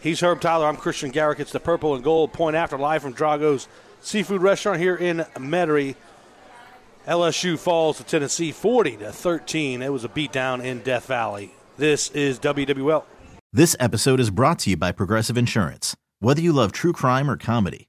He's 0.00 0.20
Herb 0.20 0.40
Tyler. 0.40 0.66
I'm 0.66 0.76
Christian 0.76 1.10
Garrick. 1.10 1.40
It's 1.40 1.52
the 1.52 1.60
Purple 1.60 1.94
and 1.94 2.04
Gold 2.04 2.32
Point 2.32 2.56
After 2.56 2.76
live 2.76 3.02
from 3.02 3.12
Drago's 3.12 3.68
Seafood 4.02 4.42
Restaurant 4.42 4.78
here 4.78 4.96
in 4.96 5.18
Metairie. 5.36 5.96
LSU 7.06 7.58
falls 7.58 7.98
to 7.98 8.04
Tennessee 8.04 8.52
40 8.52 8.98
to 8.98 9.12
13. 9.12 9.82
It 9.82 9.92
was 9.92 10.04
a 10.04 10.08
beatdown 10.08 10.62
in 10.64 10.80
Death 10.80 11.06
Valley. 11.06 11.52
This 11.76 12.10
is 12.10 12.38
WWL. 12.38 13.04
This 13.52 13.76
episode 13.78 14.20
is 14.20 14.30
brought 14.30 14.58
to 14.60 14.70
you 14.70 14.76
by 14.76 14.92
Progressive 14.92 15.38
Insurance. 15.38 15.94
Whether 16.20 16.40
you 16.40 16.52
love 16.52 16.72
true 16.72 16.92
crime 16.92 17.30
or 17.30 17.36
comedy, 17.36 17.88